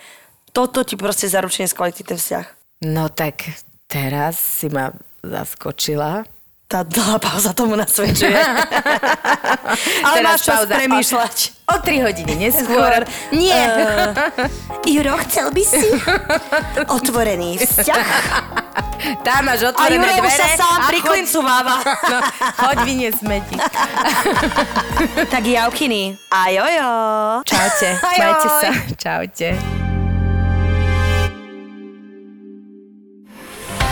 toto 0.54 0.86
ti 0.86 0.94
proste 0.94 1.26
zaručene 1.26 1.66
skvalití 1.66 2.06
ten 2.06 2.14
vzťah. 2.14 2.46
no 2.86 3.10
tak 3.10 3.42
teraz 3.90 4.38
si 4.38 4.70
ma 4.70 4.94
zaskočila. 5.24 6.22
Tá 6.64 6.80
dlhá 6.80 7.20
pauza 7.20 7.52
tomu 7.52 7.76
nasvedčuje. 7.76 8.34
Ale 10.06 10.16
Teraz 10.16 10.24
máš 10.24 10.40
čas 10.42 10.58
pauza. 10.64 10.74
premýšľať. 10.74 11.36
O 11.66 11.76
3 11.78 12.02
hodiny 12.02 12.32
neskôr. 12.40 13.04
Nie. 13.30 13.60
Juro, 14.88 15.16
chcel 15.28 15.52
by 15.52 15.62
si 15.62 15.80
otvorený 16.84 17.60
vzťah? 17.60 18.06
Tam 19.20 19.44
máš 19.44 19.60
A 19.62 19.70
otvorené 19.70 20.08
už 20.14 20.24
dvere. 20.24 20.32
sa 20.34 20.48
sám 20.56 20.78
a 20.78 20.88
pri 20.88 20.98
choď- 20.98 21.08
klincováva. 21.12 21.76
No, 22.10 22.18
choď 22.58 22.76
vyniesť 22.82 23.18
smeti. 23.18 23.56
tak 25.28 25.44
javkiny. 25.44 26.16
A 26.28 26.38
jojo. 26.48 26.90
Čaute, 27.44 27.88
majte 28.00 28.48
sa. 28.50 28.68
Čaute. 28.94 29.48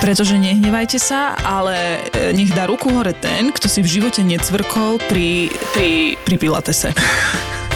Pretože 0.03 0.35
nehnevajte 0.35 0.99
sa, 0.99 1.39
ale 1.39 2.03
e, 2.11 2.35
nech 2.35 2.51
dá 2.51 2.67
ruku 2.67 2.91
hore 2.91 3.15
ten, 3.15 3.55
kto 3.55 3.71
si 3.71 3.87
v 3.87 4.03
živote 4.03 4.27
necvrkol 4.27 4.99
pri, 5.07 5.47
pri, 5.71 6.19
pri 6.19 6.37
pilatese. 6.43 6.91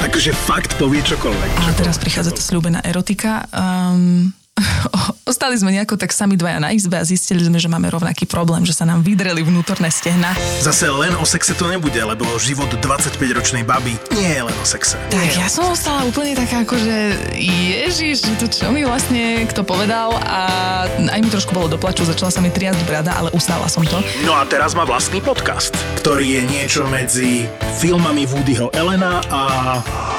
Akože 0.02 0.34
fakt 0.34 0.74
povie 0.74 1.06
čokoľvek. 1.06 1.50
A 1.54 1.70
teraz 1.78 2.02
prichádza 2.02 2.34
tá 2.34 2.42
slúbená 2.42 2.82
erotika. 2.82 3.46
Um, 3.54 4.34
ostali 5.30 5.58
sme 5.58 5.74
nejako 5.74 6.00
tak 6.00 6.14
sami 6.14 6.38
dvaja 6.38 6.62
na 6.62 6.72
izbe 6.72 6.96
a 6.96 7.04
zistili 7.04 7.44
sme, 7.44 7.60
že 7.60 7.68
máme 7.68 7.90
rovnaký 7.92 8.24
problém, 8.24 8.64
že 8.64 8.72
sa 8.72 8.88
nám 8.88 9.04
vydreli 9.04 9.44
vnútorné 9.44 9.92
stehna. 9.92 10.32
Zase 10.62 10.88
len 10.88 11.12
o 11.18 11.24
sexe 11.26 11.52
to 11.52 11.68
nebude, 11.68 11.98
lebo 11.98 12.24
život 12.40 12.70
25-ročnej 12.70 13.66
baby 13.66 13.98
nie 14.16 14.30
je 14.32 14.42
len 14.42 14.56
o 14.56 14.66
sexe. 14.66 14.96
Tak 15.12 15.28
ja 15.36 15.48
som 15.50 15.68
ostala 15.68 16.06
úplne 16.08 16.32
taká 16.38 16.64
ako, 16.64 16.78
že 16.80 16.96
ježiš, 17.36 18.24
to 18.40 18.46
čo 18.48 18.72
mi 18.72 18.86
vlastne 18.86 19.44
kto 19.50 19.66
povedal 19.66 20.16
a 20.24 20.40
aj 20.88 21.20
mi 21.20 21.28
trošku 21.28 21.52
bolo 21.52 21.68
doplaču, 21.68 22.06
začala 22.06 22.32
sa 22.32 22.40
mi 22.40 22.48
triasť 22.48 22.80
brada, 22.88 23.12
ale 23.12 23.28
ustála 23.36 23.68
som 23.68 23.84
to. 23.84 24.00
No 24.24 24.32
a 24.38 24.46
teraz 24.48 24.72
má 24.72 24.88
vlastný 24.88 25.20
podcast, 25.20 25.74
ktorý 26.00 26.40
je 26.40 26.42
niečo 26.48 26.82
medzi 26.88 27.44
filmami 27.76 28.24
Woodyho 28.24 28.72
Elena 28.72 29.20
a 29.28 29.40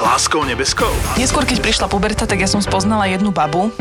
Láskou 0.03 0.45
nebeskou. 0.45 0.91
Neskôr, 1.17 1.41
keď 1.41 1.57
prišla 1.63 1.87
puberta, 1.89 2.29
tak 2.29 2.37
ja 2.37 2.49
som 2.49 2.61
spoznala 2.61 3.09
jednu 3.09 3.33
babu. 3.33 3.73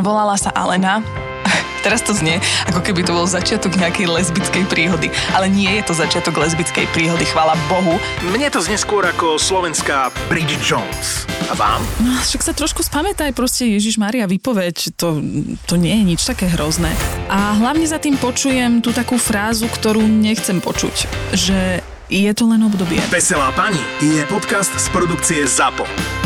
Volala 0.00 0.36
sa 0.36 0.52
Alena. 0.52 1.00
Teraz 1.86 2.02
to 2.02 2.10
znie, 2.10 2.42
ako 2.66 2.82
keby 2.82 3.06
to 3.06 3.14
bol 3.14 3.30
začiatok 3.30 3.78
nejakej 3.78 4.10
lesbickej 4.10 4.64
príhody. 4.66 5.08
Ale 5.30 5.46
nie 5.46 5.70
je 5.78 5.82
to 5.86 5.94
začiatok 5.94 6.34
lesbickej 6.34 6.90
príhody, 6.90 7.22
chvála 7.28 7.54
Bohu. 7.70 8.00
Mne 8.26 8.50
to 8.50 8.58
znie 8.58 8.74
skôr 8.74 9.06
ako 9.06 9.38
slovenská 9.38 10.10
Bridget 10.26 10.62
Jones. 10.66 11.30
A 11.46 11.54
vám? 11.54 11.78
No, 12.02 12.10
však 12.18 12.42
sa 12.42 12.50
trošku 12.50 12.82
spamätaj, 12.82 13.30
proste 13.30 13.70
Ježiš 13.70 14.02
Maria, 14.02 14.26
vypoveď, 14.26 14.98
to, 14.98 15.22
to 15.70 15.74
nie 15.78 15.94
je 15.94 16.04
nič 16.16 16.20
také 16.26 16.50
hrozné. 16.50 16.90
A 17.30 17.54
hlavne 17.54 17.86
za 17.86 18.02
tým 18.02 18.18
počujem 18.18 18.82
tú 18.82 18.90
takú 18.90 19.14
frázu, 19.14 19.70
ktorú 19.70 20.02
nechcem 20.02 20.58
počuť, 20.58 21.06
že 21.38 21.86
je 22.10 22.30
to 22.34 22.50
len 22.50 22.66
obdobie. 22.66 22.98
Veselá 23.14 23.54
pani 23.54 23.82
je 24.02 24.26
podcast 24.26 24.74
z 24.74 24.86
produkcie 24.90 25.46
ZAPO. 25.46 26.25